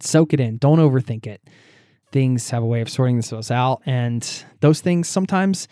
soak 0.00 0.32
it 0.32 0.40
in. 0.40 0.58
Don't 0.58 0.78
overthink 0.78 1.26
it 1.26 1.40
things 2.12 2.50
have 2.50 2.62
a 2.62 2.66
way 2.66 2.80
of 2.80 2.88
sorting 2.88 3.16
themselves 3.16 3.50
out. 3.50 3.82
And 3.86 4.44
those 4.60 4.80
things 4.80 5.08
sometimes 5.08 5.68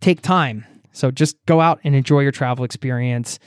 take 0.00 0.22
time. 0.22 0.66
So 0.92 1.10
just 1.10 1.36
go 1.46 1.60
out 1.60 1.80
and 1.84 1.94
enjoy 1.94 2.20
your 2.20 2.32
travel 2.32 2.64
experience, 2.64 3.38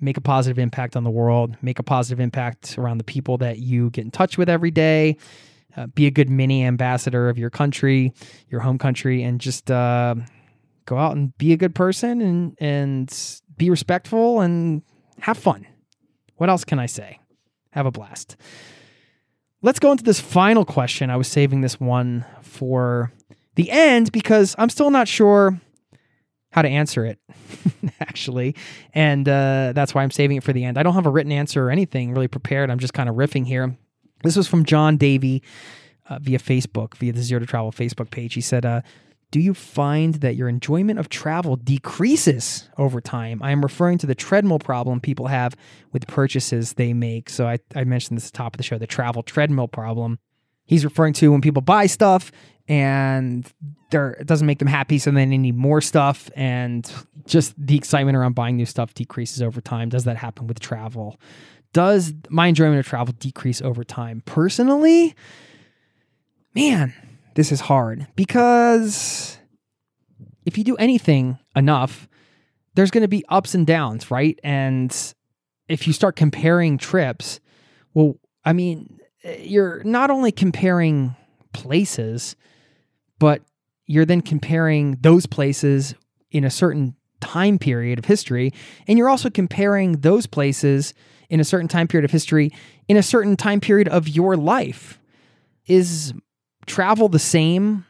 make 0.00 0.16
a 0.16 0.20
positive 0.20 0.58
impact 0.58 0.96
on 0.96 1.04
the 1.04 1.10
world, 1.10 1.56
make 1.62 1.78
a 1.78 1.82
positive 1.82 2.20
impact 2.20 2.78
around 2.78 2.98
the 2.98 3.04
people 3.04 3.38
that 3.38 3.58
you 3.58 3.90
get 3.90 4.04
in 4.04 4.10
touch 4.10 4.36
with 4.36 4.48
every 4.48 4.70
day. 4.70 5.16
Uh, 5.76 5.86
be 5.86 6.06
a 6.06 6.10
good 6.10 6.28
mini 6.28 6.64
ambassador 6.64 7.28
of 7.28 7.38
your 7.38 7.50
country, 7.50 8.12
your 8.48 8.60
home 8.60 8.76
country, 8.76 9.22
and 9.22 9.40
just 9.40 9.70
uh, 9.70 10.16
go 10.84 10.98
out 10.98 11.14
and 11.14 11.36
be 11.38 11.52
a 11.52 11.56
good 11.56 11.76
person 11.76 12.20
and 12.20 12.56
and 12.58 13.40
be 13.56 13.70
respectful 13.70 14.40
and 14.40 14.82
have 15.20 15.38
fun. 15.38 15.64
What 16.36 16.50
else 16.50 16.64
can 16.64 16.80
I 16.80 16.86
say? 16.86 17.20
Have 17.70 17.86
a 17.86 17.92
blast 17.92 18.36
let's 19.62 19.78
go 19.78 19.92
into 19.92 20.04
this 20.04 20.20
final 20.20 20.64
question. 20.64 21.10
I 21.10 21.16
was 21.16 21.28
saving 21.28 21.60
this 21.60 21.80
one 21.80 22.24
for 22.42 23.12
the 23.54 23.70
end 23.70 24.12
because 24.12 24.54
I'm 24.58 24.68
still 24.68 24.90
not 24.90 25.08
sure 25.08 25.60
how 26.52 26.62
to 26.62 26.68
answer 26.68 27.04
it, 27.04 27.18
actually. 28.00 28.56
And 28.92 29.28
uh, 29.28 29.72
that's 29.74 29.94
why 29.94 30.02
I'm 30.02 30.10
saving 30.10 30.38
it 30.38 30.42
for 30.42 30.52
the 30.52 30.64
end. 30.64 30.78
I 30.78 30.82
don't 30.82 30.94
have 30.94 31.06
a 31.06 31.10
written 31.10 31.32
answer 31.32 31.66
or 31.66 31.70
anything 31.70 32.12
really 32.12 32.28
prepared. 32.28 32.70
I'm 32.70 32.78
just 32.78 32.94
kind 32.94 33.08
of 33.08 33.16
riffing 33.16 33.46
here. 33.46 33.76
This 34.22 34.36
was 34.36 34.48
from 34.48 34.64
John 34.64 34.96
Davy 34.96 35.42
uh, 36.08 36.18
via 36.18 36.38
Facebook, 36.38 36.96
via 36.96 37.12
the 37.12 37.22
Zero 37.22 37.40
to 37.40 37.46
Travel 37.46 37.72
Facebook 37.72 38.10
page. 38.10 38.34
He 38.34 38.40
said, 38.40 38.66
uh, 38.66 38.82
do 39.30 39.40
you 39.40 39.54
find 39.54 40.14
that 40.16 40.34
your 40.36 40.48
enjoyment 40.48 40.98
of 40.98 41.08
travel 41.08 41.56
decreases 41.56 42.68
over 42.78 43.00
time? 43.00 43.40
I 43.42 43.52
am 43.52 43.62
referring 43.62 43.98
to 43.98 44.06
the 44.06 44.14
treadmill 44.14 44.58
problem 44.58 45.00
people 45.00 45.28
have 45.28 45.56
with 45.92 46.06
purchases 46.06 46.74
they 46.74 46.92
make. 46.92 47.30
So 47.30 47.46
I, 47.46 47.58
I 47.76 47.84
mentioned 47.84 48.16
this 48.16 48.26
at 48.26 48.32
the 48.32 48.36
top 48.38 48.54
of 48.54 48.58
the 48.58 48.64
show, 48.64 48.78
the 48.78 48.86
travel 48.86 49.22
treadmill 49.22 49.68
problem. 49.68 50.18
He's 50.64 50.84
referring 50.84 51.12
to 51.14 51.30
when 51.30 51.40
people 51.40 51.62
buy 51.62 51.86
stuff 51.86 52.32
and 52.68 53.52
it 53.92 54.26
doesn't 54.26 54.46
make 54.46 54.60
them 54.60 54.68
happy, 54.68 54.98
so 54.98 55.10
then 55.10 55.30
they 55.30 55.38
need 55.38 55.56
more 55.56 55.80
stuff, 55.80 56.30
and 56.36 56.88
just 57.26 57.52
the 57.58 57.76
excitement 57.76 58.16
around 58.16 58.36
buying 58.36 58.56
new 58.56 58.66
stuff 58.66 58.94
decreases 58.94 59.42
over 59.42 59.60
time. 59.60 59.88
Does 59.88 60.04
that 60.04 60.16
happen 60.16 60.46
with 60.46 60.60
travel? 60.60 61.20
Does 61.72 62.12
my 62.28 62.46
enjoyment 62.46 62.78
of 62.78 62.86
travel 62.86 63.12
decrease 63.18 63.60
over 63.60 63.82
time? 63.82 64.22
Personally, 64.24 65.16
man, 66.54 66.94
this 67.40 67.52
is 67.52 67.60
hard 67.60 68.06
because 68.16 69.38
if 70.44 70.58
you 70.58 70.62
do 70.62 70.76
anything 70.76 71.38
enough, 71.56 72.06
there's 72.74 72.90
going 72.90 73.00
to 73.00 73.08
be 73.08 73.24
ups 73.30 73.54
and 73.54 73.66
downs, 73.66 74.10
right? 74.10 74.38
And 74.44 74.94
if 75.66 75.86
you 75.86 75.94
start 75.94 76.16
comparing 76.16 76.76
trips, 76.76 77.40
well, 77.94 78.16
I 78.44 78.52
mean, 78.52 78.98
you're 79.38 79.82
not 79.84 80.10
only 80.10 80.32
comparing 80.32 81.16
places, 81.54 82.36
but 83.18 83.40
you're 83.86 84.04
then 84.04 84.20
comparing 84.20 84.98
those 85.00 85.24
places 85.24 85.94
in 86.30 86.44
a 86.44 86.50
certain 86.50 86.94
time 87.22 87.58
period 87.58 87.98
of 87.98 88.04
history. 88.04 88.52
And 88.86 88.98
you're 88.98 89.08
also 89.08 89.30
comparing 89.30 89.92
those 89.92 90.26
places 90.26 90.92
in 91.30 91.40
a 91.40 91.44
certain 91.44 91.68
time 91.68 91.88
period 91.88 92.04
of 92.04 92.10
history 92.10 92.50
in 92.86 92.98
a 92.98 93.02
certain 93.02 93.34
time 93.34 93.60
period 93.60 93.88
of 93.88 94.08
your 94.08 94.36
life. 94.36 95.00
Is 95.66 96.12
travel 96.66 97.08
the 97.08 97.18
same 97.18 97.84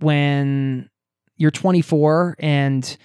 when 0.00 0.88
you're 1.36 1.50
24 1.50 2.36
and 2.38 2.96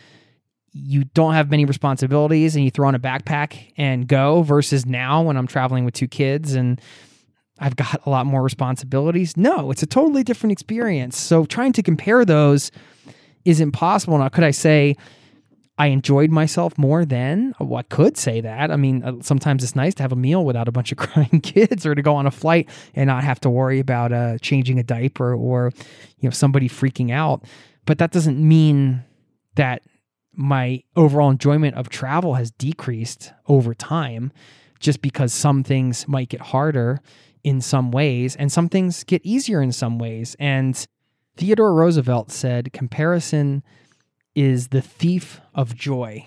you 0.72 1.04
don't 1.04 1.34
have 1.34 1.50
many 1.50 1.66
responsibilities 1.66 2.56
and 2.56 2.64
you 2.64 2.72
throw 2.72 2.88
on 2.88 2.96
a 2.96 3.00
backpack 3.00 3.72
and 3.78 4.08
go 4.08 4.44
versus 4.44 4.86
now 4.86 5.22
when 5.22 5.36
I'm 5.36 5.48
traveling 5.48 5.86
with 5.86 5.94
two 5.94 6.08
kids 6.08 6.54
and 6.54 6.80
I've 7.60 7.76
got 7.76 8.06
a 8.06 8.10
lot 8.10 8.26
more 8.26 8.42
responsibilities. 8.42 9.36
No, 9.36 9.72
it's 9.72 9.84
a 9.84 9.88
totally 9.88 10.24
different 10.24 10.52
experience. 10.52 11.18
So 11.18 11.46
trying 11.46 11.74
to 11.74 11.84
compare 11.84 12.24
those 12.24 12.72
is 13.46 13.60
impossible. 13.60 14.18
Now, 14.18 14.30
could 14.30 14.44
I 14.44 14.52
say 14.52 14.96
I 15.80 15.88
enjoyed 15.88 16.30
myself 16.30 16.78
more 16.78 17.06
then. 17.06 17.56
Well, 17.58 17.80
I 17.80 17.84
could 17.84 18.18
say 18.18 18.42
that. 18.42 18.70
I 18.70 18.76
mean, 18.76 19.02
uh, 19.02 19.14
sometimes 19.22 19.64
it's 19.64 19.78
nice 19.78 19.96
to 19.96 20.04
have 20.04 20.12
a 20.12 20.18
meal 20.18 20.44
without 20.44 20.68
a 20.68 20.74
bunch 20.74 20.92
of 20.92 20.98
crying 21.00 21.40
kids 21.42 21.86
or 21.86 21.96
to 21.96 22.02
go 22.02 22.16
on 22.16 22.28
a 22.28 22.32
flight 22.32 22.70
and 22.94 23.08
not 23.08 23.24
have 23.24 23.40
to 23.42 23.50
worry 23.50 23.80
about 23.80 24.12
uh, 24.12 24.38
changing 24.40 24.78
a 24.78 24.84
diaper 24.84 25.34
or, 25.34 25.72
you 26.20 26.28
know, 26.28 26.34
somebody 26.34 26.68
freaking 26.68 27.12
out. 27.12 27.46
But 27.86 27.98
that 28.00 28.12
doesn't 28.12 28.38
mean 28.38 29.06
that 29.56 29.82
my 30.34 30.84
overall 30.98 31.30
enjoyment 31.30 31.76
of 31.76 31.88
travel 31.88 32.34
has 32.34 32.52
decreased 32.52 33.32
over 33.48 33.74
time 33.74 34.34
just 34.82 35.02
because 35.02 35.34
some 35.34 35.64
things 35.64 36.08
might 36.10 36.28
get 36.28 36.42
harder 36.42 37.00
in 37.46 37.62
some 37.62 37.92
ways 37.92 38.36
and 38.36 38.52
some 38.52 38.68
things 38.68 39.06
get 39.06 39.22
easier 39.26 39.62
in 39.62 39.72
some 39.72 39.98
ways. 39.98 40.36
And 40.40 40.86
Theodore 41.38 41.74
Roosevelt 41.74 42.32
said, 42.32 42.74
Comparison 42.74 43.64
is 44.40 44.70
the 44.70 44.82
thief 44.82 45.42
of 45.54 45.76
joy. 45.76 46.26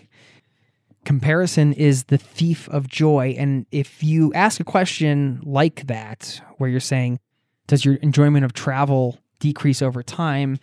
Comparison 1.06 1.72
is 1.72 2.04
the 2.04 2.18
thief 2.18 2.68
of 2.68 2.86
joy. 2.86 3.34
And 3.38 3.64
if 3.72 4.02
you 4.02 4.32
ask 4.34 4.60
a 4.60 4.64
question 4.64 5.40
like 5.44 5.86
that, 5.86 6.40
where 6.58 6.68
you're 6.68 6.78
saying, 6.78 7.18
Does 7.66 7.84
your 7.84 7.94
enjoyment 7.96 8.44
of 8.44 8.52
travel 8.52 9.18
decrease 9.40 9.80
over 9.80 10.02
time? 10.02 10.58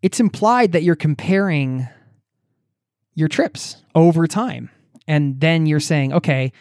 It's 0.00 0.20
implied 0.20 0.72
that 0.72 0.84
you're 0.84 0.94
comparing 0.94 1.88
your 3.14 3.28
trips 3.28 3.82
over 3.96 4.28
time. 4.28 4.70
And 5.08 5.40
then 5.40 5.66
you're 5.66 5.80
saying, 5.80 6.12
okay, 6.12 6.52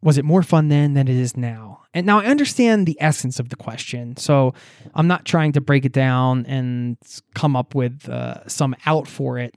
was 0.00 0.18
it 0.18 0.24
more 0.24 0.42
fun 0.42 0.68
then 0.68 0.94
than 0.94 1.08
it 1.08 1.16
is 1.16 1.36
now? 1.36 1.82
And 1.92 2.06
now 2.06 2.20
I 2.20 2.26
understand 2.26 2.86
the 2.86 2.96
essence 3.00 3.40
of 3.40 3.48
the 3.48 3.56
question. 3.56 4.16
So 4.16 4.54
I'm 4.94 5.08
not 5.08 5.24
trying 5.24 5.52
to 5.52 5.60
break 5.60 5.84
it 5.84 5.92
down 5.92 6.46
and 6.46 6.96
come 7.34 7.56
up 7.56 7.74
with 7.74 8.08
uh, 8.08 8.46
some 8.46 8.76
out 8.86 9.08
for 9.08 9.38
it. 9.38 9.54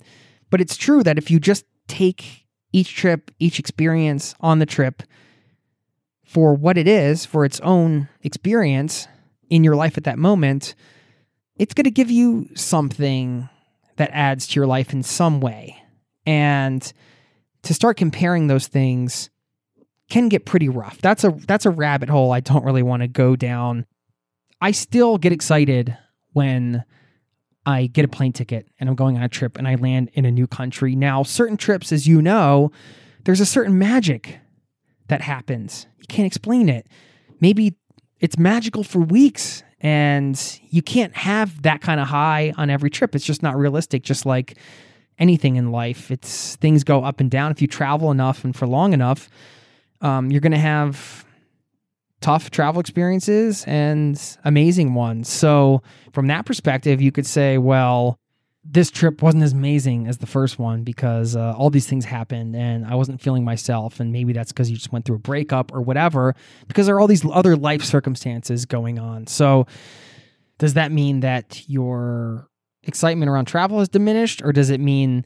But 0.50 0.62
it's 0.62 0.78
true 0.78 1.04
that 1.04 1.18
if 1.18 1.30
you 1.30 1.40
just 1.40 1.66
take 1.88 2.46
each 2.74 2.96
trip, 2.96 3.32
each 3.40 3.60
experience 3.60 4.34
on 4.40 4.60
the 4.60 4.66
trip 4.66 5.04
for 6.24 6.54
what 6.56 6.78
it 6.78 6.88
is, 6.88 7.26
for 7.26 7.46
its 7.46 7.60
own 7.60 8.08
experience 8.24 9.08
in 9.50 9.64
your 9.64 9.76
life 9.76 9.98
at 9.98 10.06
that 10.06 10.18
moment, 10.18 10.74
it's 11.58 11.74
going 11.74 11.84
to 11.84 11.92
give 11.92 12.10
you 12.10 12.50
something 12.56 13.50
that 13.98 14.10
adds 14.14 14.48
to 14.48 14.60
your 14.60 14.66
life 14.66 14.94
in 14.94 15.04
some 15.04 15.42
way. 15.42 15.78
And 16.26 16.92
to 17.64 17.74
start 17.74 17.98
comparing 17.98 18.48
those 18.48 18.68
things 18.68 19.30
can 20.12 20.28
get 20.28 20.46
pretty 20.46 20.68
rough. 20.68 21.00
That's 21.00 21.24
a 21.24 21.32
that's 21.32 21.66
a 21.66 21.70
rabbit 21.70 22.10
hole 22.10 22.34
I 22.34 22.42
don't 22.42 22.66
really 22.66 22.84
want 22.84 23.02
to 23.02 23.08
go 23.08 23.38
down. 23.38 23.86
I 24.60 24.72
still 24.72 25.18
get 25.18 25.32
excited 25.32 25.98
when 26.34 26.84
I 27.66 27.88
get 27.88 28.04
a 28.04 28.10
plane 28.10 28.34
ticket 28.34 28.68
and 28.80 28.90
I'm 28.90 28.96
going 28.96 29.16
on 29.16 29.24
a 29.24 29.30
trip 29.30 29.58
and 29.58 29.68
I 29.68 29.76
land 29.76 30.12
in 30.14 30.26
a 30.26 30.32
new 30.32 30.48
country. 30.48 30.96
Now, 30.96 31.24
certain 31.24 31.56
trips 31.56 31.94
as 31.94 32.08
you 32.08 32.22
know, 32.22 32.72
there's 33.24 33.40
a 33.40 33.46
certain 33.46 33.80
magic 33.80 34.40
that 35.08 35.22
happens. 35.22 35.88
You 35.98 36.08
can't 36.08 36.28
explain 36.28 36.68
it. 36.68 36.88
Maybe 37.40 37.78
it's 38.20 38.38
magical 38.38 38.84
for 38.84 39.00
weeks 39.00 39.64
and 39.80 40.60
you 40.70 40.82
can't 40.82 41.16
have 41.16 41.62
that 41.62 41.82
kind 41.82 42.02
of 42.02 42.08
high 42.08 42.54
on 42.58 42.70
every 42.70 42.90
trip. 42.90 43.16
It's 43.16 43.26
just 43.26 43.42
not 43.42 43.56
realistic 43.56 44.04
just 44.04 44.26
like 44.26 44.58
anything 45.18 45.56
in 45.56 45.72
life. 45.72 46.12
It's 46.12 46.58
things 46.58 46.84
go 46.84 47.04
up 47.06 47.22
and 47.22 47.32
down. 47.32 47.52
If 47.52 47.62
you 47.62 47.68
travel 47.68 48.12
enough 48.12 48.44
and 48.44 48.54
for 48.54 48.68
long 48.68 48.92
enough, 48.92 49.30
um, 50.02 50.32
you're 50.32 50.42
going 50.42 50.52
to 50.52 50.58
have 50.58 51.26
tough 52.22 52.52
travel 52.52 52.80
experiences 52.80 53.64
and 53.66 54.38
amazing 54.44 54.94
ones. 54.94 55.28
So, 55.28 55.82
from 56.14 56.28
that 56.28 56.46
perspective, 56.46 57.02
you 57.02 57.12
could 57.12 57.26
say, 57.26 57.58
well, 57.58 58.20
this 58.64 58.92
trip 58.92 59.22
wasn't 59.22 59.44
as 59.44 59.54
amazing 59.54 60.08
as 60.08 60.20
the 60.20 60.28
first 60.28 60.60
one 60.60 60.84
because 60.84 61.36
uh, 61.36 61.54
all 61.58 61.72
these 61.72 61.88
things 61.88 62.06
happened 62.06 62.56
and 62.56 62.86
I 62.86 62.94
wasn't 62.94 63.20
feeling 63.20 63.44
myself. 63.44 64.00
And 64.00 64.12
maybe 64.12 64.34
that's 64.34 64.52
because 64.52 64.70
you 64.70 64.78
just 64.78 64.92
went 64.92 65.06
through 65.06 65.16
a 65.16 65.20
breakup 65.20 65.74
or 65.74 65.82
whatever, 65.82 66.36
because 66.68 66.86
there 66.86 66.96
are 66.96 67.00
all 67.00 67.08
these 67.08 67.26
other 67.26 67.56
life 67.56 67.84
circumstances 67.84 68.66
going 68.66 69.00
on. 69.00 69.28
So, 69.28 69.66
does 70.60 70.76
that 70.76 70.92
mean 70.92 71.22
that 71.22 71.68
your 71.68 72.48
excitement 72.84 73.30
around 73.30 73.46
travel 73.46 73.80
has 73.80 73.90
diminished, 73.90 74.44
or 74.44 74.52
does 74.52 74.70
it 74.70 74.80
mean 74.80 75.26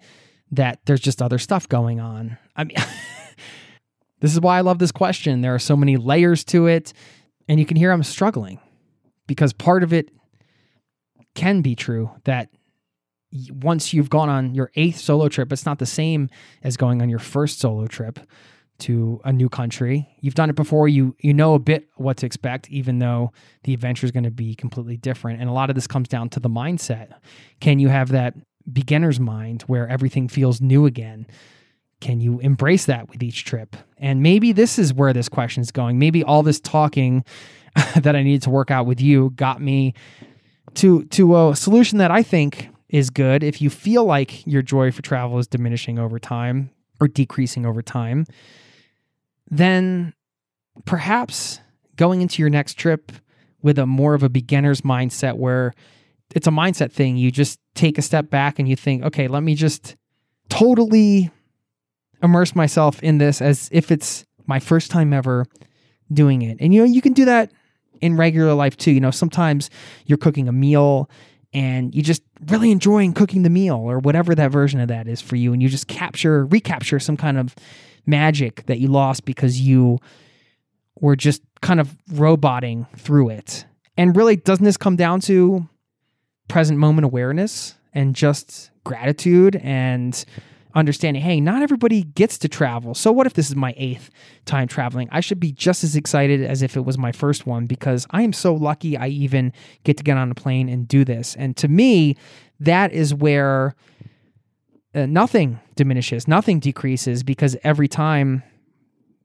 that 0.51 0.79
there's 0.85 1.01
just 1.01 1.21
other 1.21 1.37
stuff 1.37 1.67
going 1.67 1.99
on? 1.99 2.37
I 2.55 2.63
mean, 2.63 2.77
this 4.25 4.33
is 4.33 4.41
why 4.41 4.57
I 4.57 4.61
love 4.61 4.79
this 4.79 4.91
question. 4.91 5.41
There 5.41 5.53
are 5.53 5.59
so 5.59 5.75
many 5.75 5.97
layers 5.97 6.43
to 6.45 6.65
it, 6.65 6.93
and 7.47 7.59
you 7.59 7.65
can 7.67 7.77
hear 7.77 7.91
I'm 7.91 8.01
struggling 8.01 8.59
because 9.27 9.53
part 9.53 9.83
of 9.83 9.93
it 9.93 10.09
can 11.35 11.61
be 11.61 11.75
true 11.75 12.09
that 12.23 12.49
once 13.51 13.93
you've 13.93 14.09
gone 14.09 14.29
on 14.29 14.55
your 14.55 14.71
eighth 14.75 14.97
solo 14.97 15.29
trip, 15.29 15.53
it's 15.53 15.65
not 15.65 15.77
the 15.77 15.85
same 15.85 16.29
as 16.63 16.75
going 16.75 17.03
on 17.03 17.09
your 17.09 17.19
first 17.19 17.59
solo 17.59 17.85
trip 17.85 18.17
to 18.79 19.21
a 19.23 19.31
new 19.31 19.47
country. 19.47 20.09
You've 20.21 20.33
done 20.33 20.49
it 20.49 20.55
before. 20.55 20.87
You 20.87 21.15
you 21.19 21.31
know 21.31 21.53
a 21.53 21.59
bit 21.59 21.87
what 21.97 22.17
to 22.17 22.25
expect, 22.25 22.67
even 22.71 22.97
though 22.97 23.31
the 23.63 23.75
adventure 23.75 24.05
is 24.05 24.11
going 24.11 24.23
to 24.23 24.31
be 24.31 24.55
completely 24.55 24.97
different. 24.97 25.39
And 25.39 25.51
a 25.51 25.53
lot 25.53 25.69
of 25.69 25.75
this 25.75 25.85
comes 25.85 26.07
down 26.07 26.29
to 26.29 26.39
the 26.39 26.49
mindset. 26.49 27.11
Can 27.59 27.77
you 27.77 27.89
have 27.89 28.09
that 28.09 28.33
beginner's 28.73 29.19
mind 29.19 29.61
where 29.67 29.87
everything 29.87 30.27
feels 30.27 30.61
new 30.61 30.87
again? 30.87 31.27
Can 32.01 32.19
you 32.19 32.39
embrace 32.39 32.85
that 32.85 33.09
with 33.09 33.23
each 33.23 33.45
trip? 33.45 33.75
And 33.97 34.21
maybe 34.21 34.51
this 34.51 34.77
is 34.77 34.93
where 34.93 35.13
this 35.13 35.29
question 35.29 35.61
is 35.61 35.71
going. 35.71 35.97
Maybe 35.97 36.23
all 36.23 36.43
this 36.43 36.59
talking 36.59 37.23
that 37.95 38.15
I 38.15 38.23
needed 38.23 38.43
to 38.43 38.49
work 38.49 38.71
out 38.71 38.85
with 38.85 39.01
you 39.01 39.31
got 39.31 39.61
me 39.61 39.93
to 40.75 41.05
to 41.05 41.49
a 41.49 41.55
solution 41.55 41.97
that 41.99 42.11
I 42.11 42.21
think 42.23 42.69
is 42.89 43.09
good. 43.09 43.43
If 43.43 43.61
you 43.61 43.69
feel 43.69 44.05
like 44.05 44.45
your 44.45 44.61
joy 44.61 44.91
for 44.91 45.01
travel 45.01 45.39
is 45.39 45.47
diminishing 45.47 45.99
over 45.99 46.19
time 46.19 46.69
or 46.99 47.07
decreasing 47.07 47.65
over 47.65 47.81
time, 47.81 48.25
then 49.49 50.13
perhaps 50.85 51.59
going 51.95 52.21
into 52.21 52.41
your 52.41 52.49
next 52.49 52.75
trip 52.75 53.11
with 53.61 53.79
a 53.79 53.85
more 53.85 54.13
of 54.13 54.23
a 54.23 54.29
beginner's 54.29 54.81
mindset 54.81 55.37
where 55.37 55.73
it's 56.33 56.47
a 56.47 56.51
mindset 56.51 56.91
thing. 56.91 57.17
You 57.17 57.31
just 57.31 57.59
take 57.73 57.97
a 57.97 58.01
step 58.01 58.29
back 58.29 58.59
and 58.59 58.67
you 58.67 58.75
think, 58.75 59.03
okay, 59.03 59.27
let 59.27 59.43
me 59.43 59.55
just 59.55 59.95
totally 60.49 61.31
immerse 62.23 62.55
myself 62.55 63.01
in 63.03 63.17
this 63.17 63.41
as 63.41 63.69
if 63.71 63.91
it's 63.91 64.25
my 64.47 64.59
first 64.59 64.91
time 64.91 65.13
ever 65.13 65.45
doing 66.11 66.41
it. 66.41 66.57
And 66.59 66.73
you 66.73 66.81
know, 66.81 66.85
you 66.85 67.01
can 67.01 67.13
do 67.13 67.25
that 67.25 67.51
in 68.01 68.15
regular 68.15 68.53
life 68.53 68.77
too. 68.77 68.91
You 68.91 68.99
know, 68.99 69.11
sometimes 69.11 69.69
you're 70.05 70.17
cooking 70.17 70.47
a 70.47 70.51
meal 70.51 71.09
and 71.53 71.95
you 71.95 72.01
just 72.01 72.21
really 72.47 72.71
enjoying 72.71 73.13
cooking 73.13 73.43
the 73.43 73.49
meal 73.49 73.77
or 73.77 73.99
whatever 73.99 74.35
that 74.35 74.51
version 74.51 74.79
of 74.79 74.89
that 74.89 75.07
is 75.07 75.21
for 75.21 75.35
you 75.35 75.53
and 75.53 75.63
you 75.63 75.69
just 75.69 75.87
capture 75.87 76.45
recapture 76.45 76.99
some 76.99 77.15
kind 77.15 77.37
of 77.37 77.55
magic 78.05 78.65
that 78.65 78.79
you 78.79 78.87
lost 78.87 79.25
because 79.25 79.59
you 79.59 79.97
were 80.99 81.15
just 81.15 81.41
kind 81.61 81.79
of 81.79 81.97
roboting 82.11 82.85
through 82.97 83.29
it. 83.29 83.65
And 83.97 84.15
really, 84.15 84.35
doesn't 84.35 84.65
this 84.65 84.77
come 84.77 84.95
down 84.95 85.21
to 85.21 85.67
present 86.47 86.77
moment 86.77 87.05
awareness 87.05 87.75
and 87.93 88.13
just 88.13 88.69
gratitude 88.83 89.55
and 89.57 90.25
understanding 90.75 91.23
hey, 91.23 91.39
not 91.39 91.61
everybody 91.61 92.03
gets 92.03 92.37
to 92.39 92.49
travel. 92.49 92.93
So, 92.93 93.11
what 93.11 93.25
if 93.25 93.33
this 93.33 93.49
is 93.49 93.55
my 93.55 93.73
eighth 93.77 94.09
time 94.45 94.67
traveling? 94.67 95.07
I 95.11 95.21
should 95.21 95.39
be 95.39 95.51
just 95.51 95.83
as 95.83 95.95
excited 95.95 96.43
as 96.43 96.61
if 96.61 96.75
it 96.75 96.81
was 96.81 96.97
my 96.97 97.11
first 97.11 97.47
one 97.47 97.65
because 97.65 98.05
I 98.11 98.21
am 98.21 98.33
so 98.33 98.53
lucky 98.53 98.97
I 98.97 99.07
even 99.07 99.53
get 99.83 99.97
to 99.97 100.03
get 100.03 100.17
on 100.17 100.31
a 100.31 100.35
plane 100.35 100.69
and 100.69 100.87
do 100.87 101.05
this. 101.05 101.35
And 101.35 101.55
to 101.57 101.67
me, 101.67 102.17
that 102.59 102.91
is 102.91 103.13
where 103.13 103.75
uh, 104.93 105.05
nothing 105.05 105.59
diminishes, 105.75 106.27
nothing 106.27 106.59
decreases 106.59 107.23
because 107.23 107.57
every 107.63 107.87
time 107.87 108.43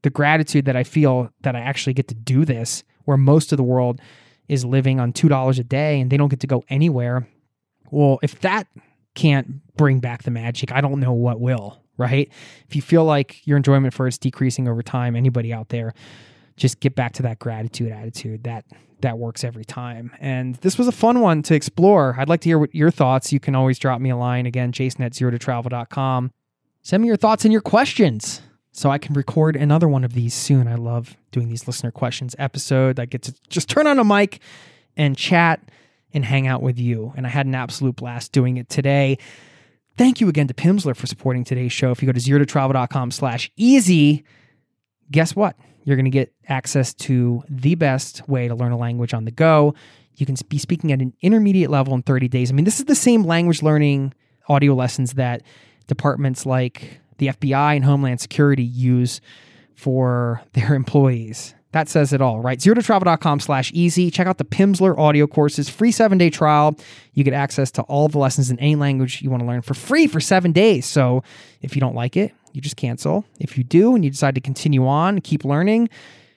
the 0.03 0.09
gratitude 0.09 0.65
that 0.65 0.75
I 0.75 0.83
feel 0.83 1.29
that 1.41 1.55
I 1.55 1.59
actually 1.59 1.93
get 1.93 2.07
to 2.07 2.15
do 2.15 2.45
this, 2.45 2.83
where 3.05 3.17
most 3.17 3.51
of 3.51 3.57
the 3.57 3.63
world 3.63 3.99
is 4.47 4.65
living 4.65 4.99
on 4.99 5.13
$2 5.13 5.59
a 5.59 5.63
day 5.63 5.99
and 5.99 6.11
they 6.11 6.17
don't 6.17 6.29
get 6.29 6.41
to 6.41 6.47
go 6.47 6.63
anywhere. 6.69 7.27
Well, 7.89 8.19
if 8.21 8.41
that 8.41 8.67
can't 9.15 9.75
bring 9.75 9.99
back 9.99 10.23
the 10.23 10.31
magic, 10.31 10.71
I 10.71 10.81
don't 10.81 10.99
know 10.99 11.13
what 11.13 11.39
will, 11.39 11.81
right? 11.97 12.29
If 12.67 12.75
you 12.75 12.81
feel 12.81 13.05
like 13.05 13.45
your 13.45 13.57
enjoyment 13.57 13.93
for 13.93 14.07
it's 14.07 14.17
decreasing 14.17 14.67
over 14.67 14.81
time, 14.81 15.15
anybody 15.15 15.53
out 15.53 15.69
there, 15.69 15.93
just 16.55 16.79
get 16.79 16.95
back 16.95 17.13
to 17.13 17.23
that 17.23 17.39
gratitude 17.39 17.91
attitude. 17.91 18.43
That 18.43 18.65
that 19.01 19.17
works 19.17 19.43
every 19.43 19.65
time. 19.65 20.11
And 20.19 20.55
this 20.55 20.77
was 20.77 20.87
a 20.87 20.91
fun 20.91 21.21
one 21.21 21.41
to 21.43 21.55
explore. 21.55 22.15
I'd 22.19 22.29
like 22.29 22.41
to 22.41 22.49
hear 22.49 22.59
what 22.59 22.73
your 22.73 22.91
thoughts. 22.91 23.33
You 23.33 23.39
can 23.39 23.55
always 23.55 23.79
drop 23.79 23.99
me 23.99 24.11
a 24.11 24.15
line 24.15 24.45
again, 24.45 24.71
jason 24.71 25.03
at 25.03 25.15
zero 25.15 25.31
to 25.31 25.39
travel.com. 25.39 26.31
Send 26.83 27.01
me 27.01 27.07
your 27.07 27.17
thoughts 27.17 27.43
and 27.43 27.51
your 27.51 27.61
questions 27.61 28.41
so 28.71 28.89
I 28.89 28.97
can 28.97 29.13
record 29.13 29.55
another 29.55 29.87
one 29.87 30.03
of 30.03 30.13
these 30.13 30.33
soon. 30.33 30.67
I 30.67 30.75
love 30.75 31.15
doing 31.31 31.49
these 31.49 31.67
listener 31.67 31.91
questions 31.91 32.35
episode. 32.39 32.99
I 32.99 33.05
get 33.05 33.23
to 33.23 33.33
just 33.49 33.69
turn 33.69 33.87
on 33.87 33.99
a 33.99 34.03
mic 34.03 34.39
and 34.95 35.17
chat 35.17 35.61
and 36.13 36.25
hang 36.25 36.47
out 36.47 36.61
with 36.61 36.77
you. 36.77 37.13
And 37.15 37.25
I 37.25 37.29
had 37.29 37.45
an 37.45 37.55
absolute 37.55 37.95
blast 37.95 38.31
doing 38.31 38.57
it 38.57 38.69
today. 38.69 39.17
Thank 39.97 40.21
you 40.21 40.29
again 40.29 40.47
to 40.47 40.53
Pimsleur 40.53 40.95
for 40.95 41.07
supporting 41.07 41.43
today's 41.43 41.71
show. 41.71 41.91
If 41.91 42.01
you 42.01 42.05
go 42.05 42.13
to 42.13 42.19
zero 42.19 42.39
to 42.39 42.45
travel.com 42.45 43.11
slash 43.11 43.51
easy, 43.55 44.23
guess 45.11 45.35
what? 45.35 45.55
You're 45.83 45.95
going 45.95 46.05
to 46.05 46.11
get 46.11 46.33
access 46.47 46.93
to 46.95 47.43
the 47.49 47.75
best 47.75 48.27
way 48.27 48.47
to 48.47 48.55
learn 48.55 48.71
a 48.71 48.77
language 48.77 49.13
on 49.13 49.25
the 49.25 49.31
go. 49.31 49.73
You 50.15 50.25
can 50.25 50.35
be 50.47 50.57
speaking 50.57 50.91
at 50.91 51.01
an 51.01 51.13
intermediate 51.21 51.69
level 51.69 51.93
in 51.93 52.03
30 52.03 52.27
days. 52.27 52.51
I 52.51 52.53
mean, 52.53 52.65
this 52.65 52.79
is 52.79 52.85
the 52.85 52.95
same 52.95 53.23
language 53.23 53.61
learning 53.61 54.13
audio 54.47 54.73
lessons 54.73 55.13
that 55.13 55.43
departments 55.87 56.45
like 56.45 56.99
the 57.17 57.27
FBI 57.27 57.75
and 57.75 57.85
Homeland 57.85 58.21
Security 58.21 58.63
use 58.63 59.21
for 59.75 60.41
their 60.53 60.73
employees. 60.75 61.55
That 61.71 61.87
says 61.87 62.11
it 62.11 62.21
all, 62.21 62.41
right? 62.41 62.61
Zero 62.61 62.75
to 62.75 62.81
travel.com 62.81 63.39
slash 63.39 63.71
easy. 63.73 64.11
Check 64.11 64.27
out 64.27 64.37
the 64.37 64.43
Pimsleur 64.45 64.97
audio 64.97 65.25
courses, 65.25 65.69
free 65.69 65.91
seven 65.91 66.17
day 66.17 66.29
trial. 66.29 66.75
You 67.13 67.23
get 67.23 67.33
access 67.33 67.71
to 67.71 67.81
all 67.83 68.09
the 68.09 68.17
lessons 68.17 68.51
in 68.51 68.59
any 68.59 68.75
language 68.75 69.21
you 69.21 69.29
want 69.29 69.41
to 69.41 69.47
learn 69.47 69.61
for 69.61 69.73
free 69.73 70.07
for 70.07 70.19
seven 70.19 70.51
days. 70.51 70.85
So 70.85 71.23
if 71.61 71.75
you 71.75 71.79
don't 71.79 71.95
like 71.95 72.17
it, 72.17 72.33
you 72.51 72.59
just 72.61 72.75
cancel. 72.75 73.23
If 73.39 73.57
you 73.57 73.63
do 73.63 73.95
and 73.95 74.03
you 74.03 74.11
decide 74.11 74.35
to 74.35 74.41
continue 74.41 74.85
on, 74.85 75.21
keep 75.21 75.45
learning, 75.45 75.89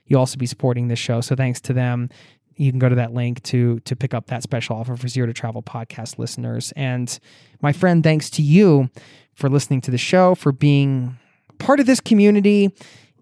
you'll 0.07 0.21
also 0.21 0.37
be 0.37 0.47
supporting 0.47 0.87
this 0.87 1.01
show. 1.01 1.21
So 1.21 1.35
thanks 1.35 1.61
to 1.63 1.73
them. 1.73 2.11
you 2.57 2.71
can 2.71 2.79
go 2.79 2.89
to 2.89 2.95
that 2.95 3.13
link 3.13 3.43
to 3.43 3.81
to 3.81 3.97
pick 3.97 4.15
up 4.15 4.29
that 4.29 4.43
special 4.45 4.77
offer 4.77 4.97
for 4.97 5.09
Zero 5.09 5.27
to 5.27 5.33
Travel 5.33 5.63
podcast 5.63 6.19
listeners. 6.19 6.73
And 6.77 7.19
my 7.61 7.73
friend, 7.73 8.05
thanks 8.05 8.31
to 8.31 8.43
you 8.43 8.89
for 9.35 9.49
listening 9.49 9.81
to 9.81 9.91
the 9.91 9.99
show, 9.99 10.37
for 10.37 10.53
being 10.53 11.19
part 11.59 11.81
of 11.81 11.87
this 11.87 11.99
community, 11.99 12.71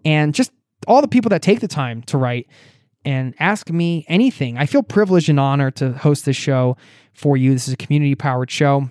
and 0.05 0.35
just 0.35 0.51
all 0.85 1.01
the 1.01 1.07
people 1.07 1.29
that 1.29 1.41
take 1.41 1.59
the 1.59 1.67
time 1.67 2.01
to 2.03 2.17
write 2.17 2.47
and 3.05 3.35
ask 3.39 3.69
me 3.69 4.05
anything. 4.07 4.57
I 4.57 4.65
feel 4.65 4.83
privileged 4.83 5.29
and 5.29 5.39
honored 5.39 5.75
to 5.77 5.93
host 5.93 6.25
this 6.25 6.37
show 6.37 6.77
for 7.13 7.37
you. 7.37 7.53
This 7.53 7.67
is 7.67 7.73
a 7.73 7.77
community 7.77 8.15
powered 8.15 8.49
show 8.49 8.89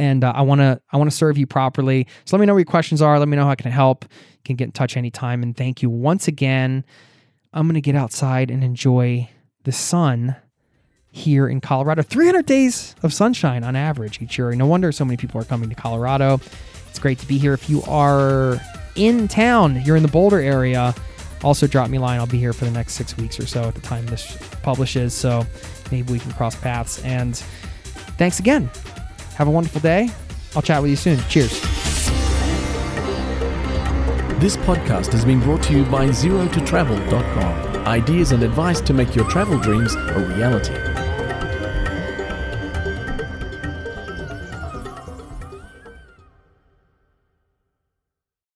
and 0.00 0.24
uh, 0.24 0.32
I 0.34 0.40
want 0.42 0.62
to 0.62 0.80
I 0.90 0.96
want 0.96 1.10
to 1.10 1.16
serve 1.16 1.36
you 1.36 1.46
properly. 1.46 2.06
So 2.24 2.34
let 2.36 2.40
me 2.40 2.46
know 2.46 2.54
what 2.54 2.60
your 2.60 2.64
questions 2.64 3.02
are. 3.02 3.18
Let 3.18 3.28
me 3.28 3.36
know 3.36 3.44
how 3.44 3.50
I 3.50 3.54
can 3.54 3.70
help. 3.70 4.04
You 4.10 4.38
can 4.44 4.56
get 4.56 4.64
in 4.64 4.72
touch 4.72 4.96
anytime. 4.96 5.42
And 5.42 5.54
thank 5.54 5.82
you 5.82 5.90
once 5.90 6.26
again. 6.26 6.84
I'm 7.52 7.66
gonna 7.66 7.82
get 7.82 7.94
outside 7.94 8.50
and 8.50 8.64
enjoy 8.64 9.28
the 9.64 9.72
sun 9.72 10.36
here 11.12 11.46
in 11.48 11.60
Colorado. 11.60 12.02
300 12.02 12.46
days 12.46 12.94
of 13.02 13.12
sunshine 13.12 13.62
on 13.62 13.76
average 13.76 14.22
each 14.22 14.38
year. 14.38 14.50
No 14.54 14.66
wonder 14.66 14.90
so 14.90 15.04
many 15.04 15.18
people 15.18 15.38
are 15.40 15.44
coming 15.44 15.68
to 15.68 15.74
Colorado. 15.74 16.40
It's 16.88 16.98
great 16.98 17.18
to 17.18 17.26
be 17.26 17.36
here. 17.36 17.52
If 17.52 17.68
you 17.68 17.82
are 17.82 18.58
in 18.96 19.28
town, 19.28 19.82
you're 19.84 19.96
in 19.96 20.02
the 20.02 20.08
Boulder 20.08 20.38
area. 20.38 20.94
Also, 21.42 21.66
drop 21.66 21.88
me 21.90 21.96
a 21.98 22.00
line. 22.00 22.18
I'll 22.20 22.26
be 22.26 22.38
here 22.38 22.52
for 22.52 22.64
the 22.64 22.70
next 22.70 22.94
six 22.94 23.16
weeks 23.16 23.40
or 23.40 23.46
so 23.46 23.64
at 23.64 23.74
the 23.74 23.80
time 23.80 24.06
this 24.06 24.36
publishes. 24.62 25.14
So 25.14 25.46
maybe 25.90 26.12
we 26.12 26.18
can 26.18 26.32
cross 26.32 26.54
paths. 26.54 27.02
And 27.04 27.36
thanks 28.18 28.38
again. 28.40 28.70
Have 29.36 29.48
a 29.48 29.50
wonderful 29.50 29.80
day. 29.80 30.10
I'll 30.54 30.62
chat 30.62 30.82
with 30.82 30.90
you 30.90 30.96
soon. 30.96 31.18
Cheers. 31.28 31.60
This 34.40 34.56
podcast 34.56 35.12
has 35.12 35.24
been 35.24 35.40
brought 35.40 35.62
to 35.64 35.72
you 35.72 35.84
by 35.84 36.06
ZeroToTravel.com. 36.06 37.86
Ideas 37.86 38.32
and 38.32 38.42
advice 38.42 38.80
to 38.82 38.94
make 38.94 39.14
your 39.14 39.28
travel 39.28 39.58
dreams 39.58 39.94
a 39.94 40.34
reality. 40.34 40.99